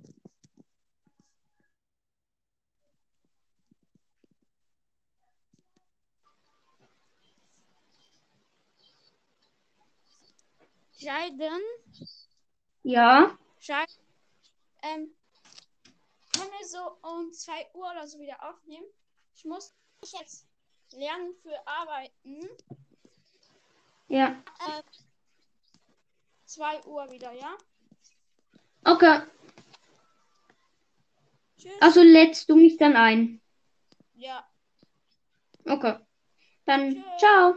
Scheiden? 10.98 11.60
Ja, 12.84 13.36
Scheiden? 13.58 13.94
Ähm, 14.82 15.14
können 16.32 16.50
wir 16.58 16.66
so 16.66 16.96
um 17.02 17.30
2 17.30 17.70
Uhr 17.74 17.90
oder 17.90 18.06
so 18.06 18.18
wieder 18.18 18.42
aufnehmen? 18.42 18.86
Ich 19.34 19.44
muss 19.44 19.74
jetzt 20.00 20.46
lernen 20.92 21.34
für 21.42 21.66
Arbeiten. 21.66 22.48
ja. 24.08 24.42
Äh, 24.68 24.82
2 26.46 26.82
Uhr 26.86 27.10
wieder, 27.10 27.32
ja? 27.32 27.58
Okay. 28.84 29.20
Tschüss. 31.60 31.72
Also 31.80 32.02
lädst 32.02 32.48
du 32.48 32.56
mich 32.56 32.76
dann 32.78 32.96
ein. 32.96 33.40
Ja. 34.14 34.46
Okay. 35.66 35.96
Dann 36.64 36.92
Tschüss. 36.92 37.04
ciao. 37.18 37.54